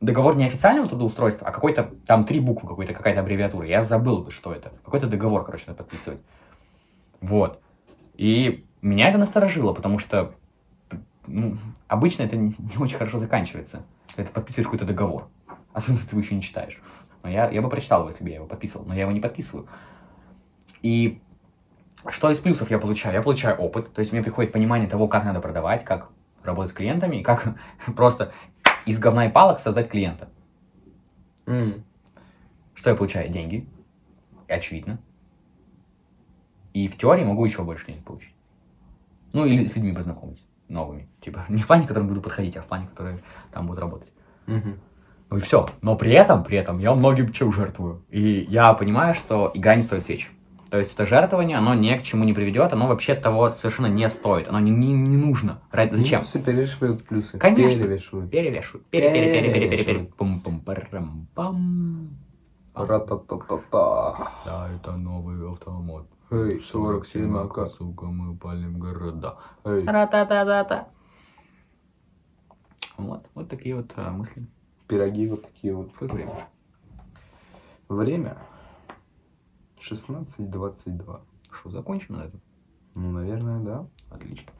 Договор 0.00 0.34
не 0.36 0.46
официального 0.46 0.88
трудоустройства, 0.88 1.46
а 1.46 1.52
какой-то, 1.52 1.90
там 2.06 2.24
три 2.24 2.40
буквы, 2.40 2.68
какой-то, 2.68 2.94
какая-то 2.94 3.20
аббревиатура. 3.20 3.66
Я 3.66 3.82
забыл, 3.82 4.30
что 4.30 4.52
это. 4.52 4.72
Какой-то 4.84 5.06
договор, 5.06 5.44
короче, 5.44 5.64
надо 5.66 5.78
подписывать. 5.82 6.20
Вот. 7.20 7.60
И 8.14 8.64
меня 8.80 9.10
это 9.10 9.18
насторожило, 9.18 9.74
потому 9.74 9.98
что 9.98 10.32
ну, 11.26 11.58
обычно 11.92 12.22
это 12.22 12.36
не 12.36 12.52
очень 12.78 12.96
хорошо 12.96 13.18
заканчивается. 13.18 13.84
Ты 14.16 14.24
подписываешь 14.24 14.66
какой-то 14.66 14.86
договор. 14.86 15.28
Особенно, 15.72 15.98
если 15.98 16.10
ты 16.10 16.16
его 16.16 16.24
еще 16.24 16.34
не 16.34 16.42
читаешь. 16.42 16.80
Но 17.22 17.30
я, 17.30 17.50
я 17.50 17.62
бы 17.62 17.68
прочитал 17.68 18.00
его, 18.00 18.08
если 18.08 18.24
бы 18.24 18.30
я 18.30 18.36
его 18.36 18.46
подписывал, 18.46 18.86
но 18.86 18.94
я 18.94 19.02
его 19.02 19.12
не 19.12 19.20
подписываю. 19.20 19.68
И 20.80 21.20
что 22.08 22.30
из 22.30 22.38
плюсов 22.38 22.70
я 22.70 22.78
получаю? 22.78 23.14
Я 23.14 23.22
получаю 23.22 23.56
опыт, 23.58 23.92
то 23.92 24.00
есть 24.00 24.12
мне 24.12 24.22
приходит 24.22 24.52
понимание 24.52 24.88
того, 24.88 25.06
как 25.06 25.24
надо 25.24 25.40
продавать, 25.40 25.84
как 25.84 26.10
работать 26.42 26.72
с 26.72 26.74
клиентами, 26.74 27.16
и 27.16 27.22
как 27.22 27.56
просто 27.96 28.32
из 28.86 28.98
говна 28.98 29.26
и 29.26 29.30
палок 29.30 29.60
создать 29.60 29.90
клиента. 29.90 30.30
М. 31.46 31.84
Что 32.74 32.90
я 32.90 32.96
получаю? 32.96 33.30
Деньги. 33.30 33.68
Очевидно. 34.48 34.98
И 36.72 36.88
в 36.88 36.96
теории 36.96 37.24
могу 37.24 37.44
еще 37.44 37.62
больше 37.62 37.86
денег 37.86 38.02
получить. 38.02 38.34
Ну, 39.32 39.44
или 39.44 39.66
с 39.66 39.76
людьми 39.76 39.92
познакомить. 39.92 40.42
Новыми. 40.68 41.06
Типа, 41.22 41.44
не 41.48 41.62
в 41.62 41.66
плане, 41.66 41.86
которым 41.86 42.08
буду 42.08 42.20
подходить, 42.20 42.56
а 42.56 42.62
в 42.62 42.66
плане, 42.66 42.86
которые 42.88 43.18
там 43.52 43.66
будут 43.66 43.80
работать. 43.80 44.08
Мгм. 44.46 44.78
Ну 45.30 45.36
и 45.38 45.40
все. 45.40 45.66
Но 45.80 45.96
при 45.96 46.12
этом, 46.12 46.44
при 46.44 46.58
этом 46.58 46.78
я 46.78 46.94
многим 46.94 47.32
чем 47.32 47.52
жертвую. 47.52 48.02
И 48.10 48.46
я 48.50 48.74
понимаю, 48.74 49.14
что 49.14 49.50
игра 49.54 49.76
не 49.76 49.82
стоит 49.82 50.04
сечь. 50.04 50.30
То 50.70 50.78
есть 50.78 50.94
это 50.94 51.06
жертвование, 51.06 51.58
оно 51.58 51.74
ни 51.74 51.94
к 51.96 52.02
чему 52.02 52.24
не 52.24 52.32
приведет, 52.32 52.72
оно 52.72 52.86
вообще 52.86 53.14
того 53.14 53.50
совершенно 53.50 53.86
не 53.86 54.08
стоит. 54.08 54.48
Оно 54.48 54.58
не, 54.58 54.70
не, 54.70 54.92
не 54.92 55.16
нужно. 55.16 55.60
Ради, 55.70 55.94
зачем? 55.94 56.20
Минусы 56.20 56.40
перевешивают 56.40 57.04
плюсы. 57.04 57.38
Конечно. 57.38 57.82
Перевешивают. 57.82 58.30
Перевешивают. 58.30 58.86
Пере, 58.86 59.10
пере, 59.10 59.20
пере, 59.20 59.32
пере, 59.32 59.52
пере, 59.52 59.68
пере. 59.68 59.84
Перевешивают. 59.84 60.14
Пум-пум-парам-пам. 60.16 62.08
Ра-та-та-та-та. 62.74 64.32
Да, 64.46 64.68
это 64.74 64.96
новый 64.96 65.46
автомат. 65.50 66.04
Эй, 66.30 66.60
47 66.60 67.36
АК. 67.36 67.68
Сука, 67.76 68.06
мы 68.06 68.34
палим 68.36 68.78
города. 68.78 69.36
Эй. 69.64 69.84
Ра-та-та-та-та. 69.84 70.86
Вот, 73.06 73.26
вот 73.34 73.48
такие 73.48 73.76
вот 73.76 73.92
а, 73.96 74.10
мысли. 74.10 74.46
Пироги 74.88 75.28
вот 75.28 75.42
такие 75.42 75.74
вот. 75.74 75.92
Сколько 75.94 76.14
времени? 76.14 76.44
Время 77.88 78.38
16.22. 79.80 81.20
Что, 81.50 81.70
закончим 81.70 82.14
на 82.16 82.24
этом? 82.24 82.40
Ну, 82.94 83.10
наверное, 83.10 83.60
да. 83.60 83.86
Отлично. 84.10 84.52